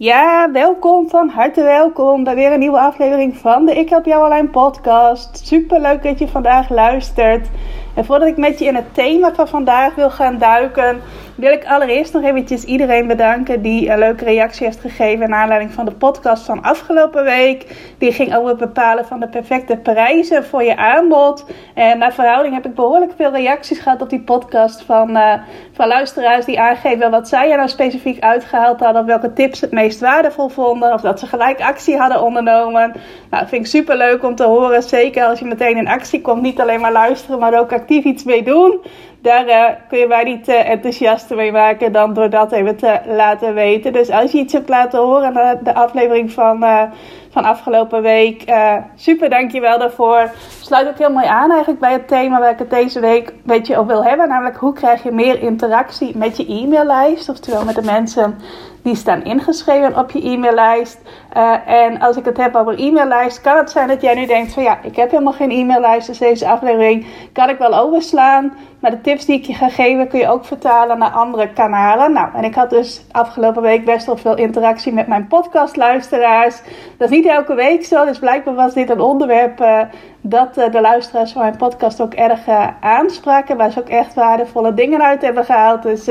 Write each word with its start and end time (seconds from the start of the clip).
Ja, 0.00 0.50
welkom, 0.52 1.08
van 1.08 1.28
harte 1.28 1.62
welkom 1.62 2.24
bij 2.24 2.34
weer 2.34 2.52
een 2.52 2.58
nieuwe 2.58 2.78
aflevering 2.78 3.36
van 3.36 3.66
de 3.66 3.74
Ik 3.74 3.88
Help 3.88 4.04
Jou 4.04 4.24
Alleen 4.24 4.50
podcast. 4.50 5.46
Super 5.46 5.80
leuk 5.80 6.02
dat 6.02 6.18
je 6.18 6.28
vandaag 6.28 6.68
luistert. 6.68 7.48
En 7.94 8.04
voordat 8.04 8.28
ik 8.28 8.36
met 8.36 8.58
je 8.58 8.64
in 8.64 8.74
het 8.74 8.94
thema 8.94 9.34
van 9.34 9.48
vandaag 9.48 9.94
wil 9.94 10.10
gaan 10.10 10.38
duiken, 10.38 11.00
wil 11.38 11.52
ik 11.52 11.66
allereerst 11.66 12.12
nog 12.12 12.22
eventjes 12.22 12.64
iedereen 12.64 13.06
bedanken 13.06 13.62
die 13.62 13.90
een 13.90 13.98
leuke 13.98 14.24
reactie 14.24 14.66
heeft 14.66 14.80
gegeven 14.80 15.30
naar 15.30 15.40
aanleiding 15.40 15.72
van 15.72 15.84
de 15.84 15.92
podcast 15.92 16.44
van 16.44 16.62
afgelopen 16.62 17.24
week. 17.24 17.66
Die 17.98 18.12
ging 18.12 18.36
over 18.36 18.48
het 18.48 18.58
bepalen 18.58 19.06
van 19.06 19.20
de 19.20 19.28
perfecte 19.28 19.76
prijzen 19.76 20.44
voor 20.44 20.62
je 20.62 20.76
aanbod. 20.76 21.44
En 21.74 21.98
naar 21.98 22.12
verhouding 22.12 22.54
heb 22.54 22.66
ik 22.66 22.74
behoorlijk 22.74 23.12
veel 23.16 23.30
reacties 23.30 23.78
gehad 23.78 24.02
op 24.02 24.10
die 24.10 24.20
podcast 24.20 24.82
van, 24.82 25.10
uh, 25.10 25.34
van 25.72 25.88
luisteraars 25.88 26.44
die 26.44 26.60
aangeven 26.60 27.10
wat 27.10 27.28
zij 27.28 27.50
er 27.50 27.56
nou 27.56 27.68
specifiek 27.68 28.22
uitgehaald 28.22 28.80
hadden. 28.80 29.00
Of 29.00 29.08
welke 29.08 29.32
tips 29.32 29.60
het 29.60 29.72
meest 29.72 30.00
waardevol 30.00 30.48
vonden. 30.48 30.92
Of 30.92 31.00
dat 31.00 31.18
ze 31.18 31.26
gelijk 31.26 31.60
actie 31.60 31.96
hadden 31.96 32.22
ondernomen. 32.22 32.92
Nou, 33.30 33.42
dat 33.42 33.48
vind 33.48 33.64
ik 33.64 33.70
super 33.70 33.96
leuk 33.96 34.24
om 34.24 34.34
te 34.34 34.44
horen. 34.44 34.82
Zeker 34.82 35.24
als 35.24 35.38
je 35.38 35.44
meteen 35.44 35.76
in 35.76 35.88
actie 35.88 36.20
komt. 36.20 36.42
Niet 36.42 36.60
alleen 36.60 36.80
maar 36.80 36.92
luisteren, 36.92 37.38
maar 37.38 37.58
ook 37.58 37.72
actief 37.72 38.04
iets 38.04 38.24
mee 38.24 38.42
doen. 38.42 38.80
Daar 39.20 39.46
uh, 39.46 39.64
kun 39.88 39.98
je 39.98 40.06
mij 40.06 40.24
niet 40.24 40.48
uh, 40.48 40.70
enthousiaster 40.70 41.36
mee 41.36 41.52
maken 41.52 41.92
dan 41.92 42.14
door 42.14 42.30
dat 42.30 42.52
even 42.52 42.76
te 42.76 43.00
laten 43.06 43.54
weten. 43.54 43.92
Dus 43.92 44.10
als 44.10 44.32
je 44.32 44.38
iets 44.38 44.52
hebt 44.52 44.68
laten 44.68 45.00
horen 45.00 45.32
na 45.32 45.54
de 45.54 45.74
aflevering 45.74 46.32
van, 46.32 46.62
uh, 46.62 46.82
van 47.38 47.50
afgelopen 47.50 48.02
week, 48.02 48.44
super 48.94 49.30
dankjewel 49.30 49.78
daarvoor. 49.78 50.30
Sluit 50.60 50.88
ook 50.88 50.98
heel 50.98 51.12
mooi 51.12 51.26
aan 51.26 51.50
eigenlijk 51.50 51.80
bij 51.80 51.92
het 51.92 52.08
thema 52.08 52.40
waar 52.40 52.50
ik 52.50 52.58
het 52.58 52.70
deze 52.70 53.00
week 53.00 53.28
een 53.28 53.40
beetje 53.44 53.76
over 53.76 53.86
wil 53.86 54.04
hebben. 54.04 54.28
Namelijk 54.28 54.56
hoe 54.56 54.72
krijg 54.72 55.02
je 55.02 55.10
meer 55.10 55.42
interactie 55.42 56.16
met 56.16 56.36
je 56.36 56.46
e-maillijst. 56.46 57.28
Oftewel 57.28 57.64
met 57.64 57.74
de 57.74 57.82
mensen 57.82 58.38
die 58.82 58.94
staan 58.94 59.24
ingeschreven 59.24 59.98
op 59.98 60.10
je 60.10 60.28
e-maillijst. 60.28 60.98
Uh, 61.36 61.68
en 61.68 62.00
als 62.00 62.16
ik 62.16 62.24
het 62.24 62.36
heb 62.36 62.54
over 62.56 62.78
e-maillijst, 62.80 63.40
kan 63.40 63.56
het 63.56 63.70
zijn 63.70 63.88
dat 63.88 64.00
jij 64.00 64.14
nu 64.14 64.26
denkt 64.26 64.52
van 64.52 64.62
ja, 64.62 64.78
ik 64.82 64.96
heb 64.96 65.10
helemaal 65.10 65.32
geen 65.32 65.50
e-maillijst. 65.50 66.06
Dus 66.06 66.18
deze 66.18 66.48
aflevering 66.48 67.06
kan 67.32 67.48
ik 67.48 67.58
wel 67.58 67.74
overslaan. 67.74 68.52
Maar 68.80 68.90
de 68.90 69.00
tips 69.00 69.24
die 69.24 69.38
ik 69.38 69.44
je 69.44 69.54
ga 69.54 69.68
geven 69.68 70.08
kun 70.08 70.18
je 70.18 70.28
ook 70.28 70.44
vertalen 70.44 70.98
naar 70.98 71.10
andere 71.10 71.48
kanalen. 71.52 72.12
Nou, 72.12 72.28
en 72.34 72.44
ik 72.44 72.54
had 72.54 72.70
dus 72.70 73.04
afgelopen 73.12 73.62
week 73.62 73.84
best 73.84 74.06
wel 74.06 74.16
veel 74.16 74.36
interactie 74.36 74.92
met 74.92 75.06
mijn 75.06 75.26
podcastluisteraars. 75.26 76.60
Dat 76.98 77.10
is 77.10 77.16
niet 77.16 77.27
elke 77.28 77.54
week 77.54 77.84
zo, 77.84 78.04
dus 78.04 78.18
blijkbaar 78.18 78.54
was 78.54 78.74
dit 78.74 78.90
een 78.90 79.00
onderwerp 79.00 79.60
uh, 79.60 79.80
dat 80.20 80.58
uh, 80.58 80.70
de 80.70 80.80
luisteraars 80.80 81.32
van 81.32 81.42
mijn 81.42 81.56
podcast 81.56 82.00
ook 82.00 82.14
erg 82.14 82.46
uh, 82.46 82.66
aanspraken. 82.80 83.56
Waar 83.56 83.70
ze 83.70 83.80
ook 83.80 83.88
echt 83.88 84.14
waardevolle 84.14 84.74
dingen 84.74 85.02
uit 85.02 85.22
hebben 85.22 85.44
gehaald. 85.44 85.82
Dus 85.82 86.10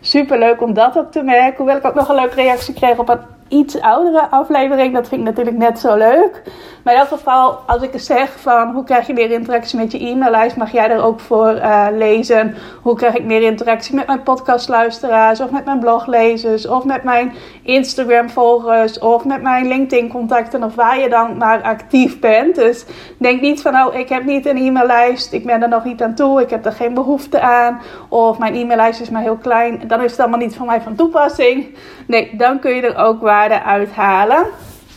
super 0.00 0.38
leuk 0.38 0.62
om 0.62 0.74
dat 0.74 0.98
ook 0.98 1.12
te 1.12 1.22
merken. 1.22 1.56
Hoewel 1.56 1.76
ik 1.76 1.84
ook 1.84 1.94
nog 1.94 2.08
een 2.08 2.14
leuke 2.14 2.34
reactie 2.34 2.74
kreeg 2.74 2.98
op 2.98 3.08
een 3.08 3.38
iets 3.48 3.80
oudere 3.80 4.30
aflevering. 4.30 4.94
Dat 4.94 5.08
vind 5.08 5.20
ik 5.20 5.26
natuurlijk 5.26 5.56
net 5.56 5.78
zo 5.78 5.96
leuk. 5.96 6.42
Maar 6.84 6.94
in 6.94 7.00
elk 7.00 7.08
geval, 7.08 7.52
als 7.66 7.82
ik 7.82 7.90
zeg 7.94 8.40
van 8.40 8.72
hoe 8.72 8.84
krijg 8.84 9.06
je 9.06 9.12
meer 9.12 9.30
interactie 9.30 9.78
met 9.78 9.92
je 9.92 10.06
e-maillijst, 10.06 10.56
mag 10.56 10.72
jij 10.72 10.90
er 10.90 11.02
ook 11.02 11.20
voor 11.20 11.60
lezen. 11.92 12.54
Hoe 12.82 12.96
krijg 12.96 13.14
ik 13.14 13.24
meer 13.24 13.42
interactie 13.42 13.94
met 13.94 14.06
mijn 14.06 14.22
podcastluisteraars, 14.22 15.40
of 15.40 15.50
met 15.50 15.64
mijn 15.64 15.78
bloglezers, 15.78 16.66
of 16.66 16.84
met 16.84 17.02
mijn 17.02 17.32
Instagram-volgers, 17.62 18.98
of 18.98 19.24
met 19.24 19.42
mijn 19.42 19.68
LinkedIn-contacten, 19.68 20.62
of 20.62 20.74
waar 20.74 20.98
je 20.98 21.08
dan 21.08 21.36
maar 21.36 21.62
actief 21.62 22.20
bent. 22.20 22.54
Dus 22.54 22.84
denk 23.18 23.39
niet 23.40 23.62
van, 23.62 23.74
oh, 23.74 23.94
ik 23.94 24.08
heb 24.08 24.24
niet 24.24 24.46
een 24.46 24.56
e-maillijst, 24.56 25.32
ik 25.32 25.44
ben 25.46 25.62
er 25.62 25.68
nog 25.68 25.84
niet 25.84 26.02
aan 26.02 26.14
toe, 26.14 26.40
ik 26.40 26.50
heb 26.50 26.64
er 26.64 26.72
geen 26.72 26.94
behoefte 26.94 27.40
aan, 27.40 27.80
of 28.08 28.38
mijn 28.38 28.54
e-maillijst 28.54 29.00
is 29.00 29.10
maar 29.10 29.22
heel 29.22 29.36
klein, 29.36 29.82
dan 29.86 30.02
is 30.02 30.10
het 30.10 30.20
allemaal 30.20 30.38
niet 30.38 30.56
voor 30.56 30.66
mij 30.66 30.80
van 30.80 30.94
toepassing. 30.94 31.66
Nee, 32.06 32.36
dan 32.36 32.58
kun 32.58 32.74
je 32.74 32.82
er 32.82 32.96
ook 32.96 33.20
waarde 33.20 33.62
uithalen. 33.62 34.46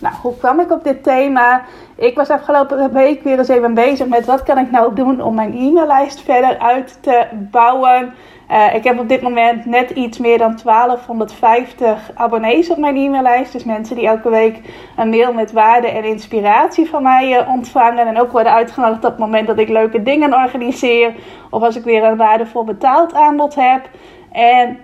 Nou, 0.02 0.16
hoe 0.22 0.38
kwam 0.38 0.60
ik 0.60 0.72
op 0.72 0.84
dit 0.84 1.04
thema? 1.04 1.62
Ik 1.96 2.16
was 2.16 2.30
afgelopen 2.30 2.94
week 2.94 3.24
weer 3.24 3.38
eens 3.38 3.48
even 3.48 3.74
bezig 3.74 4.08
met 4.08 4.26
wat 4.26 4.44
kan 4.44 4.58
ik 4.58 4.72
nou 4.72 4.96
doen 4.96 5.22
om 5.22 5.36
mijn 5.36 5.58
e-maillijst 5.58 6.22
verder 6.22 6.60
uit 6.60 6.98
te 7.02 7.26
bouwen. 7.32 8.14
Uh, 8.54 8.76
ik 8.76 8.84
heb 8.84 9.00
op 9.00 9.10
dit 9.10 9.22
moment 9.22 9.66
net 9.66 9.90
iets 9.90 10.18
meer 10.18 10.38
dan 10.38 10.60
1250 10.64 12.12
abonnees 12.14 12.70
op 12.70 12.78
mijn 12.78 12.98
e-maillijst. 12.98 13.52
Dus 13.52 13.64
mensen 13.64 13.96
die 13.96 14.08
elke 14.08 14.30
week 14.30 14.60
een 14.98 15.10
mail 15.10 15.34
met 15.34 15.52
waarde 15.52 15.88
en 15.88 16.04
inspiratie 16.04 16.90
van 16.90 17.04
mij 17.04 17.42
uh, 17.42 17.50
ontvangen. 17.50 18.08
En 18.08 18.20
ook 18.20 18.32
worden 18.32 18.54
uitgenodigd 18.54 19.04
op 19.04 19.10
het 19.10 19.20
moment 19.20 19.48
dat 19.48 19.60
ik 19.60 19.70
leuke 19.70 20.04
dingen 20.04 20.34
organiseer. 20.34 21.14
Of 21.50 21.62
als 21.62 21.76
ik 21.76 21.84
weer 21.84 22.04
een 22.04 22.18
waardevol 22.18 22.64
betaald 22.64 23.14
aanbod 23.14 23.56
heb. 23.56 23.90
En 24.32 24.78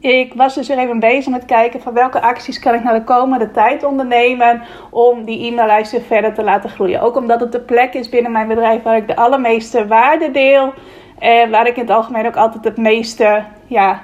ik 0.00 0.34
was 0.34 0.54
dus 0.54 0.68
er 0.68 0.78
even 0.78 0.98
bezig 0.98 1.32
met 1.32 1.44
kijken 1.44 1.80
van 1.80 1.92
welke 1.92 2.20
acties 2.20 2.58
kan 2.58 2.74
ik 2.74 2.82
nou 2.82 2.98
de 2.98 3.04
komende 3.04 3.50
tijd 3.50 3.84
ondernemen 3.84 4.62
om 4.90 5.24
die 5.24 5.46
e-maillijst 5.46 5.92
weer 5.92 6.02
verder 6.02 6.34
te 6.34 6.42
laten 6.42 6.70
groeien. 6.70 7.00
Ook 7.00 7.16
omdat 7.16 7.40
het 7.40 7.52
de 7.52 7.60
plek 7.60 7.94
is 7.94 8.08
binnen 8.08 8.32
mijn 8.32 8.48
bedrijf 8.48 8.82
waar 8.82 8.96
ik 8.96 9.06
de 9.06 9.16
allermeeste 9.16 9.86
waarde 9.86 10.30
deel. 10.30 10.72
En 11.20 11.50
waar 11.50 11.66
ik 11.66 11.76
in 11.76 11.82
het 11.82 11.90
algemeen 11.90 12.26
ook 12.26 12.36
altijd 12.36 12.64
het 12.64 12.76
meeste 12.76 13.44
ja, 13.66 14.00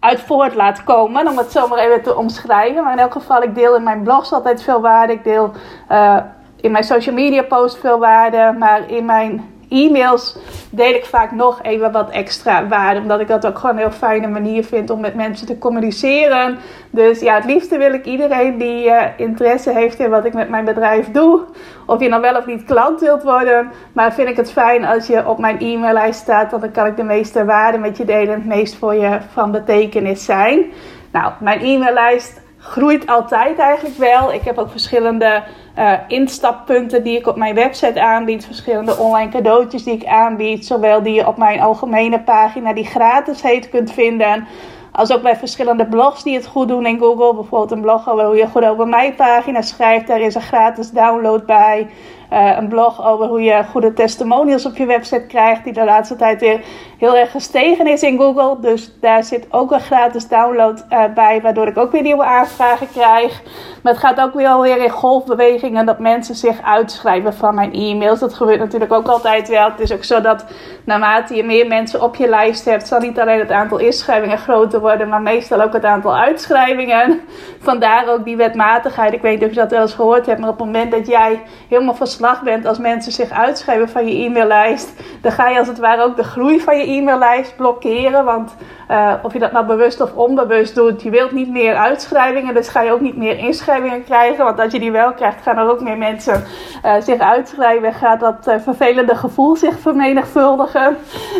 uit 0.00 0.20
voort 0.20 0.54
laat 0.54 0.84
komen. 0.84 1.28
Om 1.28 1.38
het 1.38 1.52
zomaar 1.52 1.78
even 1.78 2.02
te 2.02 2.16
omschrijven. 2.16 2.82
Maar 2.82 2.92
in 2.92 2.98
elk 2.98 3.12
geval, 3.12 3.42
ik 3.42 3.54
deel 3.54 3.76
in 3.76 3.82
mijn 3.82 4.02
blogs 4.02 4.32
altijd 4.32 4.62
veel 4.62 4.80
waarde. 4.80 5.12
Ik 5.12 5.24
deel 5.24 5.52
uh, 5.90 6.16
in 6.60 6.70
mijn 6.70 6.84
social 6.84 7.14
media 7.14 7.42
posts 7.42 7.80
veel 7.80 7.98
waarde. 7.98 8.54
Maar 8.58 8.90
in 8.90 9.04
mijn 9.04 9.55
e-mails 9.68 10.38
deel 10.70 10.94
ik 10.94 11.04
vaak 11.04 11.32
nog 11.32 11.62
even 11.62 11.92
wat 11.92 12.10
extra 12.10 12.66
waarde. 12.68 13.00
Omdat 13.00 13.20
ik 13.20 13.28
dat 13.28 13.46
ook 13.46 13.58
gewoon 13.58 13.74
een 13.74 13.82
heel 13.82 13.90
fijne 13.90 14.26
manier 14.26 14.64
vind 14.64 14.90
om 14.90 15.00
met 15.00 15.14
mensen 15.14 15.46
te 15.46 15.58
communiceren. 15.58 16.58
Dus 16.90 17.20
ja, 17.20 17.34
het 17.34 17.44
liefste 17.44 17.78
wil 17.78 17.92
ik 17.92 18.04
iedereen 18.04 18.58
die 18.58 18.86
uh, 18.86 19.02
interesse 19.16 19.72
heeft 19.72 19.98
in 19.98 20.10
wat 20.10 20.24
ik 20.24 20.34
met 20.34 20.48
mijn 20.48 20.64
bedrijf 20.64 21.10
doe. 21.10 21.40
Of 21.86 22.00
je 22.00 22.08
nou 22.08 22.22
wel 22.22 22.36
of 22.36 22.46
niet 22.46 22.64
klant 22.64 23.00
wilt 23.00 23.22
worden. 23.22 23.70
Maar 23.92 24.12
vind 24.12 24.28
ik 24.28 24.36
het 24.36 24.52
fijn 24.52 24.84
als 24.84 25.06
je 25.06 25.28
op 25.28 25.38
mijn 25.38 25.58
e-maillijst 25.60 26.20
staat. 26.20 26.50
Want 26.50 26.62
dan 26.62 26.72
kan 26.72 26.86
ik 26.86 26.96
de 26.96 27.02
meeste 27.02 27.44
waarde 27.44 27.78
met 27.78 27.96
je 27.96 28.04
delen. 28.04 28.34
Het 28.34 28.46
meest 28.46 28.76
voor 28.76 28.94
je 28.94 29.18
van 29.32 29.50
betekenis 29.50 30.24
zijn. 30.24 30.64
Nou, 31.12 31.32
mijn 31.40 31.60
e-maillijst 31.60 32.40
groeit 32.70 33.06
altijd 33.06 33.58
eigenlijk 33.58 33.96
wel. 33.96 34.32
Ik 34.32 34.42
heb 34.42 34.58
ook 34.58 34.70
verschillende 34.70 35.42
uh, 35.78 35.92
instappunten 36.08 37.02
die 37.02 37.18
ik 37.18 37.26
op 37.26 37.36
mijn 37.36 37.54
website 37.54 38.02
aanbied. 38.02 38.46
Verschillende 38.46 38.96
online 38.96 39.30
cadeautjes 39.30 39.84
die 39.84 39.94
ik 39.94 40.06
aanbied. 40.06 40.66
Zowel 40.66 41.02
die 41.02 41.14
je 41.14 41.26
op 41.26 41.36
mijn 41.36 41.60
algemene 41.60 42.20
pagina, 42.20 42.72
die 42.72 42.84
gratis 42.84 43.42
heet, 43.42 43.68
kunt 43.68 43.92
vinden. 43.92 44.46
Als 44.92 45.12
ook 45.12 45.22
bij 45.22 45.36
verschillende 45.36 45.86
blogs 45.86 46.22
die 46.22 46.34
het 46.34 46.46
goed 46.46 46.68
doen 46.68 46.86
in 46.86 46.98
Google. 46.98 47.34
Bijvoorbeeld 47.34 47.70
een 47.70 47.80
blog 47.80 48.04
hoe 48.04 48.36
je 48.36 48.46
goed 48.46 48.64
over 48.64 48.88
mijn 48.88 49.14
pagina 49.14 49.62
schrijft. 49.62 50.06
Daar 50.06 50.20
is 50.20 50.34
een 50.34 50.40
gratis 50.40 50.90
download 50.90 51.46
bij. 51.46 51.88
Uh, 52.32 52.56
een 52.56 52.68
blog 52.68 53.06
over 53.06 53.26
hoe 53.26 53.42
je 53.42 53.64
goede 53.70 53.92
testimonials 53.92 54.66
op 54.66 54.76
je 54.76 54.86
website 54.86 55.26
krijgt. 55.26 55.64
Die 55.64 55.72
de 55.72 55.84
laatste 55.84 56.16
tijd 56.16 56.40
weer 56.40 56.60
heel 56.98 57.16
erg 57.16 57.30
gestegen 57.30 57.86
is 57.86 58.02
in 58.02 58.18
Google. 58.18 58.56
Dus 58.60 58.92
daar 59.00 59.24
zit 59.24 59.46
ook 59.50 59.70
een 59.72 59.80
gratis 59.80 60.28
download 60.28 60.84
uh, 60.90 61.04
bij. 61.14 61.40
Waardoor 61.42 61.66
ik 61.66 61.78
ook 61.78 61.92
weer 61.92 62.02
nieuwe 62.02 62.24
aanvragen 62.24 62.88
krijg. 62.92 63.42
Maar 63.82 63.92
het 63.92 64.02
gaat 64.02 64.20
ook 64.20 64.34
weer 64.34 64.48
alweer 64.48 64.84
in 64.84 64.90
golfbewegingen. 64.90 65.86
Dat 65.86 65.98
mensen 65.98 66.34
zich 66.34 66.62
uitschrijven 66.62 67.34
van 67.34 67.54
mijn 67.54 67.72
e-mails. 67.72 68.20
Dat 68.20 68.34
gebeurt 68.34 68.58
natuurlijk 68.58 68.92
ook 68.92 69.08
altijd 69.08 69.48
wel. 69.48 69.70
Het 69.70 69.80
is 69.80 69.92
ook 69.92 70.04
zo 70.04 70.20
dat 70.20 70.44
naarmate 70.84 71.34
je 71.34 71.44
meer 71.44 71.66
mensen 71.66 72.02
op 72.02 72.16
je 72.16 72.28
lijst 72.28 72.64
hebt. 72.64 72.86
Zal 72.86 73.00
niet 73.00 73.20
alleen 73.20 73.38
het 73.38 73.50
aantal 73.50 73.78
inschrijvingen 73.78 74.38
groter 74.38 74.80
worden. 74.80 75.08
Maar 75.08 75.22
meestal 75.22 75.62
ook 75.62 75.72
het 75.72 75.84
aantal 75.84 76.16
uitschrijvingen. 76.16 77.20
Vandaar 77.60 78.08
ook 78.08 78.24
die 78.24 78.36
wetmatigheid. 78.36 79.12
Ik 79.12 79.22
weet 79.22 79.40
niet 79.40 79.48
of 79.48 79.54
je 79.54 79.60
dat 79.60 79.70
wel 79.70 79.80
eens 79.80 79.94
gehoord 79.94 80.26
hebt. 80.26 80.40
Maar 80.40 80.48
op 80.48 80.58
het 80.58 80.66
moment 80.66 80.90
dat 80.90 81.06
jij 81.06 81.42
helemaal 81.68 81.94
verslag 82.16 82.42
bent. 82.42 82.66
Als 82.66 82.78
mensen 82.78 83.12
zich 83.12 83.30
uitschrijven 83.30 83.88
van 83.88 84.06
je 84.06 84.24
e-maillijst. 84.24 84.92
Dan 85.20 85.32
ga 85.32 85.48
je 85.48 85.58
als 85.58 85.68
het 85.68 85.78
ware 85.78 86.02
ook 86.02 86.16
de 86.16 86.24
groei 86.24 86.60
van 86.60 86.78
je 86.78 86.84
e-maillijst 86.84 87.56
blokkeren. 87.56 88.24
Want 88.24 88.54
uh, 88.90 89.12
of 89.22 89.32
je 89.32 89.38
dat 89.38 89.52
nou 89.52 89.66
bewust 89.66 90.00
of 90.00 90.14
onbewust 90.14 90.74
doet, 90.74 91.02
je 91.02 91.10
wilt 91.10 91.32
niet 91.32 91.50
meer 91.50 91.74
uitschrijvingen, 91.74 92.54
dus 92.54 92.68
ga 92.68 92.82
je 92.82 92.92
ook 92.92 93.00
niet 93.00 93.16
meer 93.16 93.38
inschrijvingen 93.38 94.04
krijgen. 94.04 94.44
Want 94.44 94.60
als 94.60 94.72
je 94.72 94.78
die 94.78 94.92
wel 94.92 95.12
krijgt, 95.12 95.42
gaan 95.42 95.58
er 95.58 95.70
ook 95.70 95.80
meer 95.80 95.98
mensen 95.98 96.44
uh, 96.84 96.94
zich 97.00 97.18
uitschrijven. 97.18 97.92
Gaat 97.92 98.20
dat 98.20 98.48
uh, 98.48 98.54
vervelende 98.58 99.14
gevoel 99.14 99.56
zich 99.56 99.78
vermenigvuldigen. 99.78 100.96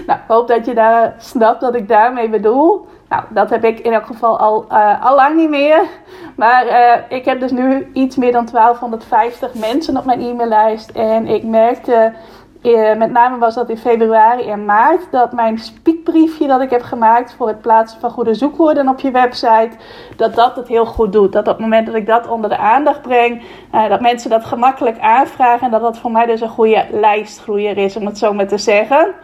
Nou, 0.07 0.19
hoop 0.27 0.49
dat 0.49 0.67
je 0.67 0.75
daar 0.75 1.15
snapt 1.19 1.61
wat 1.61 1.75
ik 1.75 1.89
daarmee 1.89 2.29
bedoel. 2.29 2.87
Nou, 3.09 3.23
dat 3.29 3.51
heb 3.51 3.65
ik 3.65 3.79
in 3.79 3.93
elk 3.93 4.07
geval 4.07 4.39
al, 4.39 4.67
uh, 4.73 5.13
lang 5.15 5.37
niet 5.37 5.51
meer. 5.51 5.83
Maar 6.37 6.67
uh, 6.67 7.19
ik 7.19 7.25
heb 7.25 7.41
dus 7.41 7.51
nu 7.51 7.91
iets 7.93 8.17
meer 8.17 8.33
dan 8.33 8.49
1250 8.53 9.55
mensen 9.55 9.97
op 9.97 10.05
mijn 10.05 10.21
e-maillijst. 10.21 10.91
En 10.91 11.27
ik 11.27 11.45
merkte 11.45 12.13
eh, 12.63 12.95
met 12.95 13.11
name 13.11 13.39
was 13.39 13.55
dat 13.55 13.69
in 13.69 13.77
februari 13.77 14.51
en 14.51 14.65
maart, 14.65 15.11
dat 15.11 15.33
mijn 15.33 15.59
spiekbriefje 15.59 16.47
dat 16.47 16.61
ik 16.61 16.71
heb 16.71 16.83
gemaakt 16.83 17.35
voor 17.35 17.49
het 17.49 17.61
plaatsen 17.61 18.01
van 18.01 18.11
goede 18.11 18.35
zoekwoorden 18.35 18.89
op 18.89 19.01
je 19.01 19.11
website, 19.11 19.71
dat 20.17 20.35
dat 20.35 20.57
het 20.57 20.69
heel 20.69 20.87
goed 20.87 21.13
doet. 21.13 21.33
Dat 21.33 21.49
op 21.49 21.53
het 21.53 21.63
moment 21.63 21.87
dat 21.87 21.95
ik 21.95 22.07
dat 22.07 22.29
onder 22.29 22.51
de 22.51 22.57
aandacht 22.57 23.03
breng, 23.03 23.43
dat 23.89 24.01
mensen 24.01 24.31
dat 24.31 24.45
gemakkelijk 24.45 24.99
aanvragen 24.99 25.65
en 25.65 25.71
dat 25.71 25.81
dat 25.81 25.99
voor 25.99 26.11
mij 26.11 26.27
dus 26.27 26.41
een 26.41 26.49
goede 26.49 26.87
lijstgroeier 26.91 27.79
is, 27.79 27.97
om 27.97 28.07
het 28.07 28.19
zo 28.19 28.33
maar 28.33 28.49
te 28.49 28.59
zeggen. 28.59 29.15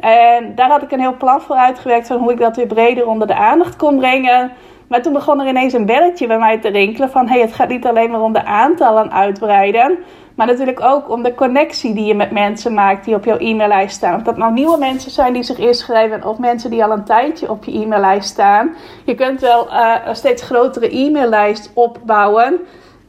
En 0.00 0.54
daar 0.54 0.68
had 0.68 0.82
ik 0.82 0.92
een 0.92 1.00
heel 1.00 1.16
plan 1.16 1.40
voor 1.40 1.56
uitgewerkt 1.56 2.06
van 2.06 2.18
hoe 2.18 2.32
ik 2.32 2.38
dat 2.38 2.56
weer 2.56 2.66
breder 2.66 3.06
onder 3.06 3.26
de 3.26 3.34
aandacht 3.34 3.76
kon 3.76 3.98
brengen. 3.98 4.52
Maar 4.92 5.02
toen 5.02 5.12
begon 5.12 5.40
er 5.40 5.48
ineens 5.48 5.72
een 5.72 5.86
belletje 5.86 6.26
bij 6.26 6.38
mij 6.38 6.58
te 6.58 6.68
rinkelen 6.68 7.10
van... 7.10 7.28
hey, 7.28 7.40
het 7.40 7.52
gaat 7.52 7.68
niet 7.68 7.86
alleen 7.86 8.10
maar 8.10 8.20
om 8.20 8.32
de 8.32 8.44
aantallen 8.44 9.12
uitbreiden... 9.12 9.98
maar 10.34 10.46
natuurlijk 10.46 10.80
ook 10.80 11.10
om 11.10 11.22
de 11.22 11.34
connectie 11.34 11.94
die 11.94 12.04
je 12.04 12.14
met 12.14 12.30
mensen 12.30 12.74
maakt 12.74 13.04
die 13.04 13.14
op 13.14 13.24
jouw 13.24 13.38
e-maillijst 13.38 13.96
staan. 13.96 14.14
Of 14.14 14.22
dat 14.22 14.36
nou 14.36 14.52
nieuwe 14.52 14.78
mensen 14.78 15.10
zijn 15.10 15.32
die 15.32 15.42
zich 15.42 15.58
inschrijven... 15.58 16.24
of 16.24 16.38
mensen 16.38 16.70
die 16.70 16.84
al 16.84 16.92
een 16.92 17.04
tijdje 17.04 17.50
op 17.50 17.64
je 17.64 17.82
e-maillijst 17.82 18.28
staan. 18.28 18.74
Je 19.04 19.14
kunt 19.14 19.40
wel 19.40 19.66
uh, 19.66 19.94
een 20.04 20.16
steeds 20.16 20.42
grotere 20.42 20.96
e-maillijst 20.96 21.70
opbouwen... 21.74 22.60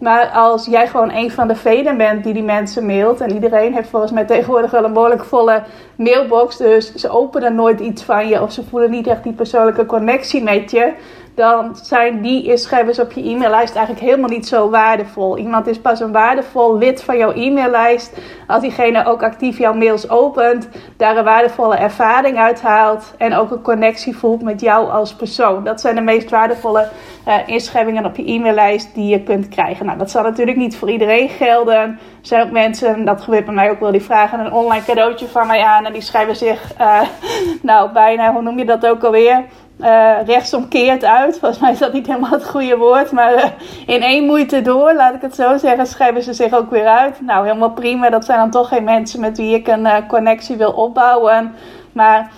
Maar 0.03 0.29
als 0.29 0.65
jij 0.65 0.88
gewoon 0.88 1.11
een 1.11 1.31
van 1.31 1.47
de 1.47 1.55
velen 1.55 1.97
bent 1.97 2.23
die 2.23 2.33
die 2.33 2.44
mensen 2.44 2.85
mailt. 2.85 3.21
En 3.21 3.33
iedereen 3.33 3.73
heeft 3.73 3.89
volgens 3.89 4.11
mij 4.11 4.25
tegenwoordig 4.25 4.71
wel 4.71 4.83
een 4.83 4.94
behoorlijk 4.94 5.23
volle 5.23 5.63
mailbox. 5.95 6.57
Dus 6.57 6.94
ze 6.95 7.09
openen 7.09 7.55
nooit 7.55 7.79
iets 7.79 8.03
van 8.03 8.27
je. 8.27 8.41
Of 8.41 8.51
ze 8.51 8.63
voelen 8.63 8.89
niet 8.89 9.07
echt 9.07 9.23
die 9.23 9.33
persoonlijke 9.33 9.85
connectie 9.85 10.44
met 10.44 10.71
je 10.71 10.94
dan 11.35 11.75
zijn 11.75 12.21
die 12.21 12.44
inschrijvers 12.44 13.00
op 13.00 13.12
je 13.12 13.30
e-maillijst 13.30 13.75
eigenlijk 13.75 14.06
helemaal 14.06 14.30
niet 14.30 14.47
zo 14.47 14.69
waardevol. 14.69 15.38
Iemand 15.38 15.68
is 15.68 15.80
pas 15.80 16.00
een 16.00 16.12
waardevol 16.12 16.77
lid 16.77 17.03
van 17.03 17.18
jouw 17.18 17.31
e-maillijst 17.31 18.18
als 18.47 18.62
diegene 18.62 19.06
ook 19.06 19.24
actief 19.24 19.57
jouw 19.57 19.74
mails 19.74 20.09
opent, 20.09 20.69
daar 20.97 21.18
een 21.18 21.24
waardevolle 21.24 21.75
ervaring 21.75 22.38
uit 22.38 22.62
haalt 22.62 23.13
en 23.18 23.35
ook 23.35 23.51
een 23.51 23.62
connectie 23.62 24.18
voelt 24.18 24.41
met 24.41 24.62
jou 24.62 24.89
als 24.89 25.15
persoon. 25.15 25.63
Dat 25.63 25.81
zijn 25.81 25.95
de 25.95 26.01
meest 26.01 26.30
waardevolle 26.30 26.88
uh, 27.27 27.36
inschrijvingen 27.45 28.06
op 28.06 28.15
je 28.15 28.25
e-maillijst 28.25 28.95
die 28.95 29.07
je 29.07 29.24
kunt 29.24 29.50
krijgen. 29.50 29.86
Nou, 29.86 29.97
dat 29.97 30.12
zal 30.12 30.24
natuurlijk 30.24 30.57
niet 30.57 30.75
voor 30.75 30.89
iedereen 30.89 31.29
gelden. 31.29 31.81
Er 31.81 31.97
zijn 32.21 32.45
ook 32.45 32.51
mensen, 32.51 33.06
dat 33.06 33.21
gebeurt 33.21 33.45
bij 33.45 33.53
mij 33.53 33.71
ook 33.71 33.79
wel, 33.79 33.91
die 33.91 34.01
vragen 34.01 34.39
een 34.39 34.51
online 34.51 34.86
cadeautje 34.86 35.27
van 35.27 35.47
mij 35.47 35.62
aan 35.62 35.86
en 35.86 35.94
die 35.94 36.01
schrijven 36.01 36.36
zich, 36.36 36.79
uh, 36.79 37.01
nou 37.62 37.91
bijna, 37.91 38.33
hoe 38.33 38.41
noem 38.41 38.57
je 38.57 38.65
dat 38.65 38.88
ook 38.88 39.03
alweer? 39.03 39.44
Uh, 39.83 40.15
rechtsomkeerd 40.25 41.03
uit. 41.06 41.39
Volgens 41.39 41.62
mij 41.62 41.71
is 41.71 41.80
dat 41.80 41.94
niet 41.94 42.07
helemaal 42.07 42.31
het 42.31 42.50
goede 42.50 42.77
woord. 42.77 43.12
Maar 43.12 43.33
uh, 43.33 43.45
in 43.85 44.01
één 44.01 44.25
moeite 44.25 44.62
door, 44.62 44.94
laat 44.94 45.15
ik 45.15 45.21
het 45.21 45.35
zo 45.35 45.57
zeggen, 45.57 45.88
schrijven 45.88 46.24
ze 46.24 46.33
zich 46.33 46.53
ook 46.53 46.69
weer 46.69 46.88
uit. 46.88 47.21
Nou, 47.21 47.45
helemaal 47.45 47.71
prima. 47.71 48.09
Dat 48.09 48.25
zijn 48.25 48.39
dan 48.39 48.50
toch 48.50 48.68
geen 48.68 48.83
mensen 48.83 49.19
met 49.19 49.38
wie 49.38 49.56
ik 49.56 49.68
een 49.68 49.85
uh, 49.85 49.95
connectie 50.07 50.56
wil 50.56 50.71
opbouwen. 50.71 51.56
Maar 51.91 52.31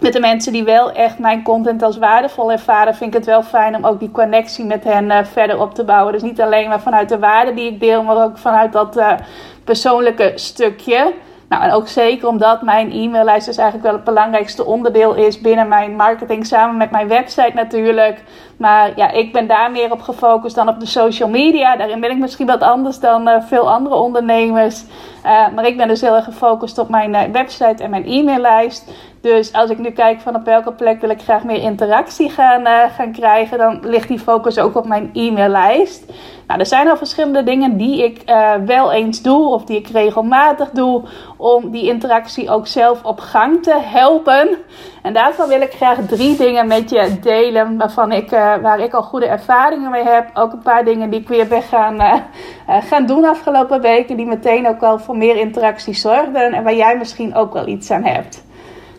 met 0.00 0.12
de 0.12 0.20
mensen 0.20 0.52
die 0.52 0.64
wel 0.64 0.92
echt 0.92 1.18
mijn 1.18 1.42
content 1.42 1.82
als 1.82 1.98
waardevol 1.98 2.52
ervaren, 2.52 2.94
vind 2.94 3.14
ik 3.14 3.18
het 3.18 3.26
wel 3.26 3.42
fijn 3.42 3.76
om 3.76 3.86
ook 3.86 3.98
die 3.98 4.10
connectie 4.10 4.64
met 4.64 4.84
hen 4.84 5.26
verder 5.26 5.60
op 5.60 5.74
te 5.74 5.84
bouwen. 5.84 6.12
Dus 6.12 6.22
niet 6.22 6.40
alleen 6.40 6.68
maar 6.68 6.80
vanuit 6.80 7.08
de 7.08 7.18
waarde 7.18 7.54
die 7.54 7.72
ik 7.72 7.80
deel, 7.80 8.02
maar 8.02 8.24
ook 8.24 8.38
vanuit 8.38 8.72
dat 8.72 9.02
persoonlijke 9.64 10.32
stukje. 10.34 11.12
Nou, 11.48 11.62
en 11.62 11.72
ook 11.72 11.88
zeker 11.88 12.28
omdat 12.28 12.62
mijn 12.62 12.92
e-maillijst 12.92 13.46
dus 13.46 13.56
eigenlijk 13.56 13.88
wel 13.88 13.96
het 13.96 14.04
belangrijkste 14.04 14.64
onderdeel 14.64 15.14
is 15.14 15.40
binnen 15.40 15.68
mijn 15.68 15.96
marketing, 15.96 16.46
samen 16.46 16.76
met 16.76 16.90
mijn 16.90 17.08
website 17.08 17.52
natuurlijk. 17.54 18.22
Maar 18.56 18.92
ja, 18.96 19.10
ik 19.10 19.32
ben 19.32 19.46
daar 19.46 19.70
meer 19.70 19.92
op 19.92 20.00
gefocust 20.00 20.54
dan 20.54 20.68
op 20.68 20.80
de 20.80 20.86
social 20.86 21.28
media. 21.28 21.76
Daarin 21.76 22.00
ben 22.00 22.10
ik 22.10 22.18
misschien 22.18 22.46
wat 22.46 22.62
anders 22.62 23.00
dan 23.00 23.28
uh, 23.28 23.34
veel 23.40 23.70
andere 23.70 23.94
ondernemers. 23.94 24.84
Uh, 25.24 25.48
maar 25.54 25.66
ik 25.66 25.76
ben 25.76 25.88
dus 25.88 26.00
heel 26.00 26.14
erg 26.14 26.24
gefocust 26.24 26.78
op 26.78 26.88
mijn 26.88 27.14
uh, 27.14 27.22
website 27.32 27.82
en 27.82 27.90
mijn 27.90 28.06
e-maillijst. 28.06 28.90
Dus 29.20 29.52
als 29.52 29.70
ik 29.70 29.78
nu 29.78 29.90
kijk 29.90 30.20
van 30.20 30.34
op 30.34 30.44
welke 30.44 30.72
plek 30.72 31.00
wil 31.00 31.10
ik 31.10 31.22
graag 31.22 31.44
meer 31.44 31.62
interactie 31.62 32.30
gaan, 32.30 32.90
gaan 32.90 33.12
krijgen, 33.12 33.58
dan 33.58 33.78
ligt 33.82 34.08
die 34.08 34.18
focus 34.18 34.58
ook 34.58 34.76
op 34.76 34.86
mijn 34.86 35.10
e-maillijst. 35.12 36.12
Nou, 36.46 36.60
er 36.60 36.66
zijn 36.66 36.88
al 36.88 36.96
verschillende 36.96 37.42
dingen 37.42 37.76
die 37.76 38.04
ik 38.04 38.22
wel 38.64 38.92
eens 38.92 39.22
doe 39.22 39.48
of 39.48 39.64
die 39.64 39.76
ik 39.76 39.88
regelmatig 39.88 40.70
doe 40.70 41.02
om 41.36 41.70
die 41.70 41.86
interactie 41.86 42.50
ook 42.50 42.66
zelf 42.66 43.04
op 43.04 43.20
gang 43.20 43.62
te 43.62 43.78
helpen. 43.80 44.48
En 45.08 45.14
daarvan 45.14 45.48
wil 45.48 45.60
ik 45.60 45.72
graag 45.72 45.98
drie 46.06 46.36
dingen 46.36 46.66
met 46.66 46.90
je 46.90 47.18
delen 47.20 47.76
waarvan 47.76 48.12
ik, 48.12 48.32
uh, 48.32 48.56
waar 48.56 48.80
ik 48.80 48.92
al 48.94 49.02
goede 49.02 49.26
ervaringen 49.26 49.90
mee 49.90 50.04
heb. 50.04 50.30
Ook 50.34 50.52
een 50.52 50.62
paar 50.62 50.84
dingen 50.84 51.10
die 51.10 51.20
ik 51.20 51.28
weer 51.28 51.48
weg 51.48 51.68
gaan, 51.68 51.94
uh, 51.94 52.14
gaan 52.66 53.06
doen 53.06 53.24
afgelopen 53.24 53.80
weken 53.80 54.16
die 54.16 54.26
meteen 54.26 54.68
ook 54.68 54.82
al 54.82 54.98
voor 54.98 55.16
meer 55.16 55.36
interactie 55.36 55.94
zorgden 55.94 56.52
en 56.52 56.62
waar 56.62 56.74
jij 56.74 56.96
misschien 56.96 57.34
ook 57.34 57.52
wel 57.52 57.66
iets 57.66 57.90
aan 57.90 58.04
hebt. 58.04 58.44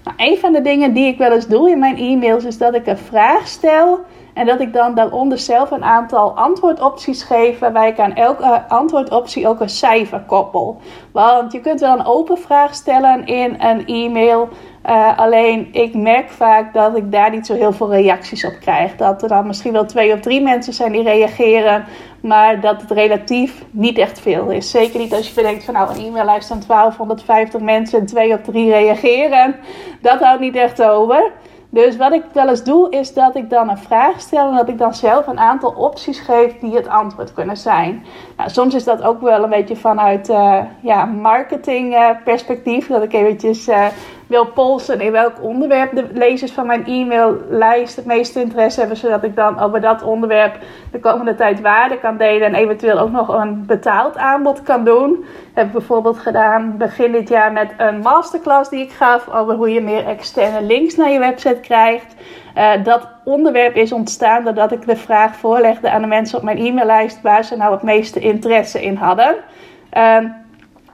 Nou, 0.03 0.15
een 0.17 0.37
van 0.37 0.53
de 0.53 0.61
dingen 0.61 0.93
die 0.93 1.07
ik 1.07 1.17
wel 1.17 1.31
eens 1.31 1.47
doe 1.47 1.69
in 1.69 1.79
mijn 1.79 1.97
e-mails 1.97 2.43
is 2.43 2.57
dat 2.57 2.73
ik 2.73 2.87
een 2.87 2.97
vraag 2.97 3.47
stel 3.47 3.99
en 4.39 4.45
dat 4.45 4.59
ik 4.59 4.73
dan 4.73 4.95
daaronder 4.95 5.37
zelf 5.37 5.71
een 5.71 5.83
aantal 5.83 6.31
antwoordopties 6.35 7.23
geef, 7.23 7.59
waarbij 7.59 7.89
ik 7.89 7.99
aan 7.99 8.15
elke 8.15 8.67
antwoordoptie 8.67 9.47
ook 9.47 9.59
een 9.59 9.69
cijfer 9.69 10.19
koppel. 10.19 10.81
Want 11.11 11.51
je 11.51 11.59
kunt 11.59 11.79
wel 11.79 11.99
een 11.99 12.05
open 12.05 12.37
vraag 12.37 12.73
stellen 12.73 13.25
in 13.25 13.55
een 13.59 13.85
e-mail. 13.85 14.49
Uh, 14.89 15.17
alleen 15.17 15.69
ik 15.71 15.93
merk 15.93 16.29
vaak 16.29 16.73
dat 16.73 16.97
ik 16.97 17.11
daar 17.11 17.31
niet 17.31 17.45
zo 17.45 17.53
heel 17.53 17.71
veel 17.71 17.91
reacties 17.91 18.45
op 18.45 18.57
krijg. 18.59 18.95
Dat 18.95 19.21
er 19.21 19.29
dan 19.29 19.47
misschien 19.47 19.71
wel 19.71 19.85
twee 19.85 20.13
of 20.13 20.19
drie 20.19 20.41
mensen 20.41 20.73
zijn 20.73 20.91
die 20.91 21.03
reageren, 21.03 21.85
maar 22.21 22.61
dat 22.61 22.81
het 22.81 22.91
relatief 22.91 23.63
niet 23.71 23.97
echt 23.97 24.19
veel 24.19 24.49
is. 24.49 24.71
Zeker 24.71 24.99
niet 24.99 25.13
als 25.13 25.27
je 25.27 25.33
bedenkt 25.33 25.63
van 25.63 25.73
nou 25.73 25.89
een 25.89 26.05
e-maillijst 26.05 26.47
van 26.47 26.61
1250 26.67 27.61
mensen 27.61 27.99
en 27.99 28.05
twee 28.05 28.33
of 28.33 28.41
drie 28.41 28.71
reageren. 28.71 29.55
Dat 30.01 30.19
houdt 30.19 30.41
niet 30.41 30.55
echt 30.55 30.83
over. 30.83 31.31
Dus 31.71 31.97
wat 31.97 32.11
ik 32.11 32.23
wel 32.33 32.49
eens 32.49 32.63
doe, 32.63 32.89
is 32.89 33.13
dat 33.13 33.35
ik 33.35 33.49
dan 33.49 33.69
een 33.69 33.77
vraag 33.77 34.21
stel 34.21 34.49
en 34.49 34.55
dat 34.55 34.69
ik 34.69 34.77
dan 34.77 34.93
zelf 34.93 35.27
een 35.27 35.39
aantal 35.39 35.71
opties 35.71 36.19
geef 36.19 36.59
die 36.59 36.75
het 36.75 36.87
antwoord 36.87 37.33
kunnen 37.33 37.57
zijn. 37.57 38.05
Nou, 38.37 38.49
soms 38.49 38.73
is 38.73 38.83
dat 38.83 39.01
ook 39.01 39.21
wel 39.21 39.43
een 39.43 39.49
beetje 39.49 39.75
vanuit 39.75 40.29
uh, 40.29 40.59
ja, 40.81 41.05
marketing 41.05 41.93
uh, 41.93 42.85
dat 42.87 43.03
ik 43.03 43.13
eventjes 43.13 43.67
uh, 43.67 43.85
wil 44.29 44.45
polsen 44.45 45.01
in 45.01 45.11
welk 45.11 45.33
onderwerp 45.41 45.95
de 45.95 46.05
lezers 46.13 46.51
van 46.51 46.67
mijn 46.67 46.85
e-maillijst 46.85 47.95
het 47.95 48.05
meeste 48.05 48.41
interesse 48.41 48.79
hebben, 48.79 48.97
zodat 48.97 49.23
ik 49.23 49.35
dan 49.35 49.59
over 49.59 49.81
dat 49.81 50.03
onderwerp 50.03 50.57
de 50.91 50.99
komende 50.99 51.35
tijd 51.35 51.61
waarde 51.61 51.99
kan 51.99 52.17
delen 52.17 52.47
en 52.47 52.55
eventueel 52.55 52.99
ook 52.99 53.11
nog 53.11 53.27
een 53.27 53.65
betaald 53.65 54.17
aanbod 54.17 54.63
kan 54.63 54.83
doen. 54.83 55.25
Heb 55.53 55.65
ik 55.65 55.71
bijvoorbeeld 55.71 56.17
gedaan 56.17 56.77
begin 56.77 57.11
dit 57.11 57.29
jaar 57.29 57.51
met 57.51 57.73
een 57.77 57.99
masterclass 57.99 58.69
die 58.69 58.81
ik 58.81 58.91
gaf 58.91 59.29
over 59.29 59.55
hoe 59.55 59.73
je 59.73 59.81
meer 59.81 60.05
externe 60.05 60.61
links 60.61 60.95
naar 60.95 61.11
je 61.11 61.19
website 61.19 61.59
krijgt. 61.61 62.15
Uh, 62.57 62.83
dat 62.83 63.07
onderwerp 63.23 63.75
is 63.75 63.91
ontstaan 63.91 64.43
doordat 64.43 64.71
ik 64.71 64.85
de 64.85 64.95
vraag 64.95 65.35
voorlegde 65.35 65.89
aan 65.89 66.01
de 66.01 66.07
mensen 66.07 66.37
op 66.37 66.43
mijn 66.43 66.57
e-maillijst 66.57 67.21
waar 67.21 67.43
ze 67.43 67.57
nou 67.57 67.71
het 67.71 67.83
meeste 67.83 68.19
interesse 68.19 68.81
in 68.83 68.95
hadden. 68.95 69.35
Uh, 69.97 70.17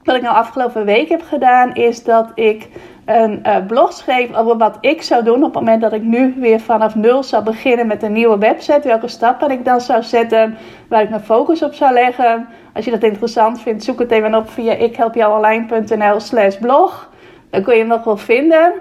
wat 0.05 0.15
ik 0.15 0.21
nou 0.21 0.35
afgelopen 0.35 0.85
week 0.85 1.09
heb 1.09 1.21
gedaan 1.21 1.73
is 1.73 2.03
dat 2.03 2.31
ik 2.35 2.69
een 3.05 3.43
uh, 3.45 3.55
blog 3.67 3.93
schreef 3.93 4.35
over 4.35 4.57
wat 4.57 4.77
ik 4.81 5.01
zou 5.01 5.23
doen 5.23 5.43
op 5.43 5.43
het 5.43 5.53
moment 5.53 5.81
dat 5.81 5.93
ik 5.93 6.01
nu 6.01 6.35
weer 6.37 6.59
vanaf 6.59 6.95
nul 6.95 7.23
zou 7.23 7.43
beginnen 7.43 7.87
met 7.87 8.03
een 8.03 8.13
nieuwe 8.13 8.37
website. 8.37 8.87
Welke 8.87 9.07
stappen 9.07 9.51
ik 9.51 9.65
dan 9.65 9.81
zou 9.81 10.03
zetten, 10.03 10.57
waar 10.87 11.01
ik 11.01 11.09
mijn 11.09 11.21
focus 11.21 11.63
op 11.63 11.73
zou 11.73 11.93
leggen. 11.93 12.47
Als 12.73 12.85
je 12.85 12.91
dat 12.91 13.03
interessant 13.03 13.61
vindt, 13.61 13.83
zoek 13.83 13.99
het 13.99 14.11
even 14.11 14.35
op 14.35 14.49
via 14.49 14.73
ikhelpjouonline.nl 14.73 16.19
slash 16.19 16.55
blog. 16.55 17.09
Dan 17.49 17.63
kun 17.63 17.73
je 17.73 17.79
hem 17.79 17.89
nog 17.89 18.03
wel 18.03 18.17
vinden. 18.17 18.73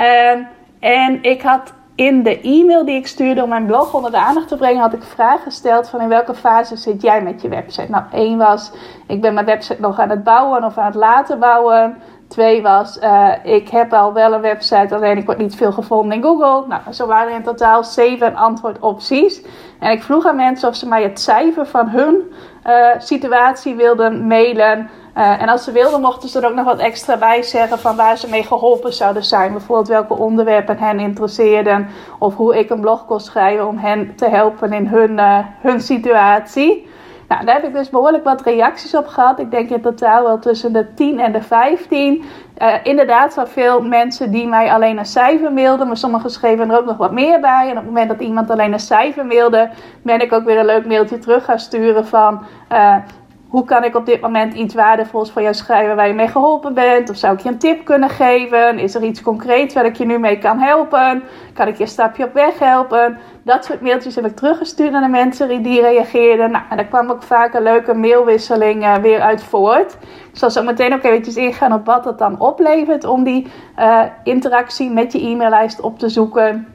Uh, 0.00 0.30
en 0.80 1.22
ik 1.22 1.42
had 1.42 1.72
in 1.94 2.22
de 2.22 2.40
e-mail 2.40 2.84
die 2.84 2.96
ik 2.96 3.06
stuurde 3.06 3.42
om 3.42 3.48
mijn 3.48 3.66
blog 3.66 3.94
onder 3.94 4.10
de 4.10 4.18
aandacht 4.18 4.48
te 4.48 4.56
brengen, 4.56 4.80
had 4.80 4.92
ik 4.92 5.02
vragen 5.02 5.40
gesteld 5.40 5.88
van 5.88 6.00
in 6.00 6.08
welke 6.08 6.34
fase 6.34 6.76
zit 6.76 7.02
jij 7.02 7.22
met 7.22 7.42
je 7.42 7.48
website. 7.48 7.90
Nou, 7.90 8.04
één 8.12 8.38
was, 8.38 8.72
ik 9.06 9.20
ben 9.20 9.34
mijn 9.34 9.46
website 9.46 9.80
nog 9.80 9.98
aan 9.98 10.10
het 10.10 10.24
bouwen 10.24 10.64
of 10.64 10.78
aan 10.78 10.86
het 10.86 10.94
laten 10.94 11.38
bouwen. 11.38 11.96
Twee 12.28 12.62
was, 12.62 12.98
uh, 13.02 13.32
ik 13.42 13.68
heb 13.68 13.92
al 13.92 14.12
wel 14.12 14.32
een 14.32 14.40
website, 14.40 14.94
alleen 14.94 15.16
ik 15.16 15.26
word 15.26 15.38
niet 15.38 15.56
veel 15.56 15.72
gevonden 15.72 16.16
in 16.16 16.22
Google. 16.22 16.64
Nou, 16.68 16.80
zo 16.92 17.06
waren 17.06 17.32
in 17.32 17.42
totaal 17.42 17.84
zeven 17.84 18.36
antwoordopties. 18.36 19.42
En 19.78 19.90
ik 19.90 20.02
vroeg 20.02 20.26
aan 20.26 20.36
mensen 20.36 20.68
of 20.68 20.76
ze 20.76 20.88
mij 20.88 21.02
het 21.02 21.20
cijfer 21.20 21.66
van 21.66 21.88
hun 21.88 22.32
uh, 22.66 22.86
situatie 22.98 23.74
wilden 23.74 24.26
mailen. 24.26 24.90
Uh, 25.16 25.42
en 25.42 25.48
als 25.48 25.64
ze 25.64 25.72
wilden, 25.72 26.00
mochten 26.00 26.28
ze 26.28 26.40
er 26.40 26.48
ook 26.48 26.54
nog 26.54 26.64
wat 26.64 26.78
extra 26.78 27.16
bij 27.16 27.42
zeggen 27.42 27.78
van 27.78 27.96
waar 27.96 28.16
ze 28.16 28.28
mee 28.28 28.44
geholpen 28.44 28.92
zouden 28.92 29.24
zijn. 29.24 29.52
Bijvoorbeeld 29.52 29.88
welke 29.88 30.14
onderwerpen 30.14 30.78
hen 30.78 31.00
interesseerden. 31.00 31.88
Of 32.18 32.34
hoe 32.34 32.58
ik 32.58 32.70
een 32.70 32.80
blog 32.80 33.06
kon 33.06 33.20
schrijven 33.20 33.66
om 33.66 33.78
hen 33.78 34.16
te 34.16 34.28
helpen 34.28 34.72
in 34.72 34.86
hun, 34.86 35.20
hun 35.60 35.80
situatie. 35.80 36.88
Nou, 37.28 37.44
daar 37.44 37.54
heb 37.54 37.64
ik 37.64 37.74
dus 37.74 37.90
behoorlijk 37.90 38.24
wat 38.24 38.42
reacties 38.42 38.94
op 38.94 39.06
gehad. 39.06 39.38
Ik 39.38 39.50
denk 39.50 39.70
in 39.70 39.80
totaal 39.80 40.24
wel 40.24 40.38
tussen 40.38 40.72
de 40.72 40.94
10 40.94 41.20
en 41.20 41.32
de 41.32 41.42
15. 41.42 42.24
Uh, 42.58 42.74
inderdaad, 42.82 43.34
wel 43.34 43.46
veel 43.46 43.82
mensen 43.82 44.30
die 44.30 44.46
mij 44.46 44.72
alleen 44.72 44.98
een 44.98 45.06
cijfer 45.06 45.52
mailden, 45.52 45.86
maar 45.86 45.96
sommigen 45.96 46.30
schreven 46.30 46.70
er 46.70 46.78
ook 46.78 46.86
nog 46.86 46.96
wat 46.96 47.12
meer 47.12 47.40
bij. 47.40 47.64
En 47.64 47.70
op 47.70 47.76
het 47.76 47.84
moment 47.84 48.08
dat 48.08 48.20
iemand 48.20 48.50
alleen 48.50 48.72
een 48.72 48.80
cijfer 48.80 49.26
mailde, 49.26 49.70
ben 50.02 50.20
ik 50.20 50.32
ook 50.32 50.44
weer 50.44 50.58
een 50.58 50.64
leuk 50.64 50.86
mailtje 50.86 51.18
terug 51.18 51.44
gaan 51.44 51.58
sturen 51.58 52.06
van. 52.06 52.42
Uh, 52.72 52.96
hoe 53.48 53.64
kan 53.64 53.84
ik 53.84 53.94
op 53.94 54.06
dit 54.06 54.20
moment 54.20 54.54
iets 54.54 54.74
waardevols 54.74 55.30
voor 55.30 55.42
jou 55.42 55.54
schrijven 55.54 55.96
waar 55.96 56.08
je 56.08 56.14
mee 56.14 56.28
geholpen 56.28 56.74
bent? 56.74 57.10
Of 57.10 57.16
zou 57.16 57.34
ik 57.34 57.40
je 57.40 57.48
een 57.48 57.58
tip 57.58 57.84
kunnen 57.84 58.08
geven? 58.08 58.78
Is 58.78 58.94
er 58.94 59.02
iets 59.02 59.22
concreets 59.22 59.74
waar 59.74 59.86
ik 59.86 59.96
je 59.96 60.04
nu 60.04 60.18
mee 60.18 60.38
kan 60.38 60.58
helpen? 60.58 61.22
Kan 61.54 61.68
ik 61.68 61.76
je 61.76 61.82
een 61.82 61.88
stapje 61.88 62.24
op 62.24 62.32
weg 62.32 62.58
helpen? 62.58 63.18
Dat 63.48 63.64
soort 63.64 63.80
mailtjes 63.80 64.14
heb 64.14 64.26
ik 64.26 64.36
teruggestuurd 64.36 64.90
naar 64.90 65.00
de 65.00 65.08
mensen 65.08 65.62
die 65.62 65.80
reageerden. 65.80 66.50
Nou, 66.50 66.64
en 66.70 66.76
daar 66.76 66.86
kwam 66.86 67.10
ook 67.10 67.22
vaak 67.22 67.54
een 67.54 67.62
leuke 67.62 67.94
mailwisseling 67.94 68.82
uh, 68.82 68.94
weer 68.94 69.20
uit 69.20 69.42
voort. 69.42 69.92
Ik 70.02 70.38
zal 70.38 70.50
zo 70.50 70.62
meteen 70.62 70.94
ook 70.94 71.02
eventjes 71.02 71.36
ingaan 71.36 71.72
op 71.72 71.86
wat 71.86 72.04
het 72.04 72.18
dan 72.18 72.40
oplevert 72.40 73.04
om 73.04 73.24
die 73.24 73.46
uh, 73.78 74.02
interactie 74.24 74.90
met 74.90 75.12
je 75.12 75.20
e-maillijst 75.20 75.80
op 75.80 75.98
te 75.98 76.08
zoeken. 76.08 76.66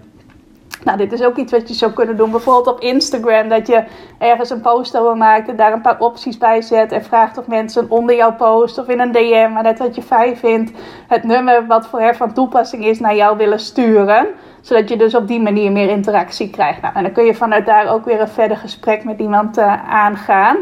Nou, 0.84 0.98
dit 0.98 1.12
is 1.12 1.24
ook 1.24 1.36
iets 1.36 1.52
wat 1.52 1.68
je 1.68 1.74
zou 1.74 1.92
kunnen 1.92 2.18
doen. 2.18 2.32
Bijvoorbeeld 2.32 2.76
op 2.76 2.80
Instagram, 2.80 3.50
dat 3.50 3.68
je 3.68 3.84
ergens 4.18 4.50
een 4.50 4.62
post 4.62 4.98
over 4.98 5.18
maakt 5.18 5.58
daar 5.58 5.74
een 5.74 5.82
paar 5.82 6.00
opties 6.00 6.38
bij 6.38 6.62
zet. 6.62 6.92
En 6.92 7.04
vraagt 7.04 7.38
of 7.38 7.48
mensen 7.48 7.90
onder 7.90 8.16
jouw 8.16 8.36
post 8.36 8.78
of 8.78 8.88
in 8.88 9.00
een 9.00 9.12
DM, 9.12 9.50
maar 9.54 9.64
net 9.64 9.80
wat 9.80 9.96
je 9.96 10.02
fijn 10.02 10.38
vindt, 10.38 10.72
het 11.08 11.24
nummer 11.24 11.68
wat 11.68 11.88
voor 11.88 12.00
hen 12.00 12.16
van 12.16 12.34
toepassing 12.34 12.86
is 12.86 13.00
naar 13.00 13.16
jou 13.16 13.38
willen 13.38 13.60
sturen. 13.60 14.28
Zodat 14.64 14.90
je 14.90 14.98
dus 14.98 15.16
op 15.16 15.28
die 15.28 15.42
manier 15.42 15.72
meer 15.72 15.90
interactie 15.90 16.50
krijgt. 16.50 16.82
Nou, 16.82 16.96
en 16.96 17.04
dan 17.04 17.12
kun 17.12 17.26
je 17.26 17.36
vanuit 17.36 17.66
daar 17.66 17.88
ook 17.88 18.06
weer 18.06 18.22
een 18.22 18.28
verder 18.28 18.58
gesprek 18.58 19.04
met 19.04 19.20
iemand 19.20 19.58
uh, 19.58 19.90
aangaan. 19.90 20.58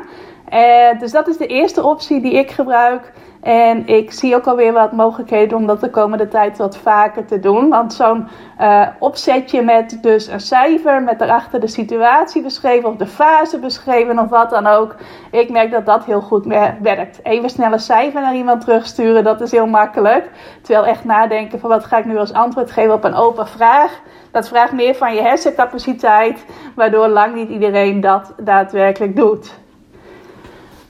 Uh, 0.54 1.00
dus 1.00 1.12
dat 1.12 1.28
is 1.28 1.38
de 1.38 1.48
eerste 1.48 1.84
optie 1.84 2.22
die 2.22 2.34
ik 2.34 2.52
gebruik. 2.52 3.12
En 3.42 3.88
ik 3.88 4.12
zie 4.12 4.36
ook 4.36 4.46
alweer 4.46 4.74
wat 4.74 4.92
mogelijkheden 4.92 5.58
om 5.58 5.68
dat 5.68 5.82
de 5.82 5.90
komende 5.90 6.28
tijd 6.28 6.58
wat 6.58 6.78
vaker 6.78 7.26
te 7.26 7.40
doen. 7.40 7.70
Want 7.70 7.94
zo'n 7.94 8.28
uh, 8.60 8.88
opzetje 9.00 9.62
met 9.62 9.98
dus 10.02 10.28
een 10.28 10.40
cijfer, 10.40 11.04
met 11.04 11.20
daarachter 11.20 11.60
de 11.60 11.68
situatie 11.68 12.42
beschreven 12.42 12.90
of 12.90 12.96
de 12.96 13.08
fase 13.08 13.60
beschreven 13.60 14.20
of 14.20 14.30
wat 14.30 14.50
dan 14.50 14.68
ook. 14.68 14.96
Ik 15.32 15.50
merk 15.50 15.72
dat 15.72 15.86
dat 15.86 16.06
heel 16.06 16.22
goed 16.22 16.46
werkt. 16.82 17.20
Even 17.24 17.50
snel 17.50 17.72
een 17.72 17.80
cijfer 17.80 18.22
naar 18.22 18.36
iemand 18.36 18.62
terugsturen, 18.62 19.24
dat 19.24 19.42
is 19.42 19.52
heel 19.52 19.68
makkelijk. 19.68 20.30
Terwijl 20.62 20.86
echt 20.86 21.06
nadenken 21.06 21.60
van 21.60 21.70
wat 21.70 21.86
ga 21.86 21.98
ik 21.98 22.06
nu 22.06 22.18
als 22.18 22.34
antwoord 22.34 22.72
geven 22.72 22.94
op 22.94 23.04
een 23.04 23.16
open 23.16 23.48
vraag. 23.48 24.00
Dat 24.32 24.48
vraagt 24.48 24.72
meer 24.72 24.96
van 24.96 25.16
je 25.16 25.22
hersencapaciteit, 25.22 26.46
waardoor 26.76 27.08
lang 27.08 27.36
niet 27.36 27.50
iedereen 27.50 28.02
dat 28.02 28.34
daadwerkelijk 28.38 29.16
doet. 29.16 29.60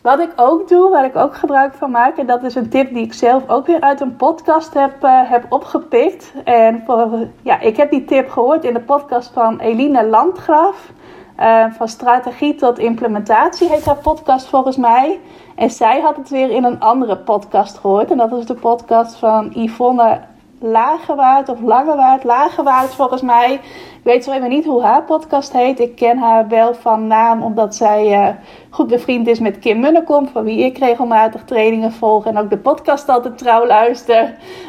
Wat 0.01 0.19
ik 0.19 0.31
ook 0.35 0.67
doe, 0.67 0.89
waar 0.89 1.05
ik 1.05 1.15
ook 1.15 1.35
gebruik 1.35 1.73
van 1.73 1.91
maak, 1.91 2.17
en 2.17 2.25
dat 2.25 2.43
is 2.43 2.55
een 2.55 2.69
tip 2.69 2.93
die 2.93 3.03
ik 3.03 3.13
zelf 3.13 3.49
ook 3.49 3.65
weer 3.65 3.81
uit 3.81 4.01
een 4.01 4.15
podcast 4.15 4.73
heb, 4.73 5.03
uh, 5.03 5.29
heb 5.29 5.45
opgepikt. 5.49 6.33
En 6.43 6.83
voor, 6.85 7.27
ja, 7.41 7.59
ik 7.59 7.77
heb 7.77 7.91
die 7.91 8.05
tip 8.05 8.29
gehoord 8.29 8.63
in 8.63 8.73
de 8.73 8.79
podcast 8.79 9.31
van 9.33 9.59
Eline 9.59 10.05
Landgraf. 10.05 10.91
Uh, 11.39 11.65
van 11.71 11.87
strategie 11.87 12.55
tot 12.55 12.79
implementatie 12.79 13.69
heet 13.69 13.85
haar 13.85 13.95
podcast 13.95 14.47
volgens 14.47 14.77
mij. 14.77 15.19
En 15.55 15.69
zij 15.69 16.01
had 16.01 16.15
het 16.15 16.29
weer 16.29 16.49
in 16.49 16.63
een 16.63 16.79
andere 16.79 17.17
podcast 17.17 17.77
gehoord. 17.77 18.11
En 18.11 18.17
dat 18.17 18.31
is 18.31 18.45
de 18.45 18.53
podcast 18.53 19.15
van 19.15 19.51
Yvonne 19.53 20.19
Lagewaard 20.61 21.49
of 21.49 21.61
Langewaard. 21.61 22.23
Lagewaard 22.23 22.95
volgens 22.95 23.21
mij. 23.21 23.53
Ik 23.53 24.03
weet 24.03 24.23
zo 24.23 24.31
even 24.31 24.49
niet 24.49 24.65
hoe 24.65 24.81
haar 24.81 25.03
podcast 25.03 25.53
heet. 25.53 25.79
Ik 25.79 25.95
ken 25.95 26.17
haar 26.17 26.47
wel 26.47 26.73
van 26.73 27.07
naam 27.07 27.41
omdat 27.41 27.75
zij 27.75 28.21
uh, 28.21 28.35
goed 28.69 28.87
bevriend 28.87 29.27
is 29.27 29.39
met 29.39 29.59
Kim 29.59 29.79
Munnekom. 29.79 30.27
Van 30.27 30.43
wie 30.43 30.65
ik 30.65 30.77
regelmatig 30.77 31.43
trainingen 31.43 31.91
volg. 31.91 32.25
En 32.25 32.37
ook 32.37 32.49
de 32.49 32.57
podcast 32.57 33.09
altijd 33.09 33.37
trouw 33.37 33.67
luister. 33.67 34.23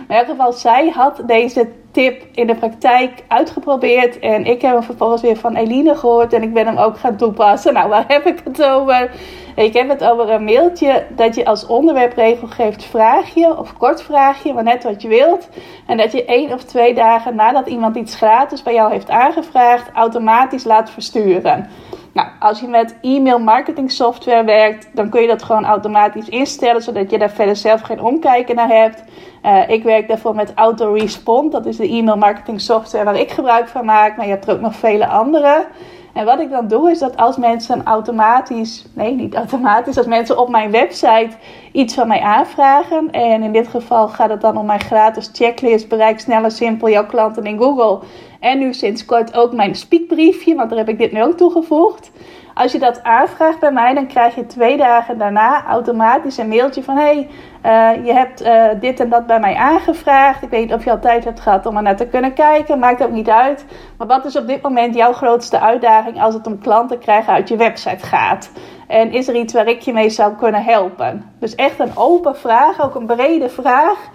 Maar 0.08 0.16
in 0.16 0.20
ieder 0.20 0.26
geval, 0.26 0.52
zij 0.52 0.88
had 0.88 1.22
deze 1.26 1.68
tip 1.92 2.22
in 2.32 2.46
de 2.46 2.54
praktijk 2.54 3.22
uitgeprobeerd. 3.28 4.18
En 4.18 4.44
ik 4.44 4.62
heb 4.62 4.72
hem 4.72 4.82
vervolgens 4.82 5.22
weer 5.22 5.36
van 5.36 5.56
Eline 5.56 5.94
gehoord. 5.94 6.32
En 6.32 6.42
ik 6.42 6.52
ben 6.52 6.66
hem 6.66 6.76
ook 6.76 6.98
gaan 6.98 7.16
toepassen. 7.16 7.72
Nou, 7.74 7.88
waar 7.88 8.04
heb 8.14 8.26
ik 8.26 8.40
het 8.44 8.62
over? 8.62 9.10
Ik 9.56 9.72
heb 9.72 9.88
het 9.88 10.04
over 10.04 10.30
een 10.30 10.44
mailtje 10.44 11.06
dat 11.08 11.34
je 11.34 11.44
als 11.44 11.66
onderwerpregel 11.66 12.46
geeft 12.46 12.84
vraagje 12.84 13.58
of 13.58 13.76
kort 13.76 14.02
vraagje, 14.02 14.52
maar 14.52 14.62
net 14.62 14.84
wat 14.84 15.02
je 15.02 15.08
wilt. 15.08 15.48
En 15.86 15.96
dat 15.96 16.12
je 16.12 16.24
één 16.24 16.52
of 16.52 16.64
twee 16.64 16.94
dagen 16.94 17.34
nadat 17.34 17.66
iemand 17.66 17.96
iets 17.96 18.14
gratis 18.14 18.62
bij 18.62 18.74
jou 18.74 18.92
heeft 18.92 19.10
aangevraagd, 19.10 19.90
automatisch 19.94 20.64
laat 20.64 20.90
versturen. 20.90 21.68
Nou, 22.12 22.28
als 22.38 22.60
je 22.60 22.68
met 22.68 22.96
e-mail 23.00 23.38
marketing 23.38 23.90
software 23.90 24.44
werkt, 24.44 24.88
dan 24.92 25.08
kun 25.08 25.20
je 25.20 25.26
dat 25.26 25.42
gewoon 25.42 25.64
automatisch 25.64 26.28
instellen, 26.28 26.82
zodat 26.82 27.10
je 27.10 27.18
daar 27.18 27.30
verder 27.30 27.56
zelf 27.56 27.80
geen 27.80 28.02
omkijken 28.02 28.56
naar 28.56 28.68
hebt. 28.68 29.04
Uh, 29.44 29.68
ik 29.68 29.82
werk 29.82 30.08
daarvoor 30.08 30.34
met 30.34 30.54
AutoRespond. 30.54 31.52
Dat 31.52 31.66
is 31.66 31.76
de 31.76 31.88
e-mail 31.88 32.16
marketing 32.16 32.60
software 32.60 33.04
waar 33.04 33.20
ik 33.20 33.30
gebruik 33.30 33.68
van 33.68 33.84
maak. 33.84 34.16
Maar 34.16 34.26
je 34.26 34.32
hebt 34.32 34.46
er 34.46 34.54
ook 34.54 34.60
nog 34.60 34.74
vele 34.74 35.06
andere. 35.06 35.66
En 36.12 36.24
wat 36.24 36.40
ik 36.40 36.50
dan 36.50 36.68
doe 36.68 36.90
is 36.90 36.98
dat 36.98 37.16
als 37.16 37.36
mensen 37.36 37.84
automatisch, 37.84 38.86
nee 38.94 39.14
niet 39.14 39.34
automatisch, 39.34 39.96
als 39.96 40.06
mensen 40.06 40.38
op 40.38 40.48
mijn 40.48 40.70
website 40.70 41.30
iets 41.72 41.94
van 41.94 42.08
mij 42.08 42.20
aanvragen. 42.20 43.10
En 43.10 43.42
in 43.42 43.52
dit 43.52 43.68
geval 43.68 44.08
gaat 44.08 44.30
het 44.30 44.40
dan 44.40 44.56
om 44.56 44.66
mijn 44.66 44.80
gratis 44.80 45.30
checklist, 45.32 45.88
bereik 45.88 46.20
snel 46.20 46.44
en 46.44 46.50
simpel 46.50 46.88
jouw 46.88 47.06
klanten 47.06 47.44
in 47.44 47.58
Google. 47.58 48.06
En 48.42 48.58
nu 48.58 48.74
sinds 48.74 49.04
kort 49.04 49.34
ook 49.34 49.52
mijn 49.52 49.74
speakbriefje, 49.74 50.54
want 50.54 50.68
daar 50.68 50.78
heb 50.78 50.88
ik 50.88 50.98
dit 50.98 51.12
nu 51.12 51.22
ook 51.22 51.36
toegevoegd. 51.36 52.10
Als 52.54 52.72
je 52.72 52.78
dat 52.78 53.02
aanvraagt 53.02 53.58
bij 53.58 53.72
mij, 53.72 53.94
dan 53.94 54.06
krijg 54.06 54.34
je 54.34 54.46
twee 54.46 54.76
dagen 54.76 55.18
daarna 55.18 55.64
automatisch 55.66 56.38
een 56.38 56.48
mailtje 56.48 56.82
van: 56.82 56.96
hey, 56.96 57.28
uh, 57.64 58.06
je 58.06 58.12
hebt 58.12 58.42
uh, 58.42 58.66
dit 58.80 59.00
en 59.00 59.08
dat 59.08 59.26
bij 59.26 59.40
mij 59.40 59.54
aangevraagd. 59.54 60.42
Ik 60.42 60.50
weet 60.50 60.60
niet 60.60 60.74
of 60.74 60.84
je 60.84 60.90
al 60.90 61.00
tijd 61.00 61.24
hebt 61.24 61.40
gehad 61.40 61.66
om 61.66 61.76
er 61.76 61.82
naar 61.82 61.96
te 61.96 62.06
kunnen 62.06 62.32
kijken. 62.32 62.78
Maakt 62.78 63.02
ook 63.02 63.10
niet 63.10 63.28
uit. 63.28 63.64
Maar 63.98 64.06
wat 64.06 64.24
is 64.24 64.36
op 64.36 64.46
dit 64.46 64.62
moment 64.62 64.94
jouw 64.94 65.12
grootste 65.12 65.60
uitdaging 65.60 66.22
als 66.22 66.34
het 66.34 66.46
om 66.46 66.58
klanten 66.58 66.98
krijgen 66.98 67.32
uit 67.32 67.48
je 67.48 67.56
website 67.56 68.06
gaat? 68.06 68.50
En 68.86 69.12
is 69.12 69.28
er 69.28 69.34
iets 69.34 69.52
waar 69.52 69.68
ik 69.68 69.80
je 69.80 69.92
mee 69.92 70.10
zou 70.10 70.34
kunnen 70.34 70.64
helpen? 70.64 71.30
Dus 71.38 71.54
echt 71.54 71.78
een 71.78 71.96
open 71.96 72.36
vraag, 72.36 72.80
ook 72.80 72.94
een 72.94 73.06
brede 73.06 73.48
vraag. 73.48 74.10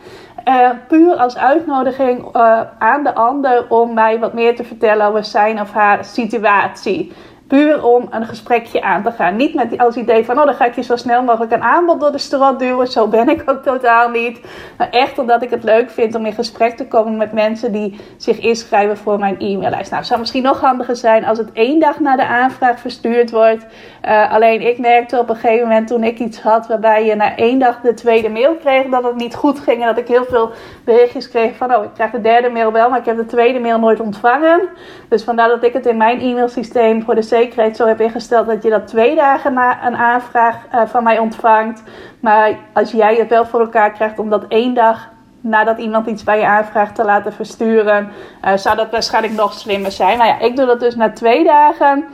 Uh, 0.48 0.70
puur 0.88 1.16
als 1.16 1.38
uitnodiging 1.38 2.36
aan 2.80 3.04
de 3.04 3.16
ander 3.16 3.70
om 3.70 3.94
mij 3.94 4.20
wat 4.20 4.34
meer 4.34 4.56
te 4.56 4.64
vertellen 4.64 5.06
over 5.06 5.24
zijn 5.24 5.62
of 5.62 5.72
haar 5.72 6.06
situatie. 6.06 7.12
Puur 7.48 7.84
om 7.84 8.08
een 8.10 8.26
gesprekje 8.26 8.82
aan 8.82 9.04
te 9.04 9.12
gaan. 9.12 9.36
Niet 9.36 9.54
met 9.54 9.78
als 9.78 9.96
idee 9.96 10.26
van, 10.26 10.40
oh 10.40 10.46
dan 10.46 10.54
ga 10.54 10.66
ik 10.66 10.76
je 10.76 10.82
zo 10.82 10.96
snel 10.96 11.24
mogelijk 11.24 11.52
een 11.52 11.62
aanbod 11.62 12.00
door 12.00 12.12
de 12.12 12.18
strot 12.18 12.60
duwen. 12.60 12.88
Zo 12.88 13.08
ben 13.08 13.30
ik 13.30 13.44
ook 13.46 13.64
totaal 13.64 14.10
niet. 14.10 14.40
Maar 14.78 14.90
echt 14.90 15.20
omdat 15.20 15.42
ik 15.42 15.50
het 15.50 15.64
leuk 15.64 15.90
vind 15.90 16.16
om 16.16 16.26
in 16.26 16.34
gesprek 16.34 16.78
te 16.78 16.88
komen 16.88 17.18
met 17.18 17.32
mensen 17.32 17.72
die 17.72 18.00
zich 18.18 18.40
inschrijven 18.40 18.98
voor 18.98 19.20
mijn 19.20 19.36
e-maillijst. 19.40 19.86
Nou, 19.90 19.96
het 19.96 20.08
zou 20.08 20.20
misschien 20.20 20.44
nog 20.44 20.62
handiger 20.62 20.96
zijn 20.96 21.26
als 21.26 21.38
het 21.38 21.52
één 21.52 21.80
dag 21.80 22.00
na 22.00 22.16
de 22.16 22.26
aanvraag 22.28 22.80
verstuurd 22.80 23.32
wordt. 23.32 23.66
Uh, 24.06 24.34
alleen 24.34 24.62
ik 24.62 24.78
merkte 24.80 25.20
op 25.20 25.30
een 25.30 25.36
gegeven 25.36 25.68
moment 25.68 25.88
toen 25.88 26.04
ik 26.04 26.20
iets 26.20 26.42
had 26.42 26.68
waarbij 26.68 27.06
je 27.06 27.16
na 27.16 27.36
één 27.36 27.60
dag 27.60 27.80
de 27.82 27.94
tweede 27.94 28.30
mail 28.30 28.56
kreeg 28.56 28.86
dat 28.86 29.04
het 29.04 29.16
niet 29.16 29.36
goed 29.36 29.60
ging. 29.60 29.82
En 29.82 29.88
dat 29.88 29.98
ik 29.98 30.08
heel 30.08 30.26
veel 30.26 30.52
berichtjes 30.86 31.30
kreeg 31.30 31.56
van, 31.56 31.76
oh 31.76 31.84
ik 31.84 31.90
krijg 31.94 32.12
de 32.12 32.22
derde 32.22 32.50
mail 32.50 32.72
wel, 32.72 32.90
maar 32.90 33.00
ik 33.00 33.06
heb 33.06 33.18
de 33.18 33.26
tweede 33.26 33.60
mail 33.60 33.80
nooit 33.80 34.00
ontvangen. 34.00 34.62
Dus 35.10 35.24
vandaar 35.24 35.48
dat 35.48 35.64
ik 35.64 35.74
het 35.74 35.86
in 35.86 35.98
mijn 35.98 36.20
e-mailsysteem 36.20 37.04
voor 37.04 37.16
de 37.16 37.22
zekerheid 37.38 37.76
zo 37.76 37.88
heb 37.88 38.02
ingesteld 38.02 38.48
dat 38.48 38.64
je 38.64 38.70
dat 38.70 38.88
twee 38.88 39.16
dagen 39.16 39.54
na 39.54 39.86
een 39.88 39.96
aanvraag 39.96 40.56
uh, 40.74 40.82
van 40.86 41.04
mij 41.04 41.20
ontvangt. 41.20 41.84
Maar 42.20 42.58
als 42.74 42.92
jij 42.92 43.16
het 43.16 43.30
wel 43.30 43.46
voor 43.46 43.60
elkaar 43.60 43.92
krijgt 43.92 44.20
om 44.20 44.30
dat 44.30 44.46
één 44.48 44.74
dag 44.74 45.10
nadat 45.42 45.78
iemand 45.78 46.08
iets 46.08 46.24
bij 46.24 46.40
je 46.40 46.46
aanvraagt 46.46 46.96
te 46.96 47.04
laten 47.04 47.34
versturen, 47.34 48.12
uh, 48.46 48.52
zou 48.56 48.76
dat 48.76 48.92
waarschijnlijk 48.92 49.34
nog 49.34 49.54
slimmer 49.54 49.92
zijn. 49.92 50.18
Maar 50.18 50.28
ja, 50.28 50.40
ik 50.40 50.56
doe 50.56 50.66
dat 50.66 50.80
dus 50.80 50.96
na 50.96 51.12
twee 51.12 51.44
dagen. 51.44 52.06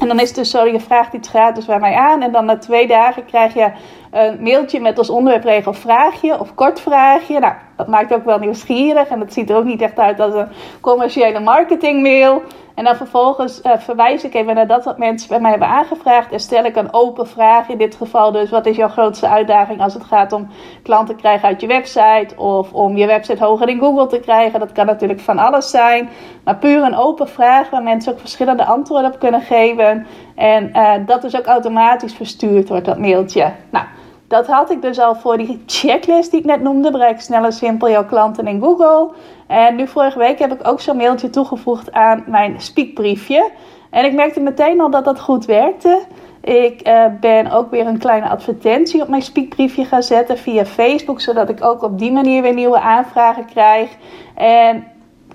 En 0.00 0.08
dan 0.08 0.20
is 0.20 0.28
het 0.28 0.36
dus 0.36 0.50
zo, 0.50 0.66
je 0.66 0.80
vraagt 0.80 1.12
iets 1.12 1.28
gratis 1.28 1.64
bij 1.64 1.78
mij 1.78 1.94
aan. 1.94 2.22
En 2.22 2.32
dan 2.32 2.44
na 2.44 2.58
twee 2.58 2.86
dagen 2.86 3.24
krijg 3.24 3.54
je 3.54 3.70
een 4.10 4.42
mailtje 4.42 4.80
met 4.80 4.98
als 4.98 5.10
onderwerpregel 5.10 5.72
vraagje 5.72 6.40
of 6.40 6.54
kort 6.54 6.80
vraagje. 6.80 7.38
Nou, 7.38 7.54
dat 7.76 7.88
maakt 7.88 8.14
ook 8.14 8.24
wel 8.24 8.38
nieuwsgierig. 8.38 9.08
En 9.08 9.18
dat 9.18 9.32
ziet 9.32 9.50
er 9.50 9.56
ook 9.56 9.64
niet 9.64 9.82
echt 9.82 9.98
uit 9.98 10.20
als 10.20 10.34
een 10.34 10.48
commerciële 10.80 11.40
marketingmail. 11.40 12.42
En 12.74 12.84
dan 12.84 12.96
vervolgens 12.96 13.60
uh, 13.62 13.72
verwijs 13.78 14.24
ik 14.24 14.34
even 14.34 14.54
naar 14.54 14.66
dat 14.66 14.84
wat 14.84 14.98
mensen 14.98 15.28
bij 15.28 15.40
mij 15.40 15.50
hebben 15.50 15.68
aangevraagd. 15.68 16.32
En 16.32 16.40
stel 16.40 16.64
ik 16.64 16.76
een 16.76 16.92
open 16.92 17.28
vraag. 17.28 17.68
In 17.68 17.78
dit 17.78 17.94
geval 17.94 18.32
dus, 18.32 18.50
wat 18.50 18.66
is 18.66 18.76
jouw 18.76 18.88
grootste 18.88 19.28
uitdaging 19.28 19.80
als 19.80 19.94
het 19.94 20.04
gaat 20.04 20.32
om 20.32 20.48
klanten 20.82 21.16
krijgen 21.16 21.48
uit 21.48 21.60
je 21.60 21.66
website. 21.66 22.34
Of 22.36 22.72
om 22.72 22.96
je 22.96 23.06
website 23.06 23.44
hoger 23.44 23.68
in 23.68 23.78
Google 23.78 24.06
te 24.06 24.20
krijgen. 24.20 24.60
Dat 24.60 24.72
kan 24.72 24.86
natuurlijk 24.86 25.20
van 25.20 25.38
alles 25.38 25.70
zijn. 25.70 26.08
Maar 26.44 26.56
puur 26.56 26.82
een 26.82 26.96
open 26.96 27.28
vraag 27.28 27.70
waar 27.70 27.82
mensen 27.82 28.12
ook 28.12 28.20
verschillende 28.20 28.64
antwoorden 28.64 29.12
op 29.12 29.18
kunnen 29.18 29.40
geven. 29.40 30.06
En 30.34 30.70
uh, 30.74 30.92
dat 31.06 31.22
dus 31.22 31.36
ook 31.36 31.46
automatisch 31.46 32.14
verstuurd 32.14 32.68
wordt, 32.68 32.84
dat 32.84 32.98
mailtje. 32.98 33.52
Nou, 33.70 33.84
dat 34.32 34.46
had 34.46 34.70
ik 34.70 34.82
dus 34.82 34.98
al 34.98 35.14
voor 35.14 35.36
die 35.36 35.62
checklist 35.66 36.30
die 36.30 36.40
ik 36.40 36.46
net 36.46 36.62
noemde. 36.62 36.90
Bereik 36.90 37.20
snel 37.20 37.44
en 37.44 37.52
simpel 37.52 37.90
jouw 37.90 38.04
klanten 38.04 38.46
in 38.46 38.60
Google. 38.60 39.10
En 39.46 39.76
nu 39.76 39.88
vorige 39.88 40.18
week 40.18 40.38
heb 40.38 40.52
ik 40.52 40.68
ook 40.68 40.80
zo'n 40.80 40.96
mailtje 40.96 41.30
toegevoegd 41.30 41.92
aan 41.92 42.24
mijn 42.26 42.60
speakbriefje. 42.60 43.50
En 43.90 44.04
ik 44.04 44.12
merkte 44.12 44.40
meteen 44.40 44.80
al 44.80 44.90
dat 44.90 45.04
dat 45.04 45.20
goed 45.20 45.44
werkte. 45.44 46.02
Ik 46.40 46.88
uh, 46.88 47.04
ben 47.20 47.50
ook 47.50 47.70
weer 47.70 47.86
een 47.86 47.98
kleine 47.98 48.28
advertentie 48.28 49.02
op 49.02 49.08
mijn 49.08 49.22
speakbriefje 49.22 49.84
gaan 49.84 50.02
zetten 50.02 50.38
via 50.38 50.64
Facebook, 50.64 51.20
zodat 51.20 51.48
ik 51.48 51.64
ook 51.64 51.82
op 51.82 51.98
die 51.98 52.12
manier 52.12 52.42
weer 52.42 52.54
nieuwe 52.54 52.80
aanvragen 52.80 53.44
krijg. 53.44 53.90
En 54.34 54.86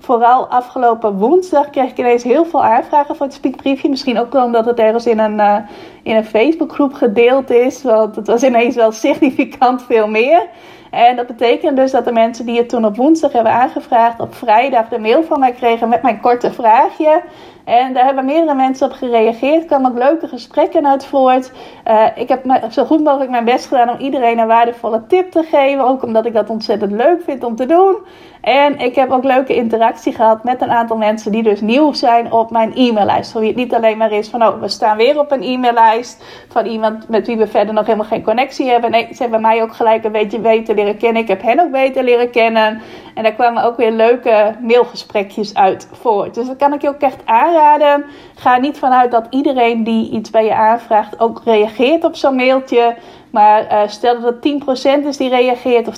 vooral 0.08 0.46
afgelopen 0.46 1.12
woensdag 1.12 1.70
kreeg 1.70 1.90
ik 1.90 1.98
ineens 1.98 2.22
heel 2.22 2.44
veel 2.44 2.64
aanvragen 2.64 3.16
voor 3.16 3.26
het 3.26 3.34
speakbriefje. 3.34 3.88
Misschien 3.88 4.18
ook 4.18 4.32
wel 4.32 4.44
omdat 4.44 4.64
het 4.64 4.78
ergens 4.78 5.06
in 5.06 5.18
een, 5.18 5.38
uh, 5.38 5.56
in 6.02 6.16
een 6.16 6.24
Facebookgroep 6.24 6.94
gedeeld 6.94 7.50
is. 7.50 7.82
Want 7.82 8.16
het 8.16 8.26
was 8.26 8.42
ineens 8.42 8.74
wel 8.74 8.92
significant 8.92 9.82
veel 9.82 10.08
meer. 10.08 10.48
En 10.90 11.16
dat 11.16 11.26
betekent 11.26 11.76
dus 11.76 11.90
dat 11.90 12.04
de 12.04 12.12
mensen 12.12 12.46
die 12.46 12.58
het 12.58 12.68
toen 12.68 12.84
op 12.84 12.96
woensdag 12.96 13.32
hebben 13.32 13.52
aangevraagd, 13.52 14.20
op 14.20 14.34
vrijdag 14.34 14.88
de 14.88 14.98
mail 14.98 15.22
van 15.22 15.40
mij 15.40 15.52
kregen 15.52 15.88
met 15.88 16.02
mijn 16.02 16.20
korte 16.20 16.52
vraagje. 16.52 17.22
En 17.64 17.92
daar 17.92 18.04
hebben 18.04 18.24
meerdere 18.24 18.54
mensen 18.54 18.86
op 18.86 18.92
gereageerd. 18.92 19.60
Er 19.60 19.66
kwamen 19.66 19.90
ook 19.90 19.98
leuke 19.98 20.28
gesprekken 20.28 20.86
uit 20.86 21.06
voort. 21.06 21.52
Uh, 21.86 22.04
ik 22.14 22.28
heb 22.28 22.44
zo 22.70 22.84
goed 22.84 23.04
mogelijk 23.04 23.30
mijn 23.30 23.44
best 23.44 23.66
gedaan 23.66 23.90
om 23.90 23.98
iedereen 23.98 24.38
een 24.38 24.46
waardevolle 24.46 25.06
tip 25.06 25.30
te 25.30 25.42
geven. 25.42 25.84
Ook 25.84 26.02
omdat 26.02 26.26
ik 26.26 26.32
dat 26.32 26.50
ontzettend 26.50 26.92
leuk 26.92 27.22
vind 27.22 27.44
om 27.44 27.56
te 27.56 27.66
doen. 27.66 27.96
En 28.40 28.78
ik 28.78 28.94
heb 28.94 29.10
ook 29.10 29.24
leuke 29.24 29.54
interactie 29.54 30.12
gehad 30.12 30.44
met 30.44 30.62
een 30.62 30.70
aantal 30.70 30.96
mensen 30.96 31.32
die 31.32 31.42
dus 31.42 31.60
nieuw 31.60 31.92
zijn 31.92 32.32
op 32.32 32.50
mijn 32.50 32.72
e-maillijst. 32.74 33.32
Voor 33.32 33.40
wie 33.40 33.50
het 33.50 33.58
niet 33.58 33.74
alleen 33.74 33.98
maar 33.98 34.12
is 34.12 34.28
van, 34.28 34.42
oh, 34.42 34.60
we 34.60 34.68
staan 34.68 34.96
weer 34.96 35.18
op 35.18 35.30
een 35.30 35.42
e-maillijst 35.42 36.24
van 36.48 36.66
iemand 36.66 37.08
met 37.08 37.26
wie 37.26 37.36
we 37.36 37.46
verder 37.46 37.74
nog 37.74 37.86
helemaal 37.86 38.06
geen 38.06 38.22
connectie 38.22 38.68
hebben. 38.68 38.90
Nee, 38.90 39.08
ze 39.14 39.22
hebben 39.22 39.40
mij 39.40 39.62
ook 39.62 39.74
gelijk 39.74 40.04
een 40.04 40.12
beetje 40.12 40.38
beter 40.38 40.74
leren 40.78 40.98
kennen. 40.98 41.22
Ik 41.22 41.28
heb 41.28 41.42
hen 41.42 41.60
ook 41.60 41.70
beter 41.70 42.04
leren 42.04 42.30
kennen. 42.30 42.80
En 43.14 43.22
daar 43.22 43.32
kwamen 43.32 43.62
ook 43.62 43.76
weer 43.76 43.90
leuke 43.90 44.54
mailgesprekjes 44.60 45.54
uit 45.54 45.88
voort. 45.92 46.34
Dus 46.34 46.46
dat 46.46 46.56
kan 46.56 46.72
ik 46.72 46.82
je 46.82 46.88
ook 46.88 47.00
echt 47.00 47.20
aanraden. 47.24 48.04
Ga 48.34 48.56
niet 48.56 48.78
vanuit 48.78 49.10
dat 49.10 49.26
iedereen 49.30 49.84
die 49.84 50.10
iets 50.10 50.30
bij 50.30 50.44
je 50.44 50.54
aanvraagt 50.54 51.20
ook 51.20 51.40
reageert 51.44 52.04
op 52.04 52.16
zo'n 52.16 52.34
mailtje. 52.34 52.96
Maar 53.30 53.72
uh, 53.72 53.80
stel 53.86 54.20
dat 54.20 54.34
het 54.42 55.02
10% 55.02 55.06
is 55.06 55.16
die 55.16 55.28
reageert 55.28 55.88
of 55.88 55.96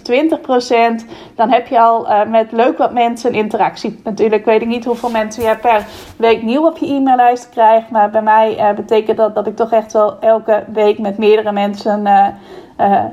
20%, 1.02 1.06
dan 1.34 1.50
heb 1.50 1.66
je 1.66 1.80
al 1.80 2.06
uh, 2.06 2.25
met 2.25 2.52
leuk 2.52 2.78
wat 2.78 2.92
mensen 2.92 3.32
interactie. 3.32 4.00
Natuurlijk 4.04 4.44
weet 4.44 4.62
ik 4.62 4.68
niet 4.68 4.84
hoeveel 4.84 5.10
mensen 5.10 5.42
je 5.42 5.56
per 5.56 5.87
week 6.16 6.42
nieuw 6.42 6.66
op 6.66 6.78
je 6.78 6.87
e-maillijst 6.87 7.49
krijgt. 7.49 7.90
Maar 7.90 8.10
bij 8.10 8.22
mij 8.22 8.56
uh, 8.56 8.72
betekent 8.72 9.16
dat 9.16 9.34
dat 9.34 9.46
ik 9.46 9.56
toch 9.56 9.72
echt 9.72 9.92
wel 9.92 10.20
elke 10.20 10.64
week 10.72 10.99
met 10.99 11.18
meerdere 11.18 11.52
mensen 11.52 12.02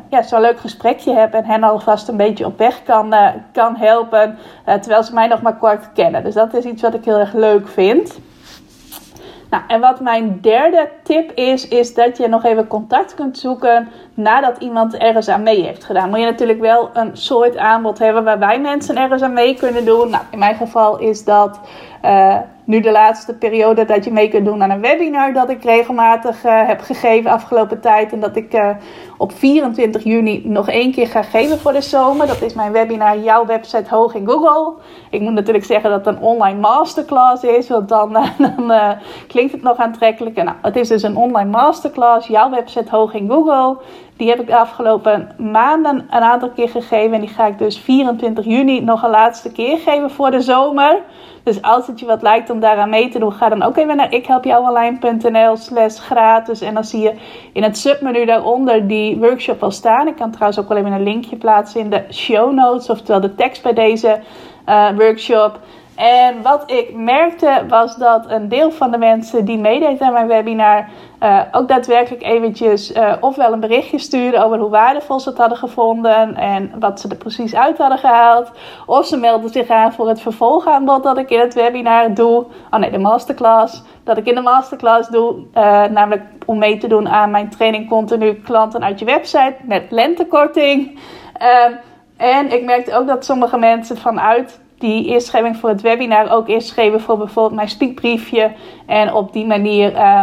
ja, 0.09 0.21
zo'n 0.21 0.41
leuk 0.41 0.59
gesprekje 0.59 1.13
heb. 1.13 1.33
En 1.33 1.45
hen 1.45 1.63
alvast 1.63 2.07
een 2.07 2.17
beetje 2.17 2.45
op 2.45 2.57
weg 2.57 2.83
kan, 2.83 3.15
kan 3.51 3.75
helpen. 3.75 4.38
terwijl 4.65 5.03
ze 5.03 5.13
mij 5.13 5.27
nog 5.27 5.41
maar 5.41 5.57
kort 5.57 5.93
kennen. 5.93 6.24
Dus 6.24 6.33
dat 6.33 6.53
is 6.53 6.63
iets 6.63 6.81
wat 6.81 6.93
ik 6.93 7.05
heel 7.05 7.19
erg 7.19 7.33
leuk 7.33 7.67
vind. 7.67 8.19
Nou, 9.50 9.63
en 9.67 9.79
wat 9.79 10.00
mijn 10.00 10.38
derde 10.41 10.89
tip 11.03 11.31
is, 11.31 11.67
is 11.67 11.93
dat 11.93 12.17
je 12.17 12.27
nog 12.27 12.43
even 12.43 12.67
contact 12.67 13.13
kunt 13.13 13.38
zoeken 13.38 13.88
nadat 14.13 14.57
iemand 14.57 14.97
ergens 14.97 15.29
aan 15.29 15.43
mee 15.43 15.62
heeft 15.62 15.83
gedaan. 15.83 16.09
Moet 16.09 16.19
je 16.19 16.25
natuurlijk 16.25 16.59
wel 16.59 16.89
een 16.93 17.17
soort 17.17 17.57
aanbod 17.57 18.00
hebben 18.00 18.24
waarbij 18.24 18.59
mensen 18.59 18.97
ergens 18.97 19.21
aan 19.21 19.33
mee 19.33 19.55
kunnen 19.55 19.86
doen. 19.86 20.09
Nou, 20.09 20.24
in 20.31 20.39
mijn 20.39 20.55
geval 20.55 21.00
is 21.00 21.24
dat 21.24 21.59
uh, 22.08 22.36
nu 22.64 22.80
de 22.80 22.92
laatste 22.92 23.34
periode 23.34 23.86
dat 23.86 24.06
je 24.06 24.12
mee 24.12 24.30
kunt 24.30 24.46
doen 24.46 24.64
aan 24.64 24.70
een 24.70 24.82
webinar 24.82 25.34
dat 25.34 25.50
ik 25.50 25.64
regelmatig 25.64 26.46
uh, 26.46 26.68
heb 26.68 26.82
gegeven 26.82 27.32
afgelopen 27.32 27.80
tijd. 27.80 28.12
En 28.12 28.20
dat 28.20 28.36
ik 28.36 28.54
uh, 28.54 28.70
op 29.18 29.32
24 29.32 30.04
juni 30.04 30.42
nog 30.46 30.70
één 30.70 30.92
keer 30.92 31.08
ga 31.08 31.22
geven 31.22 31.60
voor 31.60 31.74
de 31.74 31.82
zomer. 31.82 32.28
Dat 32.28 32.42
is 32.42 32.54
mijn 32.54 32.72
webinar 32.72 33.18
Jouw 33.18 33.46
website 33.46 33.96
hoog 33.96 34.16
in 34.16 34.28
Google. 34.28 34.74
Ik 35.10 35.22
moet 35.22 35.34
natuurlijk 35.34 35.66
zeggen 35.66 35.90
dat 35.90 36.06
het 36.06 36.16
een 36.16 36.22
online 36.22 36.60
masterclass 36.60 37.44
is, 37.44 37.70
want 37.70 37.90
dan, 37.90 38.14
dan 38.38 38.74
klinkt 39.28 39.52
het 39.52 39.62
nog 39.62 39.78
aantrekkelijker. 39.78 40.44
Nou, 40.44 40.58
het 40.62 40.76
is 40.76 40.88
dus 40.88 41.04
een 41.04 41.18
online 41.18 41.50
masterclass, 41.50 42.28
Jouw 42.28 42.50
website 42.50 42.90
hoog 42.90 43.14
in 43.14 43.30
Google. 43.30 43.78
Die 44.18 44.30
heb 44.30 44.40
ik 44.40 44.48
de 44.48 44.58
afgelopen 44.58 45.32
maanden 45.38 46.08
een 46.10 46.22
aantal 46.22 46.50
keer 46.50 46.70
gegeven. 46.70 47.14
En 47.14 47.22
die 47.22 47.30
ga 47.30 47.46
ik 47.46 47.58
dus 47.58 47.80
24 47.80 48.46
juni 48.46 48.82
nog 48.82 49.04
een 49.04 49.10
laatste 49.10 49.52
keer 49.52 49.78
geven 49.78 50.12
voor 50.12 50.32
de 50.32 50.42
zomer. 50.42 51.02
Dus 51.48 51.62
als 51.62 51.88
het 51.88 52.00
je 52.00 52.06
wat 52.06 52.22
lijkt 52.22 52.50
om 52.50 52.60
daaraan 52.60 52.89
mee 52.89 53.10
te 53.10 53.20
doen, 53.20 53.34
ga 53.34 53.50
dan 53.50 53.63
ook 53.63 53.77
even 53.77 53.95
naar 53.95 54.13
ikhelpjouonline.nl 54.13 55.58
slash 55.58 56.00
gratis. 56.00 56.62
En 56.62 56.74
dan 56.74 56.84
zie 56.84 57.02
je 57.02 57.13
in 57.54 57.63
het 57.63 57.78
submenu 57.78 58.26
daaronder 58.26 58.88
die 58.88 59.17
workshop 59.17 59.63
al 59.63 59.71
staan. 59.71 60.08
Ik 60.08 60.15
kan 60.15 60.32
trouwens 60.32 60.60
ook 60.60 60.67
wel 60.67 60.78
even 60.78 60.91
een 60.91 61.04
linkje 61.04 61.36
plaatsen 61.36 61.80
in 61.80 61.89
de 61.89 62.04
show 62.12 62.54
notes. 62.54 62.89
Oftewel 62.89 63.21
de 63.21 63.36
tekst 63.36 63.63
bij 63.63 63.74
deze 63.74 64.19
uh, 64.69 64.89
workshop. 64.98 65.60
En 65.97 66.41
wat 66.41 66.71
ik 66.71 66.95
merkte 66.95 67.65
was 67.67 67.95
dat 67.95 68.29
een 68.29 68.49
deel 68.49 68.71
van 68.71 68.91
de 68.91 68.97
mensen 68.97 69.45
die 69.45 69.57
meedeed 69.57 70.01
aan 70.01 70.13
mijn 70.13 70.27
webinar 70.27 70.88
uh, 71.23 71.41
ook 71.51 71.67
daadwerkelijk 71.67 72.23
eventjes 72.23 72.91
uh, 72.91 73.13
ofwel 73.19 73.53
een 73.53 73.60
berichtje 73.60 73.99
stuurden 73.99 74.43
over 74.43 74.57
hoe 74.57 74.69
waardevol 74.69 75.19
ze 75.19 75.29
het 75.29 75.38
hadden 75.38 75.57
gevonden 75.57 76.36
en 76.36 76.71
wat 76.79 76.99
ze 76.99 77.07
er 77.07 77.15
precies 77.15 77.55
uit 77.55 77.77
hadden 77.77 77.97
gehaald. 77.97 78.51
Of 78.86 79.05
ze 79.05 79.17
melden 79.17 79.49
zich 79.49 79.69
aan 79.69 79.93
voor 79.93 80.07
het 80.07 80.21
vervolgaanbod 80.21 81.03
dat 81.03 81.17
ik 81.17 81.29
in 81.29 81.39
het 81.39 81.53
webinar 81.53 82.13
doe. 82.13 82.45
Oh 82.71 82.79
nee, 82.79 82.91
de 82.91 82.97
masterclass. 82.97 83.83
Dat 84.03 84.17
ik 84.17 84.25
in 84.25 84.36
de 84.36 84.41
masterclass 84.41 85.10
doe. 85.10 85.36
Uh, 85.36 85.83
namelijk 85.83 86.23
om 86.45 86.57
mee 86.57 86.77
te 86.77 86.88
doen 86.88 87.10
aan 87.10 87.31
mijn 87.31 87.49
training 87.49 87.89
continu 87.89 88.33
klanten 88.33 88.83
uit 88.83 88.99
je 88.99 89.05
website 89.05 89.55
met 89.63 89.83
lentekorting. 89.89 90.99
Ehm, 91.33 91.73
en 92.17 92.51
ik 92.51 92.63
merkte 92.63 92.95
ook 92.95 93.07
dat 93.07 93.25
sommige 93.25 93.57
mensen 93.57 93.97
vanuit 93.97 94.60
die 94.78 95.08
inschrijving 95.08 95.58
voor 95.58 95.70
het 95.70 95.82
webinar 95.82 96.32
ook 96.32 96.48
inschreven 96.48 97.02
voor 97.02 97.18
bijvoorbeeld 97.18 97.56
mijn 97.56 97.70
speakbriefje. 97.70 98.52
En 98.86 99.13
op 99.13 99.34
die 99.34 99.46
manier 99.46 99.92
uh, 99.94 100.22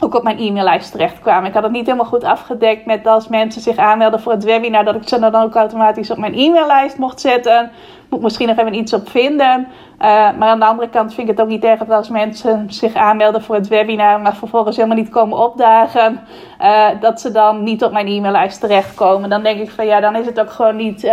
ook 0.00 0.14
op 0.14 0.22
mijn 0.22 0.38
e-maillijst 0.38 0.90
terecht 0.90 1.20
kwamen. 1.20 1.48
Ik 1.48 1.54
had 1.54 1.62
het 1.62 1.72
niet 1.72 1.86
helemaal 1.86 2.06
goed 2.06 2.24
afgedekt 2.24 2.86
met 2.86 3.06
als 3.06 3.28
mensen 3.28 3.62
zich 3.62 3.76
aanmelden 3.76 4.20
voor 4.20 4.32
het 4.32 4.44
webinar, 4.44 4.84
dat 4.84 4.94
ik 4.94 5.08
ze 5.08 5.18
dan 5.18 5.34
ook 5.34 5.54
automatisch 5.54 6.10
op 6.10 6.18
mijn 6.18 6.34
e-maillijst 6.34 6.98
mocht 6.98 7.20
zetten. 7.20 7.70
Moet 8.08 8.22
misschien 8.22 8.48
nog 8.48 8.56
even 8.56 8.74
iets 8.74 8.92
op 8.92 9.08
vinden. 9.08 9.60
Uh, 9.60 10.06
maar 10.38 10.48
aan 10.48 10.58
de 10.58 10.64
andere 10.64 10.88
kant 10.88 11.14
vind 11.14 11.28
ik 11.28 11.36
het 11.36 11.44
ook 11.44 11.50
niet 11.50 11.64
erg 11.64 11.78
dat 11.78 11.96
als 11.96 12.08
mensen 12.08 12.72
zich 12.72 12.94
aanmelden 12.94 13.42
voor 13.42 13.54
het 13.54 13.68
webinar, 13.68 14.20
maar 14.20 14.36
vervolgens 14.36 14.76
helemaal 14.76 14.96
niet 14.96 15.08
komen 15.08 15.38
opdagen, 15.38 16.20
uh, 16.60 16.88
dat 17.00 17.20
ze 17.20 17.30
dan 17.30 17.62
niet 17.62 17.84
op 17.84 17.92
mijn 17.92 18.06
e-maillijst 18.06 18.60
terechtkomen. 18.60 19.30
Dan 19.30 19.42
denk 19.42 19.60
ik 19.60 19.70
van 19.70 19.86
ja, 19.86 20.00
dan 20.00 20.16
is 20.16 20.26
het 20.26 20.40
ook 20.40 20.50
gewoon 20.50 20.76
niet. 20.76 21.10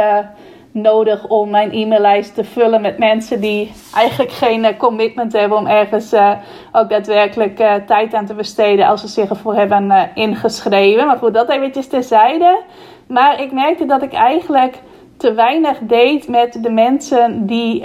Nodig 0.78 1.28
om 1.28 1.50
mijn 1.50 1.72
e-maillijst 1.72 2.36
te 2.36 2.44
vullen 2.44 2.82
met 2.82 2.98
mensen 2.98 3.42
die 3.42 3.72
eigenlijk 3.94 4.32
geen 4.32 4.64
uh, 4.64 4.70
commitment 4.78 5.34
hebben 5.34 5.58
om 5.58 5.68
ergens 5.68 6.14
uh, 6.14 6.32
ook 6.72 6.90
daadwerkelijk 6.90 7.60
uh, 7.60 7.74
tijd 7.74 8.14
aan 8.14 8.26
te 8.26 8.34
besteden 8.34 8.88
als 8.88 9.02
ze 9.02 9.08
zich 9.08 9.30
ervoor 9.30 9.56
hebben 9.56 10.12
ingeschreven. 10.14 11.06
Maar 11.06 11.18
goed, 11.18 11.34
dat 11.34 11.50
eventjes 11.50 11.88
terzijde. 11.88 12.62
Maar 13.08 13.42
ik 13.42 13.52
merkte 13.52 13.86
dat 13.86 14.02
ik 14.02 14.14
eigenlijk 14.14 14.82
te 15.18 15.34
weinig 15.34 15.78
deed 15.82 16.28
met 16.28 16.58
de 16.64 16.72
mensen 16.72 17.46
die 17.46 17.84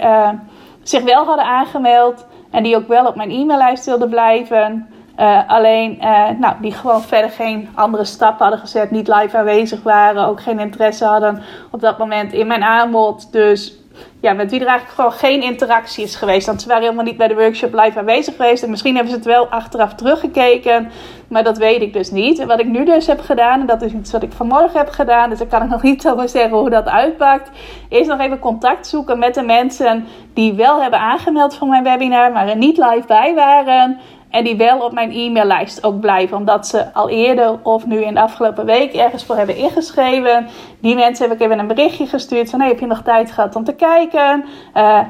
zich 0.83 1.03
wel 1.03 1.25
hadden 1.25 1.45
aangemeld 1.45 2.27
en 2.51 2.63
die 2.63 2.77
ook 2.77 2.89
wel 2.89 3.07
op 3.07 3.17
mijn 3.17 3.31
e-maillijst 3.31 3.87
wilden 3.87 4.09
blijven. 4.09 4.89
Uh, 5.21 5.41
alleen, 5.47 5.99
uh, 6.01 6.29
nou, 6.39 6.55
die 6.61 6.73
gewoon 6.73 7.03
verder 7.03 7.31
geen 7.31 7.69
andere 7.75 8.05
stappen 8.05 8.43
hadden 8.43 8.61
gezet, 8.61 8.91
niet 8.91 9.09
live 9.09 9.37
aanwezig 9.37 9.83
waren, 9.83 10.27
ook 10.27 10.43
geen 10.43 10.59
interesse 10.59 11.05
hadden 11.05 11.43
op 11.71 11.81
dat 11.81 11.99
moment 11.99 12.33
in 12.33 12.47
mijn 12.47 12.63
aanbod. 12.63 13.33
Dus 13.33 13.81
ja, 14.21 14.33
met 14.33 14.51
wie 14.51 14.61
er 14.61 14.67
eigenlijk 14.67 14.97
gewoon 14.97 15.13
geen 15.13 15.43
interactie 15.43 16.05
is 16.05 16.17
geweest. 16.17 16.47
Want 16.47 16.63
ze 16.63 16.69
waren 16.69 16.83
helemaal 16.83 17.05
niet 17.05 17.17
bij 17.17 17.29
de 17.29 17.35
workshop 17.35 17.75
live 17.75 17.99
aanwezig 17.99 18.37
geweest. 18.37 18.63
En 18.63 18.71
misschien 18.71 18.95
hebben 18.95 19.13
ze 19.13 19.19
het 19.19 19.27
wel 19.27 19.47
achteraf 19.47 19.95
teruggekeken. 19.95 20.91
Maar 21.29 21.45
dat 21.45 21.59
weet 21.59 21.83
ik 21.83 21.93
dus 21.93 22.11
niet. 22.11 22.39
En 22.39 22.47
wat 22.47 22.61
ik 22.61 22.67
nu 22.67 22.85
dus 22.85 23.07
heb 23.07 23.21
gedaan, 23.21 23.61
en 23.61 23.67
dat 23.67 23.83
is 23.83 23.93
iets 23.93 24.13
wat 24.13 24.23
ik 24.23 24.33
vanmorgen 24.33 24.79
heb 24.79 24.89
gedaan. 24.89 25.31
Dus 25.31 25.39
daar 25.39 25.49
kan 25.49 25.63
ik 25.63 25.69
nog 25.69 25.83
niet 25.91 26.09
over 26.09 26.29
zeggen 26.29 26.59
hoe 26.59 26.71
dat 26.71 26.89
uitpakt. 26.89 27.51
Is 27.89 28.07
nog 28.07 28.21
even 28.21 28.39
contact 28.39 28.87
zoeken 28.87 29.19
met 29.19 29.35
de 29.35 29.43
mensen 29.43 30.07
die 30.35 30.53
wel 30.53 30.83
hebben 30.83 31.01
aangemeld 31.01 31.57
voor 31.57 31.69
mijn 31.69 31.85
webinar. 31.85 32.33
Maar 32.33 32.49
er 32.49 32.57
niet 32.57 32.77
live 32.77 33.07
bij 33.07 33.35
waren. 33.35 34.01
En 34.31 34.45
die 34.45 34.57
wel 34.57 34.79
op 34.79 34.93
mijn 34.93 35.13
e-maillijst 35.13 35.85
ook 35.85 36.01
blijven. 36.01 36.37
Omdat 36.37 36.67
ze 36.67 36.93
al 36.95 37.09
eerder 37.09 37.59
of 37.63 37.87
nu 37.87 38.05
in 38.05 38.15
de 38.15 38.21
afgelopen 38.21 38.65
week 38.65 38.95
ergens 38.95 39.25
voor 39.25 39.37
hebben 39.37 39.57
ingeschreven. 39.57 40.49
Die 40.81 40.95
mensen 40.95 41.29
heb 41.29 41.41
ik 41.41 41.47
even 41.47 41.59
een 41.59 41.67
berichtje 41.67 42.07
gestuurd. 42.07 42.51
Van 42.51 42.61
hey, 42.61 42.69
heb 42.69 42.81
je 42.81 42.87
nog 42.87 43.03
tijd 43.03 43.31
gehad 43.31 43.57
om 43.57 43.65
te 43.65 43.75
kijken? 43.75 44.45
Uh, 44.75 45.01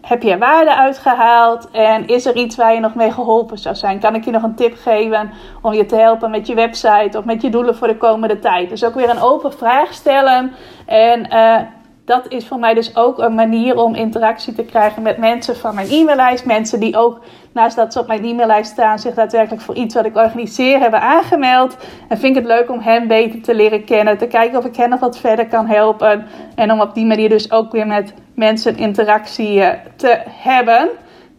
heb 0.00 0.22
je 0.22 0.30
er 0.30 0.38
waarde 0.38 0.76
uitgehaald? 0.76 1.70
En 1.70 2.06
is 2.06 2.26
er 2.26 2.36
iets 2.36 2.56
waar 2.56 2.74
je 2.74 2.80
nog 2.80 2.94
mee 2.94 3.12
geholpen 3.12 3.58
zou 3.58 3.74
zijn? 3.74 4.00
Kan 4.00 4.14
ik 4.14 4.24
je 4.24 4.30
nog 4.30 4.42
een 4.42 4.54
tip 4.54 4.74
geven 4.76 5.30
om 5.62 5.72
je 5.72 5.86
te 5.86 5.96
helpen 5.96 6.30
met 6.30 6.46
je 6.46 6.54
website 6.54 7.18
of 7.18 7.24
met 7.24 7.42
je 7.42 7.50
doelen 7.50 7.76
voor 7.76 7.88
de 7.88 7.96
komende 7.96 8.38
tijd? 8.38 8.68
Dus 8.68 8.84
ook 8.84 8.94
weer 8.94 9.10
een 9.10 9.20
open 9.20 9.52
vraag 9.52 9.92
stellen. 9.92 10.52
En 10.86 11.26
uh, 11.32 11.58
dat 12.04 12.28
is 12.28 12.46
voor 12.46 12.58
mij 12.58 12.74
dus 12.74 12.96
ook 12.96 13.18
een 13.18 13.34
manier 13.34 13.76
om 13.76 13.94
interactie 13.94 14.54
te 14.54 14.64
krijgen 14.64 15.02
met 15.02 15.18
mensen 15.18 15.56
van 15.56 15.74
mijn 15.74 15.90
e-maillijst. 15.90 16.44
Mensen 16.44 16.80
die 16.80 16.96
ook, 16.96 17.20
naast 17.52 17.76
dat 17.76 17.92
ze 17.92 18.00
op 18.00 18.06
mijn 18.06 18.24
e-maillijst 18.24 18.70
staan, 18.70 18.98
zich 18.98 19.14
daadwerkelijk 19.14 19.62
voor 19.62 19.74
iets 19.74 19.94
wat 19.94 20.04
ik 20.04 20.16
organiseer 20.16 20.78
hebben 20.78 21.00
aangemeld. 21.00 21.76
En 22.08 22.18
vind 22.18 22.36
ik 22.36 22.42
het 22.42 22.52
leuk 22.52 22.70
om 22.70 22.80
hen 22.80 23.08
beter 23.08 23.42
te 23.42 23.54
leren 23.54 23.84
kennen. 23.84 24.18
Te 24.18 24.26
kijken 24.26 24.58
of 24.58 24.64
ik 24.64 24.76
hen 24.76 24.88
nog 24.90 25.00
wat 25.00 25.18
verder 25.18 25.46
kan 25.46 25.66
helpen. 25.66 26.26
En 26.54 26.72
om 26.72 26.80
op 26.80 26.94
die 26.94 27.06
manier 27.06 27.28
dus 27.28 27.50
ook 27.50 27.72
weer 27.72 27.86
met 27.86 28.14
mensen 28.34 28.76
interactie 28.76 29.62
eh, 29.62 29.78
te 29.96 30.22
hebben. 30.26 30.88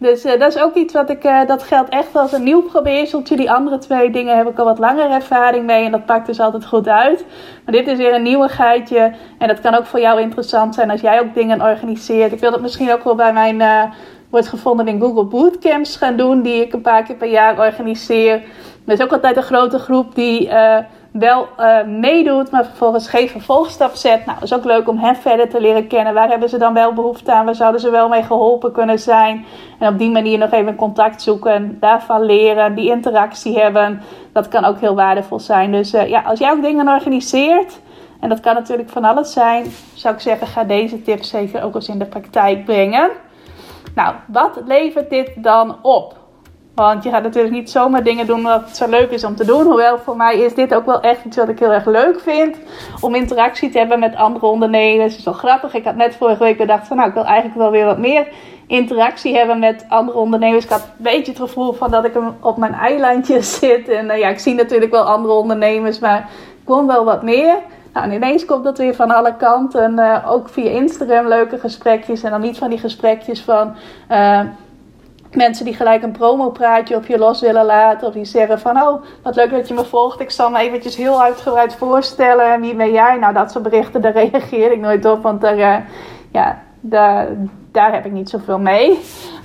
Dus 0.04 0.26
uh, 0.26 0.40
dat 0.40 0.56
is 0.56 0.62
ook 0.62 0.76
iets 0.76 0.94
wat 0.94 1.10
ik, 1.10 1.24
uh, 1.24 1.46
dat 1.48 1.64
geldt 1.64 1.90
echt 1.90 2.16
als 2.16 2.32
een 2.32 2.44
nieuw 2.44 2.62
probeerseltje. 2.62 3.36
Die 3.36 3.52
andere 3.52 3.78
twee 3.78 4.10
dingen 4.10 4.38
heb 4.38 4.50
ik 4.50 4.58
al 4.58 4.66
wat 4.66 4.80
langer 4.80 5.12
ervaring 5.12 5.66
mee 5.66 5.86
en 5.86 5.92
dat 5.92 6.06
pakt 6.06 6.26
dus 6.26 6.40
altijd 6.40 6.66
goed 6.66 6.88
uit. 6.88 7.26
Maar 7.66 7.74
dit 7.74 7.88
is 7.88 7.98
weer 7.98 8.14
een 8.14 8.24
nieuwigheidje 8.24 9.14
en 9.38 9.48
dat 9.48 9.60
kan 9.60 9.76
ook 9.76 9.86
voor 9.86 10.00
jou 10.00 10.22
interessant 10.22 10.76
zijn 10.76 10.92
als 10.92 11.02
jij 11.02 11.20
ook 11.20 11.34
dingen 11.34 11.62
organiseert. 11.62 12.32
Ik 12.32 12.40
wil 12.40 12.52
dat 12.52 12.62
misschien 12.62 12.92
ook 12.92 13.04
wel 13.04 13.16
bij 13.16 13.34
mijn 13.34 13.60
uh, 13.60 13.84
wordt 14.30 14.48
gevonden 14.48 14.88
in 14.88 15.00
Google 15.00 15.26
Bootcamps 15.26 15.96
gaan 15.96 16.16
doen, 16.18 16.42
die 16.42 16.62
ik 16.62 16.74
een 16.74 16.82
paar 16.82 17.04
keer 17.04 17.16
per 17.16 17.30
jaar 17.30 17.60
organiseer. 17.60 18.34
Er 18.86 18.94
is 18.94 19.02
ook 19.02 19.12
altijd 19.12 19.38
een 19.38 19.44
grote 19.44 19.80
groep 19.80 20.16
die 20.16 20.50
wel 21.14 21.48
uh, 21.60 21.84
meedoet, 21.84 22.52
maar 22.52 22.66
vervolgens 22.66 23.08
geen 23.08 23.30
vervolgstap 23.30 23.96
zet. 23.96 24.26
Nou, 24.26 24.38
is 24.42 24.54
ook 24.54 24.64
leuk 24.64 24.88
om 24.88 24.98
hen 24.98 25.16
verder 25.16 25.50
te 25.50 25.62
leren 25.62 25.88
kennen. 25.88 26.14
Waar 26.14 26.30
hebben 26.30 26.50
ze 26.50 26.58
dan 26.58 26.74
wel 26.74 26.94
behoefte 26.94 27.34
aan? 27.34 27.46
Waar 27.46 27.56
zouden 27.56 27.82
ze 27.82 27.90
wel 27.90 28.08
mee 28.08 28.24
geholpen 28.24 28.72
kunnen 28.72 29.00
zijn? 29.00 29.46
En 29.80 29.94
op 29.94 29.98
die 29.98 30.12
manier 30.12 30.38
nog 30.38 30.52
even 30.52 30.76
contact 30.76 31.22
zoeken, 31.22 31.78
daarvan 31.80 32.24
leren, 32.24 32.76
die 32.76 32.90
interactie 32.90 33.60
hebben. 33.60 34.02
Dat 34.32 34.48
kan 34.48 34.66
ook 34.66 34.80
heel 34.80 34.96
waardevol 34.96 35.40
zijn. 35.40 35.72
Dus 35.72 35.94
uh, 35.94 36.10
ja, 36.10 36.22
als 36.22 36.40
jij 36.40 36.52
ook 36.52 36.62
dingen 36.62 36.88
organiseert, 36.88 37.80
en 38.20 38.30
dat 38.30 38.40
kan 38.40 38.54
natuurlijk 38.54 38.90
van 38.90 39.04
alles 39.04 39.34
zijn, 39.34 39.66
zou 39.94 40.14
ik 40.14 40.20
zeggen, 40.20 40.48
ga 40.48 40.64
deze 40.64 41.02
tips 41.02 41.30
zeker 41.30 41.64
ook 41.64 41.76
eens 41.76 41.90
in 41.90 42.00
de 42.00 42.06
praktijk 42.06 42.66
brengen. 42.66 43.10
Nou, 43.96 44.16
wat 44.28 44.62
levert 44.66 45.10
dit 45.10 45.32
dan 45.36 45.76
op? 45.82 46.23
Want 46.76 47.04
je 47.04 47.10
gaat 47.10 47.24
natuurlijk 47.24 47.54
niet 47.54 47.70
zomaar 47.70 48.04
dingen 48.04 48.28
doen 48.28 48.44
wat 48.44 48.78
zo 48.78 48.90
leuk 48.90 49.10
is 49.10 49.24
om 49.24 49.36
te 49.36 49.46
doen. 49.46 49.66
Hoewel 49.66 49.98
voor 49.98 50.18
mij 50.18 50.40
is 50.40 50.54
dit 50.54 50.74
ook 50.74 50.86
wel 50.86 51.02
echt 51.02 51.26
iets 51.26 51.38
wat 51.38 51.50
ik 51.50 51.60
heel 51.60 51.72
erg 51.72 51.86
leuk 51.86 52.20
vind. 52.20 52.58
Om 53.02 53.16
interactie 53.16 53.70
te 53.70 53.78
hebben 53.78 54.00
met 54.00 54.16
andere 54.16 54.46
ondernemers. 54.46 55.10
Het 55.10 55.20
is 55.20 55.26
wel 55.26 55.34
grappig. 55.34 55.74
Ik 55.74 55.84
had 55.84 55.96
net 55.96 56.16
vorige 56.16 56.44
week 56.44 56.58
bedacht 56.58 56.88
van 56.88 56.98
nou 56.98 57.10
ik 57.10 57.16
wil 57.16 57.26
eigenlijk 57.26 57.58
wel 57.58 57.72
weer 57.72 57.86
wat 57.86 57.98
meer 57.98 58.28
interactie 58.68 59.36
hebben 59.36 59.60
met 59.60 59.86
andere 59.90 60.18
ondernemers. 60.18 60.64
Ik 60.64 60.70
had 60.70 60.82
een 60.82 61.04
beetje 61.04 61.32
het 61.32 61.42
gevoel 61.42 61.74
van 61.74 61.92
dat 61.92 62.06
ik 62.06 62.18
op 62.40 62.58
mijn 62.58 62.74
eilandje 62.74 63.42
zit. 63.60 63.90
En 63.90 64.06
uh, 64.06 64.18
ja, 64.18 64.28
ik 64.28 64.40
zie 64.40 64.54
natuurlijk 64.54 64.92
wel 64.92 65.04
andere 65.04 65.34
ondernemers. 65.34 66.00
Maar 66.00 66.30
ik 66.62 66.68
wil 66.68 66.88
wel 66.88 67.06
wat 67.06 67.24
meer. 67.24 67.56
Nou, 67.94 68.06
en 68.06 68.14
ineens 68.14 68.46
komt 68.46 68.64
dat 68.64 68.78
weer 68.78 68.96
van 68.96 69.12
alle 69.12 69.36
kanten. 69.36 70.00
Uh, 70.00 70.32
ook 70.32 70.50
via 70.50 70.70
Instagram 70.70 71.28
leuke 71.28 71.60
gesprekjes. 71.60 72.24
En 72.24 72.32
dan 72.32 72.42
niet 72.42 72.58
van 72.58 72.70
die 72.70 72.80
gesprekjes 72.80 73.42
van... 73.42 73.76
Uh, 74.12 74.40
mensen 75.36 75.66
die 75.66 75.74
gelijk 75.74 76.04
een 76.04 76.12
promopraatje 76.12 76.96
op 76.96 77.06
je 77.06 77.18
los 77.18 77.42
willen 77.42 77.66
laten. 77.66 78.08
Of 78.08 78.14
die 78.14 78.26
zeggen 78.26 78.60
van, 78.60 78.82
oh, 78.82 79.04
wat 79.24 79.36
leuk 79.36 79.52
dat 79.52 79.68
je 79.68 79.74
me 79.74 79.86
volgt. 79.86 80.20
Ik 80.20 80.32
zal 80.32 80.50
me 80.50 80.60
eventjes 80.60 80.96
heel 80.96 81.22
uitgebreid 81.22 81.76
voorstellen. 81.76 82.62
Wie 82.62 82.76
ben 82.76 82.92
jij? 82.92 83.18
Nou, 83.18 83.34
dat 83.34 83.52
soort 83.52 83.64
berichten, 83.64 84.02
daar 84.02 84.14
reageer 84.32 84.72
ik 84.72 84.80
nooit 84.80 85.06
op. 85.06 85.24
Want 85.24 85.42
daar, 85.42 85.58
uh, 85.58 85.76
ja, 86.32 86.62
daar, 86.80 87.28
daar 87.72 87.94
heb 87.94 88.06
ik 88.06 88.12
niet 88.12 88.30
zoveel 88.30 88.60
mee. 88.60 89.00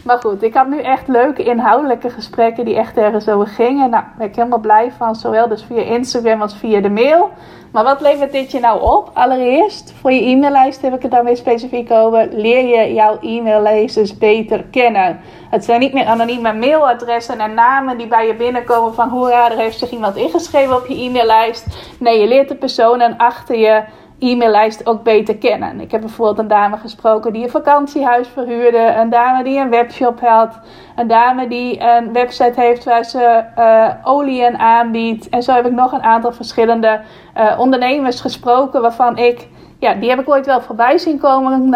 Maar 0.05 0.19
goed, 0.19 0.43
ik 0.43 0.55
had 0.55 0.69
nu 0.69 0.81
echt 0.81 1.09
leuke 1.09 1.43
inhoudelijke 1.43 2.11
gesprekken 2.11 2.65
die 2.65 2.77
echt 2.77 2.97
ergens 2.97 3.29
over 3.29 3.47
gingen. 3.47 3.91
Nou, 3.91 3.91
daar 3.91 4.15
ben 4.19 4.27
ik 4.27 4.37
helemaal 4.37 4.59
blij 4.59 4.93
van. 4.97 5.15
Zowel 5.15 5.49
dus 5.49 5.63
via 5.63 5.83
Instagram 5.83 6.43
als 6.43 6.57
via 6.57 6.81
de 6.81 6.91
mail. 6.91 7.31
Maar 7.73 7.85
wat 7.85 8.01
levert 8.01 8.33
dit 8.33 8.51
je 8.51 8.61
nou 8.61 8.83
op? 8.83 9.11
Allereerst, 9.15 9.93
voor 10.01 10.13
je 10.13 10.21
e-maillijst 10.21 10.83
heb 10.83 10.95
ik 10.95 11.03
het 11.03 11.11
dan 11.11 11.25
weer 11.25 11.37
specifiek 11.37 11.91
over. 11.91 12.29
Leer 12.31 12.79
je 12.79 12.95
jouw 12.95 13.19
e-maillezers 13.21 14.19
beter 14.19 14.65
kennen. 14.71 15.21
Het 15.51 15.65
zijn 15.65 15.81
niet 15.81 15.93
meer 15.93 16.07
anonieme 16.07 16.53
mailadressen 16.53 17.41
en 17.41 17.55
namen 17.55 17.99
die 17.99 18.07
bij 18.07 18.27
je 18.27 18.35
binnenkomen 18.35 18.95
van 18.95 19.09
hoera, 19.09 19.51
er 19.51 19.57
heeft 19.57 19.79
zich 19.79 19.91
iemand 19.91 20.17
ingeschreven 20.17 20.77
op 20.77 20.87
je 20.87 20.95
e-maillijst. 20.95 21.67
Nee, 21.99 22.21
je 22.21 22.27
leert 22.27 22.49
de 22.49 22.55
personen 22.55 23.17
achter 23.17 23.59
je 23.59 23.83
e-maillijst 24.19 24.87
ook 24.87 25.03
beter 25.03 25.37
kennen. 25.37 25.81
Ik 25.81 25.91
heb 25.91 26.01
bijvoorbeeld 26.01 26.39
een 26.39 26.49
dame 26.49 26.77
gesproken 26.77 27.33
die 27.33 27.43
een 27.43 27.51
vakantiehuis 27.51 28.29
verhuurde, 28.29 28.95
een 28.97 29.11
dame 29.11 29.45
die 29.45 29.59
een 29.59 29.71
webshop 29.71 30.21
had, 30.21 30.61
een 30.97 31.07
dame 31.07 31.49
die 31.49 31.81
een 31.81 32.13
website 32.13 32.61
heeft 32.61 32.85
waar 32.85 33.05
ze 33.05 33.45
uh, 33.59 33.89
oliën 34.03 34.59
aanbiedt. 34.59 35.29
En 35.29 35.43
zo 35.43 35.53
heb 35.53 35.67
ik 35.67 35.73
nog 35.73 35.93
een 35.93 36.03
aantal 36.03 36.33
verschillende 36.33 37.01
uh, 37.37 37.59
ondernemers 37.59 38.21
gesproken 38.21 38.81
waarvan 38.81 39.17
ik, 39.17 39.49
ja, 39.79 39.95
die 39.95 40.09
heb 40.11 40.21
ik 40.21 40.29
ooit 40.29 40.47
wel 40.47 40.61
voorbij 40.61 40.99
zien 40.99 41.19
komen. 41.19 41.71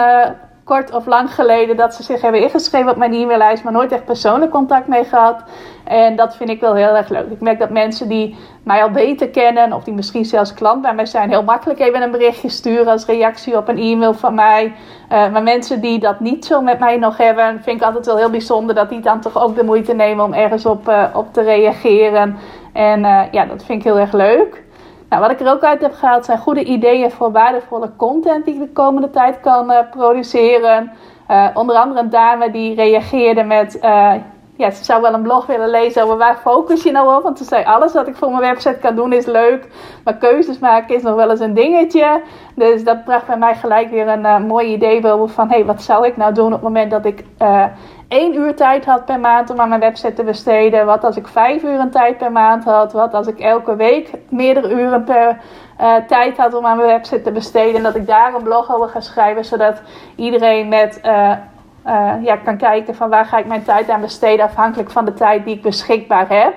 Kort 0.65 0.95
of 0.95 1.07
lang 1.07 1.35
geleden 1.35 1.77
dat 1.77 1.95
ze 1.95 2.03
zich 2.03 2.21
hebben 2.21 2.41
ingeschreven 2.41 2.91
op 2.91 2.97
mijn 2.97 3.13
e-maillijst, 3.13 3.65
maar 3.65 3.73
nooit 3.73 3.93
echt 3.93 4.05
persoonlijk 4.05 4.51
contact 4.51 4.87
mee 4.87 5.05
gehad. 5.05 5.43
En 5.85 6.17
dat 6.17 6.37
vind 6.37 6.51
ik 6.51 6.61
wel 6.61 6.75
heel 6.75 6.97
erg 6.97 7.09
leuk. 7.09 7.31
Ik 7.31 7.41
merk 7.41 7.59
dat 7.59 7.71
mensen 7.71 8.09
die 8.09 8.37
mij 8.63 8.83
al 8.83 8.91
beter 8.91 9.29
kennen, 9.29 9.73
of 9.73 9.85
die 9.85 9.95
misschien 9.95 10.25
zelfs 10.25 10.55
klant 10.55 10.83
bij 10.83 10.95
mij 10.95 11.07
zijn, 11.07 11.31
heel 11.31 11.43
makkelijk 11.43 11.81
even 11.81 12.03
een 12.03 12.11
berichtje 12.11 12.49
sturen 12.49 12.87
als 12.87 13.07
reactie 13.07 13.57
op 13.57 13.69
een 13.69 13.79
e-mail 13.79 14.15
van 14.15 14.35
mij. 14.35 14.65
Uh, 15.13 15.31
maar 15.33 15.43
mensen 15.43 15.81
die 15.81 15.99
dat 15.99 16.21
niet 16.21 16.45
zo 16.45 16.61
met 16.61 16.79
mij 16.79 16.97
nog 16.97 17.17
hebben, 17.17 17.61
vind 17.63 17.81
ik 17.81 17.87
altijd 17.87 18.07
wel 18.07 18.17
heel 18.17 18.31
bijzonder 18.31 18.75
dat 18.75 18.89
die 18.89 19.01
dan 19.01 19.21
toch 19.21 19.43
ook 19.43 19.57
de 19.57 19.65
moeite 19.65 19.95
nemen 19.95 20.25
om 20.25 20.33
ergens 20.33 20.67
op, 20.67 20.89
uh, 20.89 21.05
op 21.15 21.33
te 21.33 21.43
reageren. 21.43 22.37
En 22.73 23.01
uh, 23.01 23.23
ja, 23.31 23.45
dat 23.45 23.65
vind 23.65 23.79
ik 23.79 23.85
heel 23.85 23.99
erg 23.99 24.13
leuk. 24.13 24.63
Nou, 25.13 25.25
wat 25.25 25.33
ik 25.33 25.41
er 25.41 25.53
ook 25.53 25.63
uit 25.63 25.81
heb 25.81 25.95
gehaald 25.95 26.25
zijn 26.25 26.39
goede 26.39 26.65
ideeën 26.65 27.11
voor 27.11 27.33
waardevolle 27.33 27.91
content 27.97 28.45
die 28.45 28.55
ik 28.55 28.61
de 28.61 28.73
komende 28.73 29.11
tijd 29.11 29.41
kan 29.41 29.73
produceren. 29.91 30.93
Uh, 31.31 31.47
onder 31.55 31.77
andere 31.77 32.01
een 32.01 32.11
dame 32.11 32.51
die 32.51 32.75
reageerde 32.75 33.43
met: 33.43 33.77
uh, 33.83 34.13
ja, 34.57 34.71
ze 34.71 34.85
zou 34.85 35.03
wel 35.03 35.15
een 35.15 35.23
blog 35.23 35.47
willen 35.47 35.71
lezen 35.71 36.03
over 36.03 36.17
waar 36.17 36.37
focus 36.37 36.83
je 36.83 36.91
nou 36.93 37.17
op. 37.17 37.23
Want 37.23 37.39
ze 37.39 37.45
zei: 37.45 37.65
alles 37.65 37.93
wat 37.93 38.07
ik 38.07 38.17
voor 38.17 38.29
mijn 38.29 38.41
website 38.41 38.79
kan 38.81 38.95
doen 38.95 39.13
is 39.13 39.27
leuk, 39.27 39.69
maar 40.05 40.17
keuzes 40.17 40.59
maken 40.59 40.95
is 40.95 41.03
nog 41.03 41.15
wel 41.15 41.31
eens 41.31 41.41
een 41.41 41.55
dingetje. 41.55 42.23
Dus 42.55 42.85
dat 42.85 43.05
bracht 43.05 43.27
bij 43.27 43.39
mij 43.39 43.55
gelijk 43.55 43.91
weer 43.91 44.09
een 44.09 44.47
mooi 44.47 44.73
idee 44.73 45.01
van: 45.27 45.49
hé, 45.49 45.55
hey, 45.55 45.65
wat 45.65 45.83
zou 45.83 46.07
ik 46.07 46.17
nou 46.17 46.35
doen 46.35 46.47
op 46.47 46.53
het 46.53 46.63
moment 46.63 46.91
dat 46.91 47.05
ik 47.05 47.25
één 48.13 48.35
uur 48.35 48.55
tijd 48.55 48.85
had 48.85 49.05
per 49.05 49.21
maand 49.21 49.51
om 49.51 49.61
aan 49.61 49.69
mijn 49.69 49.81
website 49.81 50.13
te 50.13 50.25
besteden? 50.25 50.87
Wat 50.87 51.05
als 51.05 51.17
ik 51.17 51.29
vijf 51.29 51.63
uur 51.63 51.81
een 51.81 51.91
tijd 51.91 52.19
per 52.19 52.33
maand 52.33 52.65
had? 52.65 52.93
Wat 52.93 53.15
als 53.15 53.27
ik 53.27 53.39
elke 53.39 53.77
week 53.77 54.11
meerdere 54.29 54.75
uren 54.75 55.05
per 55.05 55.39
uh, 55.81 55.97
tijd 55.97 56.37
had 56.37 56.55
om 56.55 56.67
aan 56.67 56.77
mijn 56.77 56.89
website 56.89 57.23
te 57.23 57.33
besteden? 57.33 57.75
En 57.75 57.83
dat 57.83 57.95
ik 57.95 58.07
daar 58.07 58.35
een 58.35 58.43
blog 58.43 58.75
over 58.75 58.89
ga 58.89 59.01
schrijven, 59.01 59.45
zodat 59.45 59.83
iedereen 60.17 60.69
met, 60.69 61.01
uh, 61.05 61.33
uh, 61.87 62.13
ja, 62.23 62.37
kan 62.37 62.57
kijken 62.57 62.95
van 62.95 63.09
waar 63.09 63.25
ga 63.25 63.39
ik 63.39 63.47
mijn 63.47 63.65
tijd 63.65 63.91
aan 63.91 64.01
besteden 64.01 64.45
afhankelijk 64.45 64.91
van 64.91 65.05
de 65.05 65.15
tijd 65.15 65.45
die 65.45 65.57
ik 65.57 65.63
beschikbaar 65.63 66.29
heb. 66.29 66.55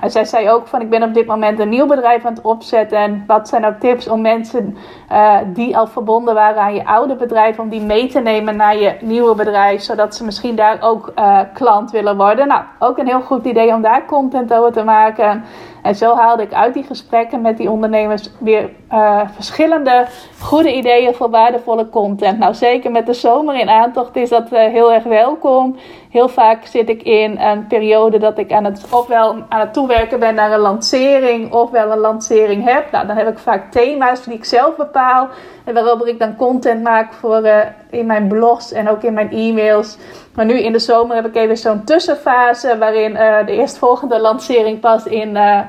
Nou, 0.00 0.10
zij 0.10 0.24
zei 0.24 0.50
ook 0.50 0.66
van 0.66 0.80
ik 0.80 0.90
ben 0.90 1.02
op 1.02 1.14
dit 1.14 1.26
moment 1.26 1.58
een 1.58 1.68
nieuw 1.68 1.86
bedrijf 1.86 2.24
aan 2.24 2.34
het 2.34 2.44
opzetten. 2.44 2.98
En 2.98 3.24
wat 3.26 3.48
zijn 3.48 3.66
ook 3.66 3.78
tips 3.78 4.08
om 4.08 4.20
mensen 4.20 4.76
uh, 5.12 5.38
die 5.46 5.76
al 5.76 5.86
verbonden 5.86 6.34
waren 6.34 6.62
aan 6.62 6.74
je 6.74 6.86
oude 6.86 7.16
bedrijf, 7.16 7.58
om 7.58 7.68
die 7.68 7.80
mee 7.80 8.06
te 8.06 8.20
nemen 8.20 8.56
naar 8.56 8.76
je 8.76 8.96
nieuwe 9.00 9.34
bedrijf. 9.34 9.82
Zodat 9.82 10.14
ze 10.14 10.24
misschien 10.24 10.56
daar 10.56 10.76
ook 10.80 11.12
uh, 11.18 11.40
klant 11.52 11.90
willen 11.90 12.16
worden. 12.16 12.48
Nou, 12.48 12.62
ook 12.78 12.98
een 12.98 13.06
heel 13.06 13.20
goed 13.20 13.44
idee 13.44 13.74
om 13.74 13.82
daar 13.82 14.06
content 14.06 14.54
over 14.54 14.72
te 14.72 14.84
maken. 14.84 15.44
En 15.84 15.94
zo 15.94 16.14
haalde 16.16 16.42
ik 16.42 16.52
uit 16.52 16.74
die 16.74 16.82
gesprekken 16.82 17.40
met 17.40 17.56
die 17.56 17.70
ondernemers 17.70 18.30
weer 18.38 18.70
uh, 18.92 19.20
verschillende 19.34 20.06
goede 20.40 20.74
ideeën 20.74 21.14
voor 21.14 21.30
waardevolle 21.30 21.88
content. 21.88 22.38
Nou, 22.38 22.54
zeker 22.54 22.90
met 22.90 23.06
de 23.06 23.12
zomer 23.12 23.54
in 23.54 23.68
aantocht 23.68 24.16
is 24.16 24.28
dat 24.28 24.48
heel 24.48 24.92
erg 24.92 25.04
welkom. 25.04 25.76
Heel 26.10 26.28
vaak 26.28 26.66
zit 26.66 26.88
ik 26.88 27.02
in 27.02 27.38
een 27.40 27.66
periode 27.66 28.18
dat 28.18 28.38
ik 28.38 28.52
aan 28.52 28.64
het, 28.64 28.84
ofwel 28.90 29.36
aan 29.48 29.60
het 29.60 29.72
toewerken 29.72 30.18
ben 30.18 30.34
naar 30.34 30.52
een 30.52 30.58
lancering, 30.58 31.52
ofwel 31.52 31.92
een 31.92 31.98
lancering 31.98 32.64
heb. 32.64 32.90
Nou, 32.90 33.06
dan 33.06 33.16
heb 33.16 33.28
ik 33.28 33.38
vaak 33.38 33.72
thema's 33.72 34.24
die 34.24 34.34
ik 34.34 34.44
zelf 34.44 34.76
bepaal. 34.76 35.28
En 35.64 35.74
waarover 35.74 36.08
ik 36.08 36.18
dan 36.18 36.36
content 36.36 36.82
maak 36.82 37.12
voor 37.12 37.44
uh, 37.44 37.58
in 37.90 38.06
mijn 38.06 38.28
blogs 38.28 38.72
en 38.72 38.88
ook 38.88 39.02
in 39.02 39.14
mijn 39.14 39.30
e-mails. 39.30 39.98
Maar 40.34 40.44
nu 40.44 40.58
in 40.58 40.72
de 40.72 40.78
zomer 40.78 41.16
heb 41.16 41.26
ik 41.26 41.34
even 41.34 41.56
zo'n 41.56 41.84
tussenfase 41.84 42.78
waarin 42.78 43.10
uh, 43.10 43.46
de 43.46 43.52
eerstvolgende 43.52 44.20
lancering 44.20 44.80
pas 44.80 45.04
in, 45.04 45.28
uh, 45.28 45.60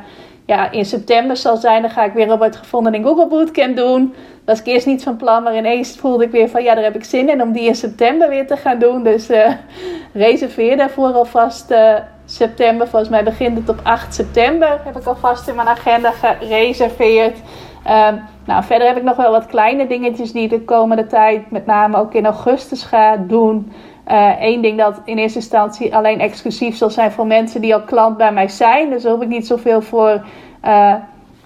ja, 0.45 0.71
in 0.71 0.86
september 0.86 1.38
zal 1.38 1.58
zijn. 1.58 1.82
Dan 1.82 1.91
ga 1.91 2.04
ik 2.04 2.13
weer 2.13 2.28
Robert 2.28 2.56
Gevonden 2.56 2.93
in 2.93 3.04
Google 3.04 3.28
Bootcamp 3.28 3.75
doen 3.75 4.13
was 4.45 4.60
ik 4.60 4.65
eerst 4.65 4.86
niet 4.86 5.04
van 5.04 5.15
plan, 5.15 5.43
maar 5.43 5.58
ineens 5.58 5.97
voelde 5.97 6.23
ik 6.23 6.32
weer 6.32 6.49
van 6.49 6.63
ja, 6.63 6.75
daar 6.75 6.84
heb 6.84 6.95
ik 6.95 7.04
zin 7.04 7.30
in 7.30 7.41
om 7.41 7.51
die 7.51 7.67
in 7.67 7.75
september 7.75 8.30
weer 8.30 8.47
te 8.47 8.58
gaan 8.58 8.80
doen. 8.80 9.04
Dus 9.04 9.30
uh, 9.30 9.51
reserveer 10.13 10.78
daarvoor 10.78 11.13
alvast 11.13 11.73
september. 12.25 12.88
Volgens 12.88 13.12
mij 13.12 13.23
begint 13.23 13.58
het 13.58 13.69
op 13.69 13.80
8 13.84 14.13
september. 14.13 14.80
Heb 14.84 14.97
ik 14.97 15.06
alvast 15.06 15.47
in 15.47 15.56
mijn 15.56 15.67
agenda 15.67 16.12
gereserveerd. 16.12 17.38
Um, 17.88 18.21
nou, 18.45 18.63
verder 18.63 18.88
heb 18.88 18.97
ik 18.97 19.04
nog 19.04 19.15
wel 19.15 19.32
wat 19.32 19.45
kleine 19.45 19.88
dingetjes 19.88 20.32
die 20.32 20.47
de 20.47 20.62
komende 20.62 21.08
tijd, 21.08 21.51
met 21.51 21.65
name 21.65 21.97
ook 21.97 22.13
in 22.13 22.25
augustus, 22.25 22.84
ga 22.84 23.17
doen. 23.17 23.71
Eén 24.39 24.56
uh, 24.56 24.62
ding 24.62 24.78
dat 24.78 25.02
in 25.06 25.18
eerste 25.18 25.39
instantie 25.39 25.96
alleen 25.96 26.20
exclusief 26.20 26.78
zal 26.78 26.89
zijn 26.89 27.12
voor 27.12 27.28
mensen 27.28 27.62
die 27.62 27.74
al 27.74 27.82
klant 27.82 28.18
bij 28.18 28.32
mij 28.32 28.48
zijn. 28.48 28.89
Dus 28.89 29.04
daar 29.04 29.12
hoef 29.12 29.22
ik 29.22 29.28
niet 29.28 29.48
zoveel 29.48 29.82
voor 29.82 30.26
uh, 30.65 30.94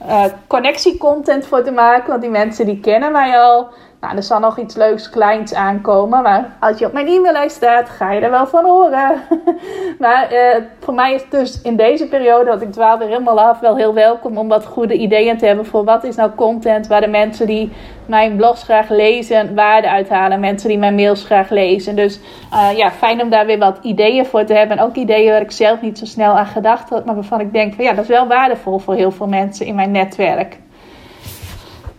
uh, 0.07 0.23
connectiecontent 0.47 1.45
voor 1.45 1.63
te 1.63 1.71
maken. 1.71 2.09
Want 2.09 2.21
die 2.21 2.29
mensen 2.29 2.65
die 2.65 2.79
kennen 2.79 3.11
mij 3.11 3.39
al. 3.39 3.67
Nou, 4.01 4.15
er 4.15 4.23
zal 4.23 4.39
nog 4.39 4.57
iets 4.57 4.75
leuks 4.75 5.09
kleins 5.09 5.53
aankomen. 5.53 6.21
Maar 6.21 6.57
als 6.59 6.79
je 6.79 6.85
op 6.85 6.93
mijn 6.93 7.07
e-maillijst 7.07 7.55
staat, 7.55 7.89
ga 7.89 8.11
je 8.11 8.21
er 8.21 8.31
wel 8.31 8.47
van 8.47 8.65
horen. 8.65 9.21
maar 9.99 10.33
uh, 10.33 10.63
voor 10.79 10.93
mij 10.93 11.13
is 11.13 11.21
het 11.21 11.31
dus 11.31 11.61
in 11.61 11.75
deze 11.75 12.07
periode, 12.07 12.45
dat 12.45 12.61
ik 12.61 12.71
dwaal 12.71 12.97
weer 12.97 13.07
helemaal 13.07 13.39
af, 13.39 13.59
wel 13.59 13.75
heel 13.75 13.93
welkom 13.93 14.37
om 14.37 14.47
wat 14.47 14.65
goede 14.65 14.93
ideeën 14.93 15.37
te 15.37 15.45
hebben 15.45 15.65
voor 15.65 15.83
wat 15.83 16.03
is 16.03 16.15
nou 16.15 16.31
content 16.35 16.87
waar 16.87 17.01
de 17.01 17.07
mensen 17.07 17.47
die 17.47 17.71
mijn 18.05 18.35
blogs 18.35 18.63
graag 18.63 18.89
lezen 18.89 19.55
waarde 19.55 19.89
uithalen. 19.89 20.39
Mensen 20.39 20.69
die 20.69 20.77
mijn 20.77 20.95
mails 20.95 21.23
graag 21.23 21.49
lezen. 21.49 21.95
Dus 21.95 22.19
uh, 22.53 22.77
ja, 22.77 22.91
fijn 22.91 23.21
om 23.21 23.29
daar 23.29 23.45
weer 23.45 23.59
wat 23.59 23.79
ideeën 23.81 24.25
voor 24.25 24.43
te 24.43 24.53
hebben. 24.53 24.77
En 24.77 24.83
ook 24.83 24.95
ideeën 24.95 25.31
waar 25.31 25.41
ik 25.41 25.51
zelf 25.51 25.81
niet 25.81 25.97
zo 25.97 26.05
snel 26.05 26.37
aan 26.37 26.45
gedacht 26.45 26.89
had, 26.89 27.05
maar 27.05 27.15
waarvan 27.15 27.39
ik 27.39 27.53
denk 27.53 27.73
van 27.73 27.83
ja, 27.83 27.93
dat 27.93 28.03
is 28.03 28.09
wel 28.09 28.27
waardevol 28.27 28.79
voor 28.79 28.93
heel 28.93 29.11
veel 29.11 29.27
mensen 29.27 29.65
in 29.65 29.75
mijn 29.75 29.91
netwerk. 29.91 30.57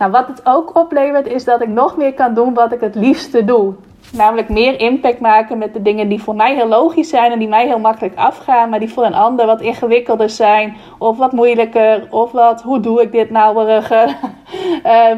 Nou, 0.01 0.13
wat 0.13 0.27
het 0.27 0.41
ook 0.45 0.77
oplevert 0.77 1.27
is 1.27 1.45
dat 1.45 1.63
ik 1.63 1.69
nog 1.69 1.97
meer 1.97 2.15
kan 2.15 2.35
doen 2.35 2.55
wat 2.55 2.73
ik 2.73 2.81
het 2.81 2.95
liefste 2.95 3.45
doe. 3.45 3.75
Namelijk 4.13 4.49
meer 4.49 4.81
impact 4.81 5.21
maken 5.21 5.59
met 5.59 5.73
de 5.73 5.83
dingen 5.83 6.09
die 6.09 6.23
voor 6.23 6.35
mij 6.35 6.55
heel 6.55 6.69
logisch 6.69 7.09
zijn 7.09 7.33
en 7.33 7.39
die 7.39 7.49
mij 7.49 7.67
heel 7.67 7.79
makkelijk 7.79 8.17
afgaan, 8.17 8.69
maar 8.69 8.79
die 8.79 8.93
voor 8.93 9.05
een 9.05 9.15
ander 9.15 9.47
wat 9.47 9.61
ingewikkelder 9.61 10.31
zijn, 10.31 10.77
of 10.99 11.17
wat 11.17 11.33
moeilijker, 11.33 12.07
of 12.11 12.33
wat, 12.33 12.63
hoe 12.63 12.81
doe 12.81 13.03
ik 13.03 13.13
dit 13.13 13.31
nou? 13.31 13.71
uh, 13.71 15.11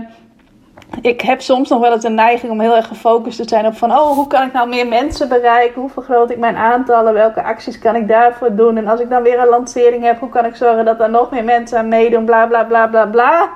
ik 1.12 1.20
heb 1.20 1.40
soms 1.40 1.68
nog 1.68 1.80
wel 1.80 1.92
eens 1.92 2.04
een 2.04 2.14
neiging 2.14 2.52
om 2.52 2.60
heel 2.60 2.76
erg 2.76 2.88
gefocust 2.88 3.36
te 3.36 3.48
zijn 3.48 3.66
op 3.66 3.76
van, 3.76 3.90
oh, 3.90 4.10
hoe 4.10 4.26
kan 4.26 4.46
ik 4.46 4.52
nou 4.52 4.68
meer 4.68 4.88
mensen 4.88 5.28
bereiken? 5.28 5.80
Hoe 5.80 5.90
vergroot 5.90 6.30
ik 6.30 6.38
mijn 6.38 6.56
aantallen? 6.56 7.14
Welke 7.14 7.42
acties 7.42 7.78
kan 7.78 7.96
ik 7.96 8.08
daarvoor 8.08 8.54
doen? 8.54 8.76
En 8.76 8.88
als 8.88 9.00
ik 9.00 9.10
dan 9.10 9.22
weer 9.22 9.38
een 9.38 9.48
lancering 9.48 10.04
heb, 10.04 10.20
hoe 10.20 10.28
kan 10.28 10.44
ik 10.44 10.56
zorgen 10.56 10.84
dat 10.84 11.00
er 11.00 11.10
nog 11.10 11.30
meer 11.30 11.44
mensen 11.44 11.78
aan 11.78 11.88
meedoen? 11.88 12.24
Bla 12.24 12.46
bla 12.46 12.64
bla 12.64 12.86
bla 12.86 13.06
bla. 13.06 13.50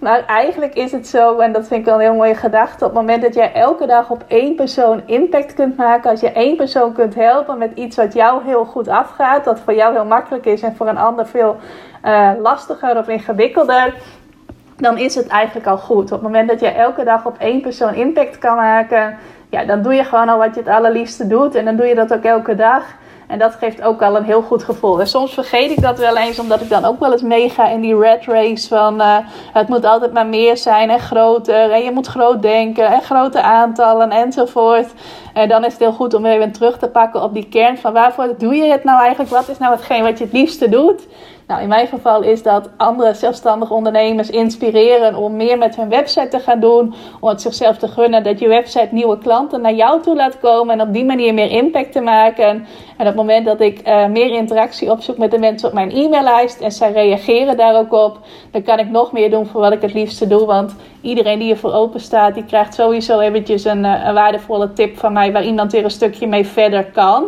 Maar 0.00 0.24
eigenlijk 0.26 0.74
is 0.74 0.92
het 0.92 1.06
zo, 1.06 1.38
en 1.38 1.52
dat 1.52 1.66
vind 1.66 1.80
ik 1.80 1.86
wel 1.86 1.94
een 1.94 2.00
heel 2.00 2.14
mooie 2.14 2.34
gedachte, 2.34 2.84
op 2.84 2.90
het 2.90 3.00
moment 3.00 3.22
dat 3.22 3.34
jij 3.34 3.52
elke 3.52 3.86
dag 3.86 4.10
op 4.10 4.24
één 4.26 4.54
persoon 4.54 5.02
impact 5.06 5.54
kunt 5.54 5.76
maken, 5.76 6.10
als 6.10 6.20
je 6.20 6.32
één 6.32 6.56
persoon 6.56 6.92
kunt 6.92 7.14
helpen 7.14 7.58
met 7.58 7.70
iets 7.74 7.96
wat 7.96 8.12
jou 8.12 8.44
heel 8.44 8.64
goed 8.64 8.88
afgaat, 8.88 9.44
dat 9.44 9.60
voor 9.60 9.74
jou 9.74 9.94
heel 9.94 10.04
makkelijk 10.04 10.46
is 10.46 10.62
en 10.62 10.76
voor 10.76 10.88
een 10.88 10.98
ander 10.98 11.26
veel 11.26 11.56
uh, 12.04 12.30
lastiger 12.38 12.98
of 12.98 13.08
ingewikkelder 13.08 13.94
dan 14.76 14.98
is 14.98 15.14
het 15.14 15.26
eigenlijk 15.26 15.66
al 15.66 15.78
goed. 15.78 16.04
Op 16.04 16.10
het 16.10 16.22
moment 16.22 16.48
dat 16.48 16.60
je 16.60 16.66
elke 16.66 17.04
dag 17.04 17.26
op 17.26 17.38
één 17.38 17.60
persoon 17.60 17.94
impact 17.94 18.38
kan 18.38 18.56
maken, 18.56 19.16
ja, 19.48 19.64
dan 19.64 19.82
doe 19.82 19.94
je 19.94 20.04
gewoon 20.04 20.28
al 20.28 20.38
wat 20.38 20.54
je 20.54 20.60
het 20.60 20.70
allerliefste 20.70 21.26
doet. 21.26 21.54
En 21.54 21.64
dan 21.64 21.76
doe 21.76 21.86
je 21.86 21.94
dat 21.94 22.14
ook 22.14 22.24
elke 22.24 22.54
dag. 22.54 22.84
En 23.26 23.38
dat 23.38 23.54
geeft 23.54 23.82
ook 23.82 24.02
al 24.02 24.16
een 24.16 24.24
heel 24.24 24.42
goed 24.42 24.62
gevoel. 24.62 25.00
En 25.00 25.06
soms 25.06 25.34
vergeet 25.34 25.70
ik 25.70 25.80
dat 25.82 25.98
wel 25.98 26.16
eens, 26.16 26.38
omdat 26.38 26.60
ik 26.60 26.68
dan 26.68 26.84
ook 26.84 27.00
wel 27.00 27.12
eens 27.12 27.22
meega 27.22 27.68
in 27.68 27.80
die 27.80 27.98
red 27.98 28.24
race 28.24 28.68
van 28.68 29.00
uh, 29.00 29.16
het 29.52 29.68
moet 29.68 29.84
altijd 29.84 30.12
maar 30.12 30.26
meer 30.26 30.56
zijn 30.56 30.90
en 30.90 31.00
groter. 31.00 31.70
En 31.70 31.84
je 31.84 31.90
moet 31.90 32.06
groot 32.06 32.42
denken 32.42 32.86
en 32.86 33.02
grote 33.02 33.42
aantallen 33.42 34.10
enzovoort. 34.10 34.92
En 35.32 35.48
dan 35.48 35.64
is 35.64 35.72
het 35.72 35.80
heel 35.80 35.92
goed 35.92 36.14
om 36.14 36.26
even 36.26 36.52
terug 36.52 36.78
te 36.78 36.88
pakken 36.88 37.22
op 37.22 37.34
die 37.34 37.48
kern 37.48 37.78
van 37.78 37.92
waarvoor 37.92 38.34
doe 38.38 38.54
je 38.54 38.70
het 38.70 38.84
nou 38.84 39.00
eigenlijk? 39.00 39.30
Wat 39.30 39.48
is 39.48 39.58
nou 39.58 39.72
hetgeen 39.72 40.02
wat 40.02 40.18
je 40.18 40.24
het 40.24 40.32
liefste 40.32 40.68
doet? 40.68 41.06
Nou, 41.46 41.62
in 41.62 41.68
mijn 41.68 41.86
geval 41.86 42.22
is 42.22 42.42
dat 42.42 42.70
andere 42.76 43.14
zelfstandige 43.14 43.74
ondernemers 43.74 44.30
inspireren 44.30 45.14
om 45.14 45.36
meer 45.36 45.58
met 45.58 45.76
hun 45.76 45.88
website 45.88 46.28
te 46.28 46.38
gaan 46.38 46.60
doen. 46.60 46.94
Om 47.20 47.28
het 47.28 47.40
zichzelf 47.40 47.76
te 47.76 47.88
gunnen 47.88 48.22
dat 48.22 48.38
je 48.38 48.48
website 48.48 48.88
nieuwe 48.90 49.18
klanten 49.18 49.60
naar 49.60 49.74
jou 49.74 50.02
toe 50.02 50.16
laat 50.16 50.38
komen. 50.40 50.80
En 50.80 50.86
op 50.86 50.92
die 50.92 51.04
manier 51.04 51.34
meer 51.34 51.50
impact 51.50 51.92
te 51.92 52.00
maken. 52.00 52.48
En 52.48 52.66
op 52.98 53.06
het 53.06 53.14
moment 53.14 53.46
dat 53.46 53.60
ik 53.60 53.88
uh, 53.88 54.06
meer 54.06 54.30
interactie 54.30 54.90
opzoek 54.90 55.18
met 55.18 55.30
de 55.30 55.38
mensen 55.38 55.68
op 55.68 55.74
mijn 55.74 55.90
e-maillijst. 55.90 56.60
En 56.60 56.72
zij 56.72 56.92
reageren 56.92 57.56
daar 57.56 57.78
ook 57.78 57.92
op. 57.92 58.18
Dan 58.50 58.62
kan 58.62 58.78
ik 58.78 58.90
nog 58.90 59.12
meer 59.12 59.30
doen 59.30 59.46
voor 59.46 59.60
wat 59.60 59.72
ik 59.72 59.82
het 59.82 59.94
liefste 59.94 60.26
doe. 60.26 60.46
Want 60.46 60.74
iedereen 61.00 61.38
die 61.38 61.50
ervoor 61.50 61.72
open 61.72 62.00
staat, 62.00 62.34
die 62.34 62.44
krijgt 62.44 62.74
sowieso 62.74 63.20
eventjes 63.20 63.64
een, 63.64 63.84
eh, 63.84 64.06
een 64.06 64.14
waardevolle 64.14 64.72
tip 64.72 64.98
van 64.98 65.12
mij. 65.12 65.32
Waar 65.32 65.44
iemand 65.44 65.72
weer 65.72 65.84
een 65.84 65.90
stukje 65.90 66.26
mee 66.26 66.46
verder 66.46 66.84
kan. 66.84 67.24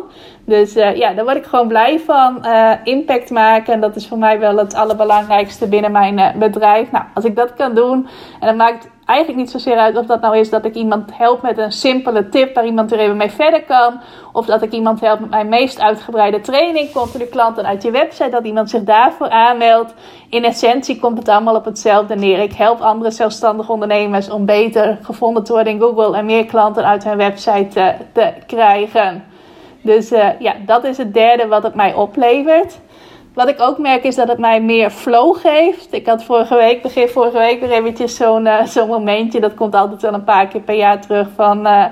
Dus 0.48 0.76
uh, 0.76 0.96
ja, 0.96 1.12
daar 1.12 1.24
word 1.24 1.37
ik 1.37 1.44
gewoon 1.44 1.68
blij 1.68 2.00
van. 2.00 2.38
Uh, 2.44 2.72
impact 2.84 3.30
maken. 3.30 3.72
En 3.72 3.80
dat 3.80 3.96
is 3.96 4.08
voor 4.08 4.18
mij 4.18 4.38
wel 4.38 4.56
het 4.56 4.74
allerbelangrijkste 4.74 5.68
binnen 5.68 5.92
mijn 5.92 6.18
uh, 6.18 6.34
bedrijf. 6.34 6.90
Nou, 6.90 7.04
als 7.14 7.24
ik 7.24 7.37
dat 7.37 7.54
kan 7.54 7.74
doen. 7.74 8.08
En 8.40 8.46
dat 8.46 8.56
maakt 8.56 8.88
eigenlijk 9.04 9.38
niet 9.38 9.50
zozeer 9.50 9.76
uit 9.76 9.96
of 9.96 10.06
dat 10.06 10.20
nou 10.20 10.38
is 10.38 10.50
dat 10.50 10.64
ik 10.64 10.74
iemand 10.74 11.16
help 11.16 11.42
met 11.42 11.58
een 11.58 11.72
simpele 11.72 12.28
tip 12.28 12.54
waar 12.54 12.64
iemand 12.64 12.92
er 12.92 12.98
even 12.98 13.16
mee 13.16 13.30
verder 13.30 13.64
kan. 13.64 14.00
Of 14.32 14.46
dat 14.46 14.62
ik 14.62 14.72
iemand 14.72 15.00
help 15.00 15.20
met 15.20 15.30
mijn 15.30 15.48
meest 15.48 15.80
uitgebreide 15.80 16.40
training. 16.40 16.92
Continu 16.92 17.24
klanten 17.24 17.66
uit 17.66 17.82
je 17.82 17.90
website. 17.90 18.30
Dat 18.30 18.44
iemand 18.44 18.70
zich 18.70 18.82
daarvoor 18.82 19.28
aanmeldt. 19.28 19.94
In 20.30 20.44
essentie 20.44 21.00
komt 21.00 21.18
het 21.18 21.28
allemaal 21.28 21.56
op 21.56 21.64
hetzelfde 21.64 22.14
neer. 22.14 22.38
Ik 22.38 22.52
help 22.52 22.80
andere 22.80 23.11
zelfstandige 23.11 23.72
ondernemers 23.72 24.30
om 24.30 24.44
beter 24.44 24.98
gevonden 25.02 25.44
te 25.44 25.52
worden 25.52 25.72
in 25.72 25.80
Google. 25.80 26.16
En 26.16 26.26
meer 26.26 26.46
klanten 26.46 26.84
uit 26.84 27.04
hun 27.04 27.16
website 27.16 27.96
te 28.12 28.32
krijgen. 28.46 29.37
Dus 29.81 30.12
uh, 30.12 30.29
ja, 30.38 30.55
dat 30.67 30.85
is 30.85 30.97
het 30.97 31.14
derde 31.14 31.47
wat 31.47 31.62
het 31.62 31.75
mij 31.75 31.95
oplevert. 31.95 32.79
Wat 33.35 33.49
ik 33.49 33.61
ook 33.61 33.79
merk 33.79 34.05
is 34.05 34.14
dat 34.14 34.29
het 34.29 34.38
mij 34.38 34.61
meer 34.61 34.91
flow 34.91 35.37
geeft. 35.37 35.93
Ik 35.93 36.07
had 36.07 36.25
vorige 36.25 36.55
week, 36.55 36.83
begin 36.83 37.09
vorige 37.09 37.38
week 37.38 37.61
weer 37.61 37.71
eventjes 37.71 38.17
zo'n 38.17 38.47
uh, 38.47 38.64
zo'n 38.64 38.88
momentje. 38.88 39.41
Dat 39.41 39.55
komt 39.55 39.75
altijd 39.75 40.03
wel 40.03 40.14
een 40.14 40.25
paar 40.25 40.47
keer 40.47 40.61
per 40.61 40.75
jaar 40.75 41.01
terug 41.01 41.29
van... 41.35 41.67
Uh, 41.67 41.85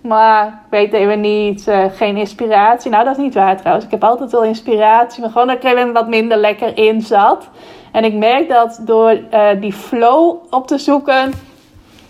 maar 0.00 0.46
ik 0.46 0.70
weet 0.70 0.92
even 0.92 1.20
niet, 1.20 1.70
geen 1.94 2.16
inspiratie. 2.16 2.90
Nou, 2.90 3.04
dat 3.04 3.16
is 3.16 3.22
niet 3.22 3.34
waar 3.34 3.56
trouwens. 3.56 3.84
Ik 3.84 3.90
heb 3.90 4.04
altijd 4.04 4.32
wel 4.32 4.44
inspiratie, 4.44 5.20
maar 5.20 5.30
gewoon 5.30 5.46
dat 5.46 5.56
ik 5.56 5.64
even 5.64 5.92
wat 5.92 6.08
minder 6.08 6.38
lekker 6.38 6.76
in 6.76 7.00
zat. 7.00 7.48
En 7.92 8.04
ik 8.04 8.14
merk 8.14 8.48
dat 8.48 8.80
door 8.82 9.18
die 9.60 9.72
flow 9.72 10.36
op 10.50 10.66
te 10.66 10.78
zoeken 10.78 11.32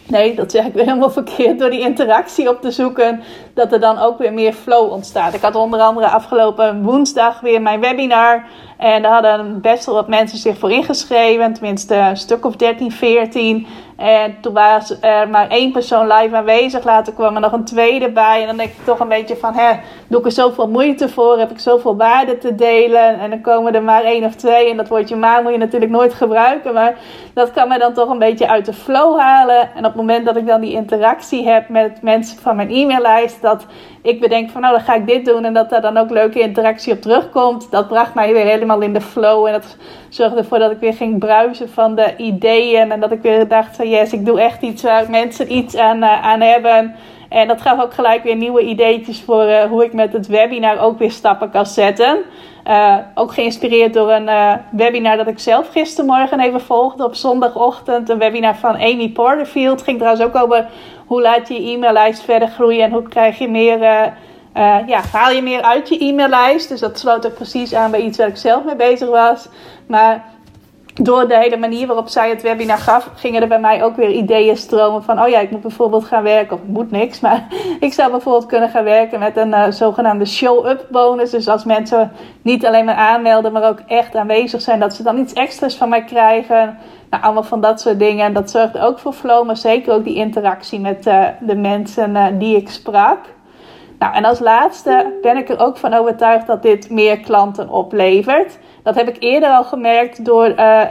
Nee, 0.06 0.34
dat 0.34 0.50
zeg 0.50 0.64
ik 0.66 0.72
weer 0.72 0.84
helemaal 0.84 1.10
verkeerd. 1.10 1.58
Door 1.58 1.70
die 1.70 1.80
interactie 1.80 2.48
op 2.48 2.60
te 2.60 2.70
zoeken, 2.70 3.22
dat 3.54 3.72
er 3.72 3.80
dan 3.80 3.98
ook 3.98 4.18
weer 4.18 4.32
meer 4.32 4.52
flow 4.52 4.92
ontstaat. 4.92 5.34
Ik 5.34 5.42
had 5.42 5.54
onder 5.54 5.80
andere 5.80 6.08
afgelopen 6.08 6.82
woensdag 6.82 7.40
weer 7.40 7.62
mijn 7.62 7.80
webinar. 7.80 8.44
En 8.78 9.02
daar 9.02 9.12
hadden 9.12 9.60
best 9.60 9.86
wel 9.86 9.94
wat 9.94 10.08
mensen 10.08 10.38
zich 10.38 10.58
voor 10.58 10.70
ingeschreven. 10.72 11.52
Tenminste, 11.52 11.94
een 11.94 12.16
stuk 12.16 12.44
of 12.44 12.56
13, 12.56 12.92
14. 12.92 13.66
En 13.96 14.36
toen 14.40 14.52
was 14.52 14.96
er 15.00 15.28
maar 15.28 15.48
één 15.48 15.72
persoon 15.72 16.06
live 16.06 16.36
aanwezig. 16.36 16.84
Later 16.84 17.12
kwam 17.12 17.34
er 17.34 17.40
nog 17.40 17.52
een 17.52 17.64
tweede 17.64 18.10
bij. 18.10 18.40
En 18.40 18.46
dan 18.46 18.56
denk 18.56 18.70
ik 18.70 18.84
toch 18.84 19.00
een 19.00 19.08
beetje 19.08 19.36
van, 19.36 19.54
hè, 19.54 19.72
doe 20.08 20.18
ik 20.18 20.26
er 20.26 20.32
zoveel 20.32 20.68
moeite 20.68 21.08
voor? 21.08 21.38
Heb 21.38 21.50
ik 21.50 21.58
zoveel 21.58 21.96
waarde 21.96 22.38
te 22.38 22.54
delen? 22.54 23.18
En 23.18 23.30
dan 23.30 23.40
komen 23.40 23.74
er 23.74 23.82
maar 23.82 24.04
één 24.04 24.24
of 24.24 24.34
twee. 24.34 24.70
En 24.70 24.76
dat 24.76 24.88
woordje 24.88 25.16
maar 25.16 25.42
moet 25.42 25.52
je 25.52 25.58
natuurlijk 25.58 25.90
nooit 25.90 26.14
gebruiken. 26.14 26.74
Maar 26.74 26.94
dat 27.34 27.50
kan 27.50 27.68
me 27.68 27.78
dan 27.78 27.92
toch 27.92 28.08
een 28.08 28.18
beetje 28.18 28.48
uit 28.48 28.64
de 28.64 28.72
flow 28.72 29.18
halen. 29.18 29.60
En 29.60 29.78
op 29.78 29.84
het 29.84 29.94
moment 29.94 30.26
dat 30.26 30.36
ik 30.36 30.46
dan 30.46 30.60
die 30.60 30.72
interactie 30.72 31.48
heb 31.48 31.68
met 31.68 32.02
mensen 32.02 32.38
van 32.38 32.56
mijn 32.56 32.70
e-maillijst. 32.70 33.42
Dat 33.44 33.66
ik 34.02 34.20
bedenk 34.20 34.50
van, 34.50 34.60
nou 34.60 34.74
dan 34.74 34.84
ga 34.84 34.94
ik 34.94 35.06
dit 35.06 35.24
doen. 35.24 35.44
En 35.44 35.54
dat 35.54 35.70
daar 35.70 35.80
dan 35.80 35.96
ook 35.96 36.10
leuke 36.10 36.40
interactie 36.40 36.92
op 36.92 37.00
terugkomt. 37.00 37.70
Dat 37.70 37.88
bracht 37.88 38.14
mij 38.14 38.32
weer 38.32 38.44
helemaal 38.44 38.80
in 38.80 38.92
de 38.92 39.00
flow. 39.00 39.46
En 39.46 39.52
dat 39.52 39.76
zorgde 40.08 40.38
ervoor 40.38 40.58
dat 40.58 40.70
ik 40.70 40.78
weer 40.78 40.94
ging 40.94 41.18
bruisen 41.18 41.68
van 41.68 41.94
de 41.94 42.16
ideeën. 42.16 42.92
En 42.92 43.00
dat 43.00 43.12
ik 43.12 43.22
weer 43.22 43.48
dacht 43.48 43.76
van 43.76 43.88
yes, 43.88 44.12
ik 44.12 44.26
doe 44.26 44.40
echt 44.40 44.62
iets 44.62 44.82
waar 44.82 45.10
mensen 45.10 45.52
iets 45.52 45.76
aan, 45.76 46.02
uh, 46.02 46.22
aan 46.22 46.40
hebben. 46.40 46.94
En 47.28 47.48
dat 47.48 47.62
gaf 47.62 47.82
ook 47.82 47.94
gelijk 47.94 48.22
weer 48.22 48.36
nieuwe 48.36 48.62
ideetjes 48.62 49.20
voor 49.20 49.44
uh, 49.48 49.62
hoe 49.62 49.84
ik 49.84 49.92
met 49.92 50.12
het 50.12 50.26
webinar 50.26 50.78
ook 50.78 50.98
weer 50.98 51.10
stappen 51.10 51.50
kan 51.50 51.66
zetten. 51.66 52.18
Uh, 52.68 52.96
ook 53.14 53.34
geïnspireerd 53.34 53.94
door 53.94 54.12
een 54.12 54.58
webinar 54.70 55.16
dat 55.16 55.26
ik 55.26 55.38
zelf 55.38 55.68
gistermorgen 55.68 56.40
even 56.40 56.60
volgde 56.60 57.04
op 57.04 57.14
zondagochtend. 57.14 58.08
Een 58.08 58.18
webinar 58.18 58.56
van 58.56 58.74
Amy 58.74 59.10
Porterfield. 59.10 59.82
Ging 59.82 59.98
trouwens 59.98 60.24
ook 60.24 60.42
over 60.42 60.66
hoe 61.06 61.22
laat 61.22 61.48
je 61.48 61.62
je 61.62 61.72
e-maillijst 61.72 62.22
verder 62.22 62.48
groeien 62.48 62.84
en 62.84 62.90
hoe 62.90 63.08
krijg 63.08 63.38
je 63.38 63.48
meer 63.48 63.78
uh, 64.56 64.78
ja, 64.86 65.00
haal 65.12 65.30
je 65.30 65.42
meer 65.42 65.62
uit 65.62 65.88
je 65.88 65.98
e-maillijst. 65.98 66.68
Dus 66.68 66.80
dat 66.80 66.98
sloot 66.98 67.26
ook 67.26 67.34
precies 67.34 67.74
aan 67.74 67.90
bij 67.90 68.00
iets 68.00 68.18
waar 68.18 68.28
ik 68.28 68.36
zelf 68.36 68.64
mee 68.64 68.76
bezig 68.76 69.08
was. 69.08 69.48
Maar 69.86 70.24
door 71.02 71.28
de 71.28 71.38
hele 71.38 71.56
manier 71.56 71.86
waarop 71.86 72.08
zij 72.08 72.28
het 72.28 72.42
webinar 72.42 72.78
gaf, 72.78 73.10
gingen 73.14 73.42
er 73.42 73.48
bij 73.48 73.60
mij 73.60 73.84
ook 73.84 73.96
weer 73.96 74.10
ideeën 74.10 74.56
stromen 74.56 75.02
van, 75.02 75.22
oh 75.22 75.28
ja, 75.28 75.38
ik 75.38 75.50
moet 75.50 75.60
bijvoorbeeld 75.60 76.04
gaan 76.04 76.22
werken, 76.22 76.56
of 76.56 76.62
ik 76.62 76.68
moet 76.68 76.90
niks, 76.90 77.20
maar 77.20 77.46
ik 77.80 77.92
zou 77.92 78.10
bijvoorbeeld 78.10 78.46
kunnen 78.46 78.68
gaan 78.68 78.84
werken 78.84 79.18
met 79.18 79.36
een 79.36 79.48
uh, 79.48 79.70
zogenaamde 79.70 80.24
show-up 80.26 80.86
bonus. 80.90 81.30
Dus 81.30 81.48
als 81.48 81.64
mensen 81.64 82.12
niet 82.42 82.66
alleen 82.66 82.84
maar 82.84 82.94
aanmelden, 82.94 83.52
maar 83.52 83.68
ook 83.68 83.80
echt 83.86 84.16
aanwezig 84.16 84.60
zijn, 84.60 84.80
dat 84.80 84.94
ze 84.94 85.02
dan 85.02 85.18
iets 85.18 85.32
extra's 85.32 85.76
van 85.76 85.88
mij 85.88 86.04
krijgen. 86.04 86.78
Nou, 87.10 87.22
allemaal 87.22 87.42
van 87.42 87.60
dat 87.60 87.80
soort 87.80 87.98
dingen. 87.98 88.24
En 88.24 88.32
dat 88.32 88.50
zorgt 88.50 88.78
ook 88.78 88.98
voor 88.98 89.12
flow, 89.12 89.46
maar 89.46 89.56
zeker 89.56 89.94
ook 89.94 90.04
die 90.04 90.16
interactie 90.16 90.80
met 90.80 91.06
uh, 91.06 91.26
de 91.40 91.56
mensen 91.56 92.10
uh, 92.10 92.26
die 92.38 92.56
ik 92.56 92.70
sprak. 92.70 93.18
Nou, 93.98 94.14
en 94.14 94.24
als 94.24 94.38
laatste 94.38 95.18
ben 95.22 95.36
ik 95.36 95.48
er 95.48 95.58
ook 95.58 95.76
van 95.76 95.94
overtuigd 95.94 96.46
dat 96.46 96.62
dit 96.62 96.90
meer 96.90 97.20
klanten 97.20 97.68
oplevert. 97.68 98.58
Dat 98.84 98.94
heb 98.94 99.08
ik 99.08 99.16
eerder 99.18 99.48
al 99.48 99.64
gemerkt 99.64 100.24
door 100.24 100.48
uh, 100.48 100.82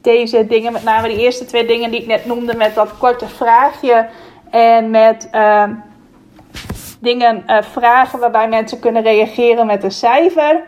deze 0.00 0.46
dingen, 0.46 0.72
met 0.72 0.84
name 0.84 1.08
de 1.08 1.16
eerste 1.16 1.44
twee 1.44 1.66
dingen 1.66 1.90
die 1.90 2.00
ik 2.00 2.06
net 2.06 2.26
noemde, 2.26 2.56
met 2.56 2.74
dat 2.74 2.98
korte 2.98 3.28
vraagje 3.28 4.06
en 4.50 4.90
met 4.90 5.28
uh, 5.32 5.64
dingen 7.00 7.42
uh, 7.46 7.62
vragen 7.62 8.18
waarbij 8.18 8.48
mensen 8.48 8.78
kunnen 8.78 9.02
reageren 9.02 9.66
met 9.66 9.84
een 9.84 9.90
cijfer. 9.90 10.62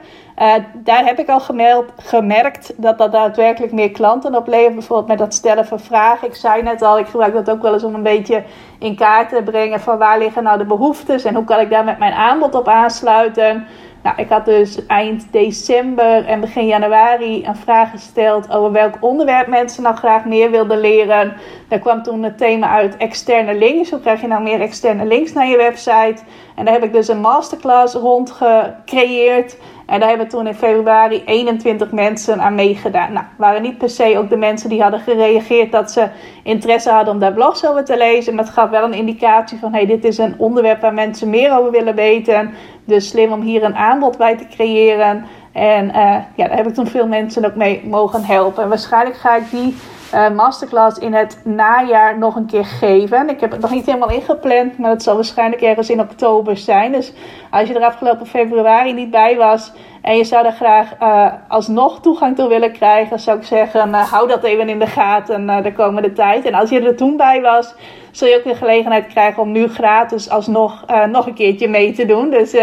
Daar 0.74 1.04
heb 1.04 1.18
ik 1.18 1.28
al 1.28 1.40
gemeld, 1.40 1.92
gemerkt 1.96 2.72
dat 2.76 2.98
dat 2.98 3.12
daadwerkelijk 3.12 3.72
meer 3.72 3.90
klanten 3.90 4.34
oplevert. 4.34 4.74
Bijvoorbeeld 4.74 5.08
met 5.08 5.18
dat 5.18 5.34
stellen 5.34 5.66
van 5.66 5.80
vragen. 5.80 6.28
Ik 6.28 6.34
zei 6.34 6.62
net 6.62 6.82
al, 6.82 6.98
ik 6.98 7.06
gebruik 7.06 7.34
dat 7.34 7.50
ook 7.50 7.62
wel 7.62 7.72
eens 7.72 7.84
om 7.84 7.94
een 7.94 8.02
beetje 8.02 8.42
in 8.78 8.96
kaart 8.96 9.28
te 9.28 9.42
brengen 9.44 9.80
van 9.80 9.98
waar 9.98 10.18
liggen 10.18 10.42
nou 10.42 10.58
de 10.58 10.64
behoeftes 10.64 11.24
en 11.24 11.34
hoe 11.34 11.44
kan 11.44 11.60
ik 11.60 11.70
daar 11.70 11.84
met 11.84 11.98
mijn 11.98 12.12
aanbod 12.12 12.54
op 12.54 12.68
aansluiten. 12.68 13.66
Nou, 14.04 14.16
ik 14.16 14.28
had 14.28 14.44
dus 14.44 14.86
eind 14.86 15.26
december 15.30 16.26
en 16.26 16.40
begin 16.40 16.66
januari 16.66 17.44
een 17.46 17.56
vraag 17.56 17.90
gesteld 17.90 18.50
over 18.50 18.72
welk 18.72 18.96
onderwerp 19.00 19.46
mensen 19.46 19.82
nou 19.82 19.96
graag 19.96 20.24
meer 20.24 20.50
wilden 20.50 20.80
leren. 20.80 21.36
Daar 21.68 21.78
kwam 21.78 22.02
toen 22.02 22.22
het 22.22 22.38
thema 22.38 22.68
uit 22.68 22.96
externe 22.96 23.54
links. 23.54 23.90
Hoe 23.90 24.00
krijg 24.00 24.20
je 24.20 24.26
nou 24.26 24.42
meer 24.42 24.60
externe 24.60 25.06
links 25.06 25.32
naar 25.32 25.46
je 25.46 25.56
website? 25.56 26.22
En 26.54 26.64
daar 26.64 26.74
heb 26.74 26.84
ik 26.84 26.92
dus 26.92 27.08
een 27.08 27.20
masterclass 27.20 27.94
rond 27.94 28.30
gecreëerd. 28.30 29.56
En 29.86 30.00
daar 30.00 30.08
hebben 30.08 30.28
toen 30.28 30.46
in 30.46 30.54
februari 30.54 31.22
21 31.24 31.92
mensen 31.92 32.40
aan 32.40 32.54
meegedaan. 32.54 33.12
Nou, 33.12 33.26
waren 33.36 33.62
niet 33.62 33.78
per 33.78 33.90
se 33.90 34.18
ook 34.18 34.28
de 34.28 34.36
mensen 34.36 34.68
die 34.68 34.82
hadden 34.82 35.00
gereageerd 35.00 35.72
dat 35.72 35.90
ze 35.90 36.08
interesse 36.42 36.90
hadden 36.90 37.14
om 37.14 37.20
daar 37.20 37.32
blogs 37.32 37.66
over 37.66 37.84
te 37.84 37.96
lezen. 37.96 38.34
Maar 38.34 38.44
het 38.44 38.52
gaf 38.52 38.70
wel 38.70 38.84
een 38.84 38.92
indicatie 38.92 39.58
van: 39.58 39.72
hey, 39.72 39.86
dit 39.86 40.04
is 40.04 40.18
een 40.18 40.34
onderwerp 40.38 40.80
waar 40.80 40.94
mensen 40.94 41.30
meer 41.30 41.58
over 41.58 41.70
willen 41.70 41.94
weten. 41.94 42.54
Dus 42.84 43.08
slim 43.08 43.32
om 43.32 43.40
hier 43.40 43.64
een 43.64 43.76
aanbod 43.76 44.18
bij 44.18 44.36
te 44.36 44.46
creëren. 44.46 45.24
En 45.52 45.84
uh, 45.84 46.16
ja, 46.34 46.48
daar 46.48 46.56
heb 46.56 46.66
ik 46.66 46.74
toen 46.74 46.86
veel 46.86 47.06
mensen 47.06 47.44
ook 47.44 47.54
mee 47.54 47.82
mogen 47.86 48.24
helpen. 48.24 48.62
En 48.62 48.68
waarschijnlijk 48.68 49.16
ga 49.16 49.36
ik 49.36 49.50
die 49.50 49.76
uh, 50.14 50.30
masterclass 50.30 50.98
in 50.98 51.14
het 51.14 51.38
najaar 51.44 52.18
nog 52.18 52.36
een 52.36 52.46
keer 52.46 52.64
geven. 52.64 53.28
Ik 53.28 53.40
heb 53.40 53.50
het 53.50 53.60
nog 53.60 53.70
niet 53.70 53.86
helemaal 53.86 54.10
ingepland, 54.10 54.78
maar 54.78 54.90
het 54.90 55.02
zal 55.02 55.14
waarschijnlijk 55.14 55.62
ergens 55.62 55.90
in 55.90 56.00
oktober 56.00 56.56
zijn. 56.56 56.92
Dus 56.92 57.12
als 57.50 57.68
je 57.68 57.74
er 57.74 57.84
afgelopen 57.84 58.26
februari 58.26 58.92
niet 58.92 59.10
bij 59.10 59.36
was 59.36 59.72
en 60.04 60.16
je 60.16 60.24
zou 60.24 60.42
daar 60.42 60.52
graag 60.52 60.90
uh, 61.02 61.32
alsnog 61.48 62.00
toegang 62.00 62.36
toe 62.36 62.48
willen 62.48 62.72
krijgen, 62.72 63.20
zou 63.20 63.38
ik 63.38 63.44
zeggen, 63.44 63.88
uh, 63.88 64.10
hou 64.10 64.28
dat 64.28 64.44
even 64.44 64.68
in 64.68 64.78
de 64.78 64.86
gaten 64.86 65.62
de 65.62 65.72
komende 65.72 66.12
tijd. 66.12 66.44
En 66.44 66.54
als 66.54 66.70
je 66.70 66.80
er 66.80 66.96
toen 66.96 67.16
bij 67.16 67.40
was, 67.40 67.74
zul 68.10 68.28
je 68.28 68.36
ook 68.36 68.44
de 68.44 68.54
gelegenheid 68.54 69.06
krijgen 69.06 69.42
om 69.42 69.52
nu 69.52 69.68
gratis 69.68 70.30
alsnog 70.30 70.84
nog 71.10 71.26
een 71.26 71.34
keertje 71.34 71.68
mee 71.68 71.92
te 71.92 72.06
doen. 72.06 72.30
Dus 72.30 72.56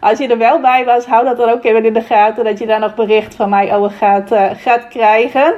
als 0.00 0.18
je 0.18 0.28
er 0.28 0.38
wel 0.38 0.60
bij 0.60 0.84
was, 0.84 1.06
hou 1.06 1.24
dat 1.24 1.36
dan 1.36 1.48
ook 1.48 1.64
even 1.64 1.84
in 1.84 1.92
de 1.92 2.02
gaten, 2.02 2.44
dat 2.44 2.58
je 2.58 2.66
daar 2.66 2.80
nog 2.80 2.94
bericht 2.94 3.34
van 3.34 3.48
mij 3.48 3.76
over 3.76 3.90
gaat, 3.90 4.30
gaat 4.56 4.88
krijgen. 4.88 5.54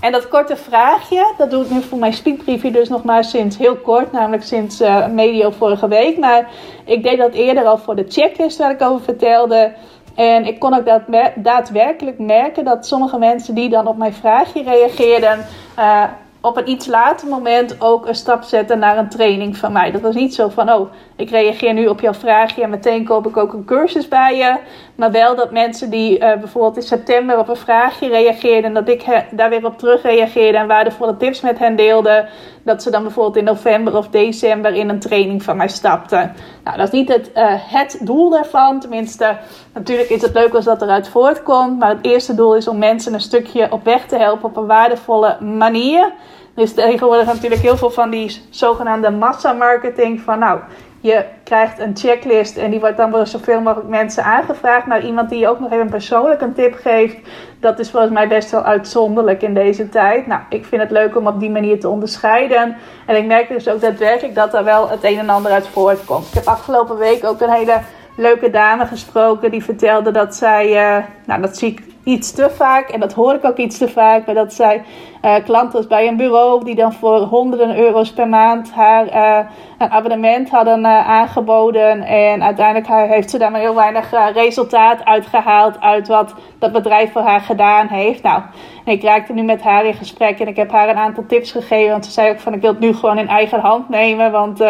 En 0.00 0.12
dat 0.12 0.28
korte 0.28 0.56
vraagje, 0.56 1.32
dat 1.36 1.50
doe 1.50 1.64
ik 1.64 1.70
nu 1.70 1.82
voor 1.82 1.98
mijn 1.98 2.12
speakbriefje 2.12 2.70
dus 2.70 2.88
nog 2.88 3.04
maar 3.04 3.24
sinds 3.24 3.58
heel 3.58 3.76
kort, 3.76 4.12
namelijk 4.12 4.42
sinds 4.42 4.80
uh, 4.80 5.06
medio 5.06 5.50
vorige 5.50 5.88
week. 5.88 6.18
Maar 6.18 6.50
ik 6.84 7.02
deed 7.02 7.18
dat 7.18 7.32
eerder 7.32 7.64
al 7.64 7.78
voor 7.78 7.96
de 7.96 8.04
checklist 8.08 8.58
waar 8.58 8.70
ik 8.70 8.82
over 8.82 9.04
vertelde. 9.04 9.72
En 10.20 10.46
ik 10.46 10.58
kon 10.58 10.74
ook 10.74 11.02
daadwerkelijk 11.34 12.18
merken 12.18 12.64
dat 12.64 12.86
sommige 12.86 13.18
mensen 13.18 13.54
die 13.54 13.68
dan 13.68 13.86
op 13.86 13.96
mijn 13.96 14.12
vraagje 14.12 14.62
reageerden, 14.62 15.46
uh, 15.78 16.02
op 16.40 16.56
een 16.56 16.68
iets 16.68 16.86
later 16.86 17.28
moment 17.28 17.80
ook 17.80 18.06
een 18.06 18.14
stap 18.14 18.42
zetten 18.42 18.78
naar 18.78 18.98
een 18.98 19.08
training 19.08 19.56
van 19.56 19.72
mij. 19.72 19.90
Dat 19.90 20.00
was 20.00 20.14
niet 20.14 20.34
zo 20.34 20.48
van, 20.48 20.72
oh, 20.72 20.92
ik 21.16 21.30
reageer 21.30 21.72
nu 21.72 21.86
op 21.86 22.00
jouw 22.00 22.14
vraagje 22.14 22.62
en 22.62 22.70
meteen 22.70 23.04
koop 23.04 23.26
ik 23.26 23.36
ook 23.36 23.52
een 23.52 23.64
cursus 23.64 24.08
bij 24.08 24.36
je. 24.36 24.56
Maar 25.00 25.10
wel 25.10 25.36
dat 25.36 25.50
mensen 25.50 25.90
die 25.90 26.18
uh, 26.18 26.18
bijvoorbeeld 26.18 26.76
in 26.76 26.82
september 26.82 27.38
op 27.38 27.48
een 27.48 27.56
vraagje 27.56 28.08
reageerden, 28.08 28.72
dat 28.72 28.88
ik 28.88 29.26
daar 29.30 29.50
weer 29.50 29.66
op 29.66 29.78
terug 29.78 30.02
reageerde 30.02 30.58
en 30.58 30.66
waardevolle 30.66 31.16
tips 31.16 31.40
met 31.40 31.58
hen 31.58 31.76
deelde, 31.76 32.28
dat 32.62 32.82
ze 32.82 32.90
dan 32.90 33.02
bijvoorbeeld 33.02 33.36
in 33.36 33.44
november 33.44 33.96
of 33.96 34.08
december 34.08 34.74
in 34.74 34.88
een 34.88 35.00
training 35.00 35.42
van 35.42 35.56
mij 35.56 35.68
stapten. 35.68 36.32
Nou, 36.64 36.76
dat 36.76 36.86
is 36.86 36.92
niet 36.92 37.08
het, 37.08 37.30
uh, 37.36 37.44
het 37.56 37.98
doel 38.00 38.30
daarvan. 38.30 38.80
Tenminste, 38.80 39.36
natuurlijk 39.74 40.08
is 40.08 40.22
het 40.22 40.34
leuk 40.34 40.54
als 40.54 40.64
dat 40.64 40.82
eruit 40.82 41.08
voortkomt. 41.08 41.78
Maar 41.78 41.88
het 41.90 42.04
eerste 42.06 42.34
doel 42.34 42.56
is 42.56 42.68
om 42.68 42.78
mensen 42.78 43.14
een 43.14 43.20
stukje 43.20 43.72
op 43.72 43.84
weg 43.84 44.06
te 44.06 44.16
helpen 44.16 44.48
op 44.48 44.56
een 44.56 44.66
waardevolle 44.66 45.40
manier. 45.40 46.12
Er 46.54 46.62
is 46.62 46.74
tegenwoordig 46.74 47.26
natuurlijk 47.26 47.62
heel 47.62 47.76
veel 47.76 47.90
van 47.90 48.10
die 48.10 48.42
zogenaamde 48.50 49.10
massamarketing. 49.10 50.20
Van 50.20 50.38
nou, 50.38 50.60
je 51.00 51.24
krijgt 51.44 51.78
een 51.78 51.96
checklist 51.96 52.56
en 52.56 52.70
die 52.70 52.80
wordt 52.80 52.96
dan 52.96 53.10
door 53.10 53.26
zoveel 53.26 53.60
mogelijk 53.60 53.88
mensen 53.88 54.24
aangevraagd. 54.24 54.86
Maar 54.86 55.04
iemand 55.04 55.30
die 55.30 55.48
ook 55.48 55.60
nog 55.60 55.72
even 55.72 55.88
persoonlijk 55.88 56.40
een 56.40 56.54
tip 56.54 56.74
geeft, 56.74 57.16
dat 57.60 57.78
is 57.78 57.90
volgens 57.90 58.12
mij 58.12 58.28
best 58.28 58.50
wel 58.50 58.62
uitzonderlijk 58.62 59.42
in 59.42 59.54
deze 59.54 59.88
tijd. 59.88 60.26
Nou, 60.26 60.40
ik 60.48 60.64
vind 60.64 60.82
het 60.82 60.90
leuk 60.90 61.16
om 61.16 61.26
op 61.26 61.40
die 61.40 61.50
manier 61.50 61.80
te 61.80 61.88
onderscheiden. 61.88 62.76
En 63.06 63.16
ik 63.16 63.26
merk 63.26 63.48
dus 63.48 63.68
ook 63.68 63.80
daadwerkelijk 63.80 64.34
dat 64.34 64.54
er 64.54 64.64
wel 64.64 64.88
het 64.88 65.04
een 65.04 65.18
en 65.18 65.28
ander 65.28 65.52
uit 65.52 65.68
voortkomt. 65.68 66.26
Ik 66.26 66.34
heb 66.34 66.46
afgelopen 66.46 66.96
week 66.96 67.24
ook 67.24 67.40
een 67.40 67.50
hele 67.50 67.78
leuke 68.16 68.50
dame 68.50 68.86
gesproken 68.86 69.50
die 69.50 69.64
vertelde 69.64 70.10
dat 70.10 70.34
zij, 70.34 70.96
uh, 70.98 71.04
nou 71.24 71.40
dat 71.40 71.56
zie 71.56 71.70
ik 71.70 71.89
iets 72.04 72.32
te 72.32 72.50
vaak 72.50 72.88
en 72.88 73.00
dat 73.00 73.12
hoor 73.12 73.34
ik 73.34 73.44
ook 73.44 73.56
iets 73.56 73.78
te 73.78 73.88
vaak, 73.88 74.26
maar 74.26 74.34
dat 74.34 74.52
zij 74.52 74.82
uh, 75.24 75.34
klant 75.44 75.72
was 75.72 75.86
bij 75.86 76.08
een 76.08 76.16
bureau 76.16 76.64
die 76.64 76.74
dan 76.74 76.92
voor 76.92 77.18
honderden 77.18 77.78
euro's 77.78 78.12
per 78.12 78.28
maand 78.28 78.72
haar 78.72 79.06
uh, 79.06 79.50
een 79.78 79.90
abonnement 79.90 80.50
hadden 80.50 80.80
uh, 80.80 81.08
aangeboden. 81.08 82.02
En 82.02 82.42
uiteindelijk 82.42 83.10
heeft 83.10 83.30
ze 83.30 83.38
daar 83.38 83.50
maar 83.50 83.60
heel 83.60 83.74
weinig 83.74 84.10
resultaat 84.32 85.04
uitgehaald 85.04 85.80
uit 85.80 86.08
wat 86.08 86.34
dat 86.58 86.72
bedrijf 86.72 87.12
voor 87.12 87.22
haar 87.22 87.40
gedaan 87.40 87.86
heeft. 87.86 88.22
Nou, 88.22 88.42
ik 88.84 89.02
raakte 89.02 89.32
nu 89.32 89.42
met 89.42 89.62
haar 89.62 89.84
in 89.84 89.94
gesprek 89.94 90.40
en 90.40 90.48
ik 90.48 90.56
heb 90.56 90.70
haar 90.70 90.88
een 90.88 90.96
aantal 90.96 91.24
tips 91.26 91.52
gegeven. 91.52 91.90
Want 91.90 92.04
ze 92.04 92.10
zei 92.10 92.30
ook 92.30 92.40
van 92.40 92.54
ik 92.54 92.60
wil 92.60 92.70
het 92.70 92.80
nu 92.80 92.94
gewoon 92.94 93.18
in 93.18 93.28
eigen 93.28 93.60
hand 93.60 93.88
nemen, 93.88 94.32
want 94.32 94.64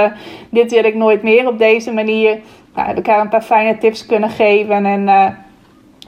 dit 0.51 0.73
wil 0.73 0.85
ik 0.85 0.95
nooit 0.95 1.23
meer 1.23 1.49
op 1.49 1.59
deze 1.59 1.93
manier. 1.93 2.40
Nou, 2.75 2.88
heb 2.88 2.99
ik 2.99 3.07
haar 3.07 3.21
een 3.21 3.29
paar 3.29 3.43
fijne 3.43 3.79
tips 3.79 4.07
kunnen 4.07 4.31
geven 4.31 4.87
en 4.87 5.09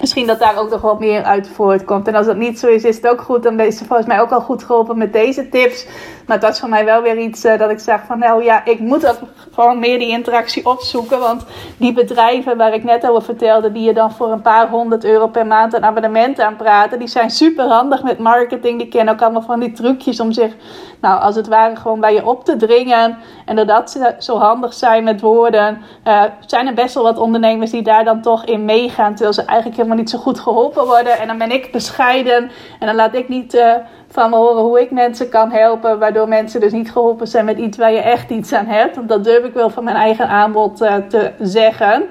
misschien 0.01 0.27
dat 0.27 0.39
daar 0.39 0.59
ook 0.59 0.71
nog 0.71 0.81
wat 0.81 0.99
meer 0.99 1.23
uit 1.23 1.49
voortkomt. 1.49 2.09
En 2.09 2.15
als 2.15 2.27
dat 2.27 2.37
niet 2.37 2.59
zo 2.59 2.67
is, 2.67 2.85
is 2.85 2.97
het 2.97 3.09
ook 3.09 3.21
goed. 3.21 3.43
Dan 3.43 3.61
is 3.61 3.79
ze 3.79 3.85
volgens 3.85 4.09
mij 4.09 4.21
ook 4.21 4.31
al 4.31 4.41
goed 4.41 4.65
geholpen 4.65 4.99
met 4.99 5.13
deze 5.13 5.49
tips. 5.49 5.87
Maar 6.27 6.41
dat 6.41 6.53
is 6.53 6.61
voor 6.61 6.69
mij 6.69 6.85
wel 6.85 7.03
weer 7.03 7.19
iets 7.19 7.45
uh, 7.45 7.59
dat 7.59 7.71
ik 7.71 7.79
zeg 7.79 8.01
van 8.07 8.19
nou 8.19 8.45
ja, 8.45 8.65
ik 8.65 8.79
moet 8.79 9.07
ook 9.07 9.19
gewoon 9.51 9.79
meer 9.79 9.99
die 9.99 10.09
interactie 10.09 10.67
opzoeken. 10.67 11.19
Want 11.19 11.45
die 11.77 11.93
bedrijven 11.93 12.57
waar 12.57 12.75
ik 12.75 12.85
net 12.85 13.09
over 13.09 13.23
vertelde, 13.23 13.73
die 13.73 13.83
je 13.83 13.93
dan 13.93 14.13
voor 14.13 14.33
een 14.33 14.43
paar 14.43 14.69
honderd 14.69 15.05
euro 15.05 15.29
per 15.29 15.47
maand 15.47 15.75
een 15.75 15.85
abonnement 15.85 16.41
aan 16.41 16.57
praten, 16.57 16.99
die 16.99 17.09
zijn 17.09 17.31
super 17.31 17.65
handig 17.65 18.03
met 18.03 18.19
marketing. 18.19 18.79
Die 18.79 18.89
kennen 18.89 19.15
ook 19.15 19.23
allemaal 19.23 19.43
van 19.43 19.61
die 19.61 19.73
trucjes 19.73 20.21
om 20.21 20.33
zich, 20.33 20.53
nou 21.01 21.21
als 21.21 21.37
het 21.37 21.49
ware, 21.49 21.77
gewoon 21.77 22.01
bij 22.01 22.15
je 22.15 22.27
op 22.27 22.45
te 22.45 22.57
dringen. 22.57 23.19
En 23.45 23.57
doordat 23.57 23.91
ze 23.91 24.15
zo 24.19 24.39
handig 24.39 24.75
zijn 24.75 25.05
met 25.05 25.21
woorden, 25.21 25.83
uh, 26.07 26.23
zijn 26.47 26.67
er 26.67 26.75
best 26.75 26.95
wel 26.95 27.03
wat 27.03 27.19
ondernemers 27.19 27.71
die 27.71 27.83
daar 27.83 28.05
dan 28.05 28.23
toch 28.23 28.45
in 28.45 28.65
meegaan. 28.65 29.15
Terwijl 29.15 29.33
ze 29.33 29.43
eigenlijk 29.43 29.79
helemaal 29.83 30.03
niet 30.03 30.11
zo 30.11 30.19
goed 30.19 30.41
geholpen 30.41 30.87
worden. 30.87 31.19
En 31.19 31.27
dan 31.27 31.39
ben 31.39 31.51
ik 31.51 31.73
bescheiden 31.73 32.51
en 32.79 32.87
dan 32.87 32.95
laat 32.95 33.15
ik 33.15 33.29
niet. 33.29 33.55
Uh, 33.55 33.75
van 34.13 34.31
me 34.31 34.37
horen 34.37 34.63
hoe 34.63 34.81
ik 34.81 34.91
mensen 34.91 35.29
kan 35.29 35.51
helpen. 35.51 35.99
Waardoor 35.99 36.29
mensen 36.29 36.61
dus 36.61 36.73
niet 36.73 36.93
geholpen 36.93 37.27
zijn 37.27 37.45
met 37.45 37.59
iets 37.59 37.79
waar 37.79 37.93
je 37.93 38.01
echt 38.01 38.31
iets 38.31 38.53
aan 38.53 38.67
hebt. 38.67 38.97
Want 38.97 39.09
dat 39.09 39.25
durf 39.25 39.45
ik 39.45 39.55
wel 39.55 39.71
van 39.71 39.85
mijn 39.85 39.97
eigen 39.97 40.29
aanbod 40.29 40.83
uh, 40.83 40.95
te 41.09 41.33
zeggen. 41.39 42.05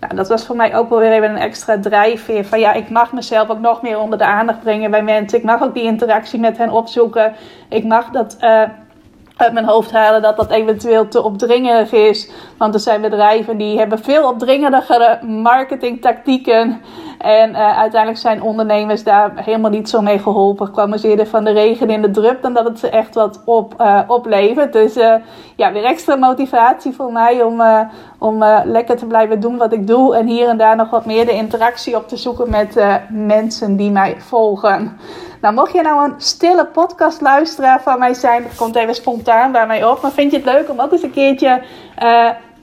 Nou, 0.00 0.14
dat 0.14 0.28
was 0.28 0.46
voor 0.46 0.56
mij 0.56 0.76
ook 0.76 0.88
wel 0.88 0.98
weer 0.98 1.12
even 1.12 1.30
een 1.30 1.36
extra 1.36 1.80
drijfveer. 1.80 2.44
Van 2.44 2.60
ja, 2.60 2.72
ik 2.72 2.90
mag 2.90 3.12
mezelf 3.12 3.48
ook 3.48 3.60
nog 3.60 3.82
meer 3.82 3.98
onder 3.98 4.18
de 4.18 4.24
aandacht 4.24 4.60
brengen 4.60 4.90
bij 4.90 5.02
mensen. 5.02 5.38
Ik 5.38 5.44
mag 5.44 5.62
ook 5.62 5.74
die 5.74 5.82
interactie 5.82 6.40
met 6.40 6.58
hen 6.58 6.70
opzoeken. 6.70 7.34
Ik 7.68 7.84
mag 7.84 8.10
dat. 8.10 8.36
Uh, 8.40 8.62
uit 9.36 9.52
mijn 9.52 9.66
hoofd 9.66 9.92
halen 9.92 10.22
dat 10.22 10.36
dat 10.36 10.50
eventueel 10.50 11.08
te 11.08 11.22
opdringerig 11.22 11.92
is. 11.92 12.30
Want 12.58 12.74
er 12.74 12.80
zijn 12.80 13.00
bedrijven 13.00 13.56
die 13.56 13.78
hebben 13.78 13.98
veel 13.98 14.28
opdringerigere 14.28 15.26
marketingtactieken. 15.26 16.82
En 17.26 17.50
uh, 17.50 17.78
uiteindelijk 17.78 18.20
zijn 18.20 18.42
ondernemers 18.42 19.04
daar 19.04 19.32
helemaal 19.34 19.70
niet 19.70 19.88
zo 19.88 20.00
mee 20.00 20.18
geholpen. 20.18 20.72
Kwamen 20.72 20.98
ze 20.98 21.08
eerder 21.08 21.26
van 21.26 21.44
de 21.44 21.50
regen 21.50 21.90
in 21.90 22.02
de 22.02 22.10
drup 22.10 22.42
dan 22.42 22.54
dat 22.54 22.64
het 22.64 22.78
ze 22.78 22.88
echt 22.88 23.14
wat 23.14 23.42
op, 23.44 23.74
uh, 23.80 24.00
oplevert. 24.06 24.72
Dus 24.72 24.96
uh, 24.96 25.14
ja, 25.56 25.72
weer 25.72 25.84
extra 25.84 26.16
motivatie 26.16 26.92
voor 26.92 27.12
mij 27.12 27.42
om, 27.42 27.62
om 28.18 28.44
lekker 28.64 28.96
te 28.96 29.06
blijven 29.06 29.40
doen 29.40 29.56
wat 29.56 29.72
ik 29.72 29.86
doe. 29.86 30.16
En 30.16 30.26
hier 30.26 30.48
en 30.48 30.56
daar 30.56 30.76
nog 30.76 30.90
wat 30.90 31.06
meer 31.06 31.26
de 31.26 31.32
interactie 31.32 31.96
op 31.96 32.08
te 32.08 32.16
zoeken 32.16 32.50
met 32.50 32.80
mensen 33.10 33.76
die 33.76 33.90
mij 33.90 34.16
volgen. 34.18 34.98
Nou, 35.40 35.54
mocht 35.54 35.72
je 35.72 35.82
nou 35.82 36.04
een 36.04 36.14
stille 36.16 36.66
podcastluisteraar 36.66 37.82
van 37.82 37.98
mij 37.98 38.14
zijn, 38.14 38.42
dat 38.42 38.56
komt 38.56 38.76
even 38.76 38.94
spontaan 38.94 39.52
bij 39.52 39.66
mij 39.66 39.84
op. 39.84 40.02
Maar 40.02 40.10
vind 40.10 40.30
je 40.30 40.36
het 40.36 40.46
leuk 40.46 40.70
om 40.70 40.80
ook 40.80 40.92
eens 40.92 41.02
een 41.02 41.10
keertje 41.10 41.62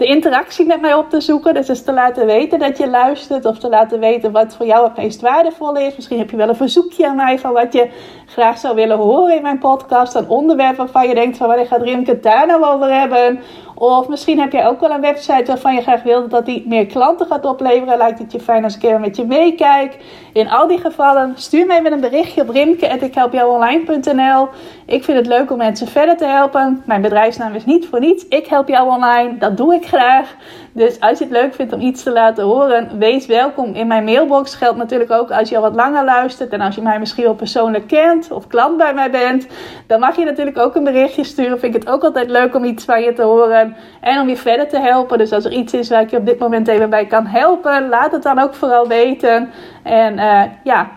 de 0.04 0.10
interactie 0.10 0.66
met 0.66 0.82
mij 0.82 0.94
op 0.94 1.10
te 1.10 1.22
zoeken? 1.22 1.54
Dus 1.54 1.68
eens 1.68 1.84
te 1.84 1.94
laten 1.94 2.26
weten 2.26 2.60
dat 2.60 2.78
je 2.78 2.90
luistert 2.90 3.46
of 3.46 3.60
te 3.60 3.70
laten 3.70 4.00
weten 4.00 4.32
wat 4.32 4.56
voor 4.56 4.66
jou 4.66 4.88
het 4.88 4.98
meest 4.98 5.22
waardevol 5.22 5.76
is. 5.76 5.96
Misschien 5.96 6.18
heb 6.18 6.30
je 6.30 6.36
wel 6.36 6.50
een 6.50 6.56
verzoekje 6.56 7.08
aan 7.08 7.16
mij 7.16 7.40
van 7.40 7.54
wat 7.54 7.74
je 7.74 7.90
graag 8.26 8.58
zou 8.58 8.76
willen 8.76 8.98
horen 8.98 9.36
in 9.36 9.42
mijn 9.42 9.58
podcast. 9.58 10.16
Een 10.16 10.30
onderwerp 10.30 10.76
waarvan 10.76 11.08
je 11.08 11.16
denkt 11.16 11.38
van 11.38 11.48
wanneer 11.48 11.66
gaat 11.66 11.82
Rimke 11.82 12.12
het 12.12 12.24
daar 12.24 12.48
nou 12.48 12.66
over 12.66 13.00
hebben? 13.00 13.40
Of 13.86 14.08
misschien 14.08 14.40
heb 14.40 14.52
jij 14.52 14.68
ook 14.68 14.80
wel 14.80 14.92
een 14.92 15.02
website 15.02 15.44
waarvan 15.46 15.76
je 15.76 15.82
graag 15.82 16.04
wilt 16.04 16.32
dat 16.32 16.46
die 16.46 16.64
meer 16.68 16.86
klanten 16.86 17.28
gaat 17.28 17.46
opleveren. 17.46 17.98
Lijkt 17.98 18.20
het 18.20 18.32
je 18.32 18.40
fijn 18.40 18.64
als 18.64 18.76
ik 18.76 18.84
even 18.84 19.02
met 19.02 19.16
je 19.16 19.26
meekijk. 19.26 19.98
In 20.34 20.50
al 20.50 20.68
die 20.68 20.78
gevallen 20.78 21.34
stuur 21.36 21.66
mij 21.66 21.82
met 21.82 21.92
een 21.92 22.00
berichtje 22.00 22.42
op 22.42 22.50
rimke.ikhelpjouonline.nl 22.50 24.48
Ik 24.86 25.04
vind 25.04 25.18
het 25.18 25.28
leuk 25.28 25.52
om 25.52 25.58
mensen 25.58 25.88
verder 25.88 26.18
te 26.18 26.26
helpen. 26.26 26.84
Mijn 26.86 27.02
bedrijfsnaam 27.02 27.54
is 27.54 27.66
niet 27.66 27.88
voor 27.88 28.00
niets. 28.00 28.28
Ik 28.28 28.48
help 28.48 28.68
jou 28.68 28.90
online. 28.90 29.38
Dat 29.38 29.58
doe 29.58 29.76
ik 29.76 29.86
graag. 29.86 30.36
Dus 30.76 31.00
als 31.00 31.18
je 31.18 31.24
het 31.24 31.34
leuk 31.34 31.54
vindt 31.54 31.74
om 31.74 31.80
iets 31.80 32.04
te 32.04 32.12
laten 32.12 32.44
horen, 32.44 32.90
wees 33.00 33.26
welkom 33.26 33.74
in 33.74 33.88
mijn 33.88 34.04
mailbox. 34.04 34.56
Geldt 34.56 34.78
natuurlijk 34.78 35.12
ook 35.12 35.32
als 35.32 35.50
je 35.50 35.56
al 35.56 35.62
wat 35.62 35.76
langer 35.76 36.04
luistert 36.04 36.52
en 36.52 36.62
als 36.62 36.76
je 36.76 36.82
mij 36.82 37.00
misschien 37.00 37.24
wel 37.24 37.36
persoonlijk 37.36 37.88
kent 37.88 38.32
of 38.32 38.48
klant 38.48 38.78
bij 38.78 38.94
mij 38.94 39.12
bent. 39.12 39.48
Dan 39.88 40.00
mag 40.00 40.16
je 40.16 40.26
natuurlijk 40.26 40.58
ook 40.58 40.76
een 40.76 40.84
berichtje 40.84 41.24
sturen. 41.24 41.60
Vind 41.60 41.76
ik 41.76 41.82
het 41.82 41.92
ook 41.92 42.04
altijd 42.04 42.30
leuk 42.30 42.56
om 42.56 42.64
iets 42.64 42.86
van 42.86 43.02
je 43.02 43.14
te 43.14 43.22
horen 43.22 43.76
en 44.02 44.22
om 44.22 44.30
je 44.30 44.38
verder 44.38 44.68
te 44.68 44.80
helpen. 44.80 45.18
Dus 45.18 45.32
als 45.32 45.46
er 45.46 45.52
iets 45.52 45.74
is 45.74 45.90
waar 45.90 46.02
ik 46.02 46.10
je 46.10 46.18
op 46.18 46.26
dit 46.26 46.40
moment 46.40 46.68
even 46.68 46.90
bij 46.90 47.06
kan 47.06 47.26
helpen, 47.26 47.90
laat 47.90 48.12
het 48.12 48.24
dan 48.24 48.40
ook 48.40 48.54
vooral 48.54 48.88
weten. 48.88 49.50
En 49.84 50.14
uh, 50.14 50.42
ja, 50.64 50.90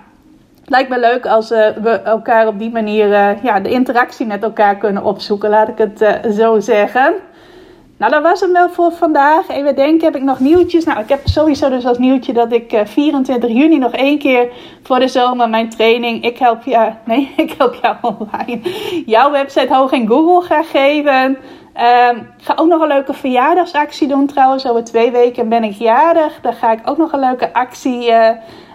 lijkt 0.64 0.88
me 0.88 0.98
leuk 0.98 1.26
als 1.26 1.52
uh, 1.52 1.68
we 1.82 1.90
elkaar 1.90 2.46
op 2.46 2.58
die 2.58 2.70
manier 2.70 3.08
uh, 3.08 3.42
ja, 3.42 3.60
de 3.60 3.70
interactie 3.70 4.26
met 4.26 4.42
elkaar 4.42 4.76
kunnen 4.76 5.04
opzoeken, 5.04 5.50
laat 5.50 5.68
ik 5.68 5.78
het 5.78 6.20
zo 6.34 6.60
zeggen. 6.60 7.14
Nou, 7.98 8.12
dat 8.12 8.22
was 8.22 8.40
hem 8.40 8.52
wel 8.52 8.68
voor 8.68 8.92
vandaag. 8.92 9.48
Even 9.48 9.74
denken, 9.74 10.04
heb 10.04 10.16
ik 10.16 10.22
nog 10.22 10.40
nieuwtjes? 10.40 10.84
Nou, 10.84 11.00
ik 11.00 11.08
heb 11.08 11.20
sowieso 11.24 11.68
dus 11.68 11.86
als 11.86 11.98
nieuwtje 11.98 12.32
dat 12.32 12.52
ik 12.52 12.82
24 12.84 13.50
juni 13.50 13.78
nog 13.78 13.92
één 13.92 14.18
keer 14.18 14.48
voor 14.82 14.98
de 14.98 15.08
zomer 15.08 15.48
mijn 15.48 15.68
training 15.68 16.24
Ik 16.24 16.38
help 16.38 16.62
je, 16.64 16.90
nee, 17.04 17.32
ik 17.36 17.54
help 17.58 17.74
jou 17.82 17.96
online, 18.00 18.60
jouw 19.06 19.30
website 19.30 19.74
hoog 19.74 19.92
in 19.92 20.06
Google 20.08 20.46
ga 20.46 20.62
geven. 20.62 21.38
Um, 21.80 22.16
ik 22.38 22.44
ga 22.44 22.52
ook 22.56 22.68
nog 22.68 22.80
een 22.80 22.88
leuke 22.88 23.14
verjaardagsactie 23.14 24.08
doen 24.08 24.26
trouwens. 24.26 24.66
Over 24.66 24.84
twee 24.84 25.10
weken 25.10 25.48
ben 25.48 25.64
ik 25.64 25.72
jarig. 25.72 26.40
Daar 26.40 26.52
ga 26.52 26.72
ik 26.72 26.80
ook 26.84 26.96
nog 26.96 27.12
een 27.12 27.20
leuke 27.20 27.52
actie 27.52 28.10
uh, 28.10 28.28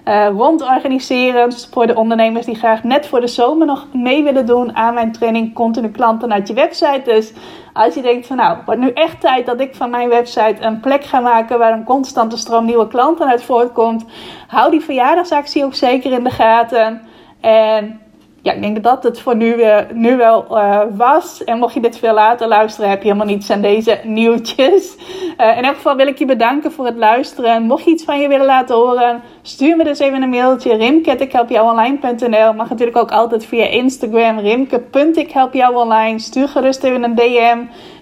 uh, 0.05 0.27
rond 0.27 0.61
organiseren. 0.61 1.49
Dus 1.49 1.67
voor 1.71 1.87
de 1.87 1.95
ondernemers 1.95 2.45
die 2.45 2.55
graag 2.55 2.83
net 2.83 3.07
voor 3.07 3.21
de 3.21 3.27
zomer 3.27 3.67
nog 3.67 3.87
mee 3.93 4.23
willen 4.23 4.45
doen 4.45 4.75
aan 4.75 4.93
mijn 4.93 5.11
training 5.11 5.53
Continu 5.53 5.89
Klanten 5.89 6.33
uit 6.33 6.47
je 6.47 6.53
website. 6.53 7.01
Dus 7.03 7.33
als 7.73 7.93
je 7.93 8.01
denkt 8.01 8.27
van 8.27 8.37
nou, 8.37 8.57
wordt 8.65 8.81
nu 8.81 8.91
echt 8.93 9.21
tijd 9.21 9.45
dat 9.45 9.59
ik 9.59 9.75
van 9.75 9.89
mijn 9.89 10.09
website 10.09 10.55
een 10.59 10.79
plek 10.79 11.03
ga 11.03 11.19
maken 11.19 11.59
waar 11.59 11.73
een 11.73 11.83
constante 11.83 12.37
stroom 12.37 12.65
nieuwe 12.65 12.87
klanten 12.87 13.27
uit 13.27 13.43
voortkomt. 13.43 14.05
Hou 14.47 14.71
die 14.71 14.81
verjaardagsactie 14.81 15.65
ook 15.65 15.75
zeker 15.75 16.11
in 16.11 16.23
de 16.23 16.29
gaten. 16.29 17.01
En 17.41 18.01
ja, 18.41 18.51
ik 18.51 18.61
denk 18.61 18.83
dat 18.83 19.03
het 19.03 19.19
voor 19.19 19.35
nu, 19.35 19.55
nu 19.93 20.17
wel 20.17 20.45
uh, 20.51 20.81
was. 20.95 21.43
En 21.43 21.57
mocht 21.57 21.73
je 21.73 21.79
dit 21.79 21.97
veel 21.97 22.13
later 22.13 22.47
luisteren, 22.47 22.89
heb 22.89 23.01
je 23.01 23.07
helemaal 23.07 23.33
niets 23.33 23.51
aan 23.51 23.61
deze 23.61 23.99
nieuwtjes. 24.03 24.95
Uh, 25.37 25.57
in 25.57 25.63
elk 25.63 25.75
geval 25.75 25.95
wil 25.95 26.07
ik 26.07 26.17
je 26.17 26.25
bedanken 26.25 26.71
voor 26.71 26.85
het 26.85 26.97
luisteren. 26.97 27.63
Mocht 27.63 27.83
je 27.83 27.91
iets 27.91 28.03
van 28.03 28.19
je 28.19 28.27
willen 28.27 28.45
laten 28.45 28.75
horen, 28.75 29.21
stuur 29.41 29.77
me 29.77 29.83
dus 29.83 29.99
even 29.99 30.21
een 30.21 30.29
mailtje. 30.29 30.75
Rimke.ikhelpjouonline.nl 30.75 32.53
Mag 32.53 32.69
natuurlijk 32.69 32.97
ook 32.97 33.11
altijd 33.11 33.45
via 33.45 33.65
Instagram. 33.65 34.39
Rimke.ikhelpjouonline. 34.39 36.19
Stuur 36.19 36.47
gerust 36.47 36.83
even 36.83 37.03
een 37.03 37.15
DM. 37.15 37.57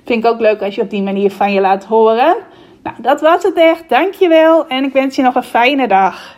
Vind 0.05 0.23
ik 0.25 0.31
ook 0.31 0.39
leuk 0.39 0.61
als 0.61 0.75
je 0.75 0.81
op 0.81 0.89
die 0.89 1.03
manier 1.03 1.31
van 1.31 1.53
je 1.53 1.61
laat 1.61 1.85
horen. 1.85 2.35
Nou, 2.83 2.95
dat 3.01 3.21
was 3.21 3.43
het 3.43 3.55
echt. 3.55 3.89
Dankjewel. 3.89 4.67
En 4.67 4.83
ik 4.83 4.93
wens 4.93 5.15
je 5.15 5.21
nog 5.21 5.35
een 5.35 5.43
fijne 5.43 5.87
dag. 5.87 6.37